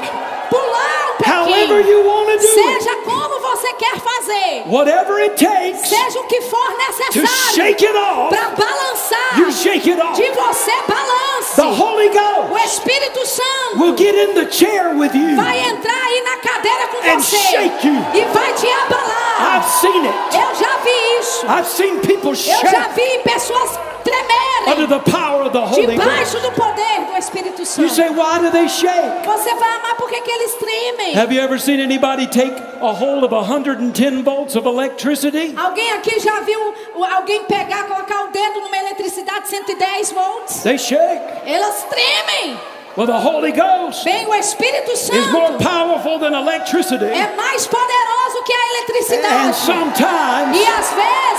pular 0.51 1.11
um 1.11 1.45
pouquinho. 1.47 1.81
you 1.89 2.05
want 2.07 2.27
to 2.29 2.37
do 2.39 2.47
it. 2.47 2.83
Seja 2.83 2.97
como 3.05 3.41
você 3.41 3.73
quer 3.75 3.97
fazer. 3.99 4.63
Whatever 4.67 5.19
it 5.23 5.37
takes 5.45 5.89
Seja 5.89 6.21
o 6.21 6.25
que 6.25 6.41
for 6.43 6.77
necessário 6.77 7.77
para 8.31 8.49
balançar. 8.51 9.39
you 9.39 9.51
shake 9.53 9.91
it 9.91 10.01
off. 10.01 10.17
De 10.21 10.31
você 10.31 10.73
balance. 10.89 11.61
O 12.51 12.59
Espírito 12.59 13.27
Santo 13.27 13.79
will 13.79 13.97
get 13.97 14.15
in 14.15 14.35
the 14.35 14.51
chair 14.51 14.95
with 14.95 15.15
you. 15.15 15.37
vai 15.37 15.59
entrar 15.61 16.05
aí 16.05 16.23
na 16.23 16.37
cadeira 16.39 16.87
com 16.89 16.99
And 16.99 17.21
você 17.21 17.37
shake 17.37 17.87
you. 17.87 17.95
e 18.15 18.25
vai 18.33 18.53
te 18.55 18.67
abalar. 18.71 19.57
I've 19.57 19.69
seen 19.81 20.05
it. 20.07 20.15
Eu 20.33 20.55
já 20.55 20.77
vi 20.79 21.19
isso. 21.21 21.47
I've 21.47 21.67
seen 21.67 21.99
people 22.01 22.31
Eu 22.31 22.35
já 22.35 22.57
shake 22.57 22.95
vi 22.95 23.19
pessoas 23.21 23.79
tremerem 24.05 24.89
the 24.89 25.11
power 25.11 25.43
of 25.45 25.53
the 25.53 25.61
Holy 25.61 25.97
Ghost. 25.97 25.99
debaixo 25.99 26.41
do 26.41 26.51
poder 26.53 27.07
do 27.11 27.17
Espírito 27.19 27.61
You 27.61 27.67
Santo. 27.67 27.89
say, 27.95 28.09
why 28.11 28.39
do 28.39 28.51
they 28.51 28.69
shake? 28.69 29.27
Você 29.27 29.55
vai 29.55 29.77
amar 29.77 29.97
porque 29.97 30.21
que 30.21 30.31
eles 30.31 30.55
tremem. 30.55 31.15
Have 31.15 31.33
you 31.35 31.41
ever 31.41 31.59
seen 31.59 31.81
anybody 31.81 32.27
take 32.27 32.55
a 32.81 32.93
hold 32.93 33.25
of 33.25 33.33
110 33.33 34.23
volts 34.23 34.57
of 34.57 34.67
electricity? 34.67 35.55
Alguém 35.57 35.93
aqui 35.93 36.19
já 36.21 36.41
viu 36.41 36.75
alguém 37.17 37.45
pegar, 37.45 37.85
colocar 37.89 38.25
o 38.25 38.29
dedo 38.29 38.61
numa 38.61 38.77
eletricidade 38.77 39.49
110 39.49 40.13
volts? 40.13 40.63
They 40.63 40.79
shake. 40.79 41.23
Elas 41.47 41.85
tremem. 41.89 42.59
Well, 42.97 43.07
the 43.09 43.19
Holy 43.19 43.51
Ghost 43.51 44.05
Bem, 44.05 44.25
o 44.29 44.35
Espírito 44.35 44.93
is 44.93 45.11
more 45.33 45.49
Santo 45.51 45.65
powerful 45.65 46.19
than 46.21 46.33
electricity. 46.33 47.07
é 47.07 47.35
mais 47.35 47.67
poderoso 47.67 48.43
que 48.47 48.53
a 48.53 48.57
And 48.57 48.71
eletricidade. 48.71 49.57
sometimes 49.57 50.57
E 50.57 50.65
às 50.65 50.93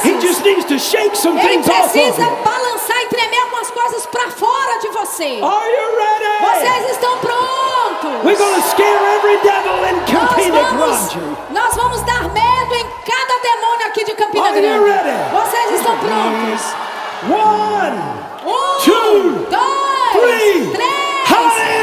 He 0.03 0.11
vezes 0.11 0.23
just 0.23 0.43
needs 0.43 0.65
to 0.65 0.77
shake 0.77 1.15
some 1.15 1.39
ele 1.39 1.47
things 1.63 1.69
off 1.69 1.79
of 1.79 1.89
precisa 1.93 2.23
you. 2.23 2.35
balançar 2.43 2.97
e 3.03 3.07
tremer 3.07 3.39
algumas 3.39 3.71
coisas 3.71 4.05
para 4.07 4.29
fora 4.31 4.79
de 4.81 4.89
você. 4.89 5.39
Are 5.41 5.69
you 5.71 5.95
ready? 5.95 6.43
Vocês 6.43 6.91
estão 6.91 7.17
prontos? 7.19 8.25
We're 8.25 8.35
going 8.37 8.55
to 8.61 8.67
scare 8.67 8.99
every 9.15 9.37
devil 9.37 9.77
in 9.87 9.95
Nós 10.11 10.35
vamos, 10.51 11.13
Grande. 11.13 11.37
nós 11.51 11.75
vamos 11.75 12.01
dar 12.03 12.23
medo 12.33 12.75
em 12.75 12.85
cada 13.05 13.39
demônio 13.41 13.87
aqui 13.87 14.03
de 14.03 14.13
Campina 14.13 14.45
Are 14.49 14.59
you 14.59 14.83
Grande. 14.83 14.89
ready? 14.91 15.17
Vocês 15.31 15.71
estão 15.79 15.97
prontos? 15.99 16.75
One, 17.31 18.25
Um, 18.45 18.83
two, 18.83 19.47
Hallelujah. 21.35 21.74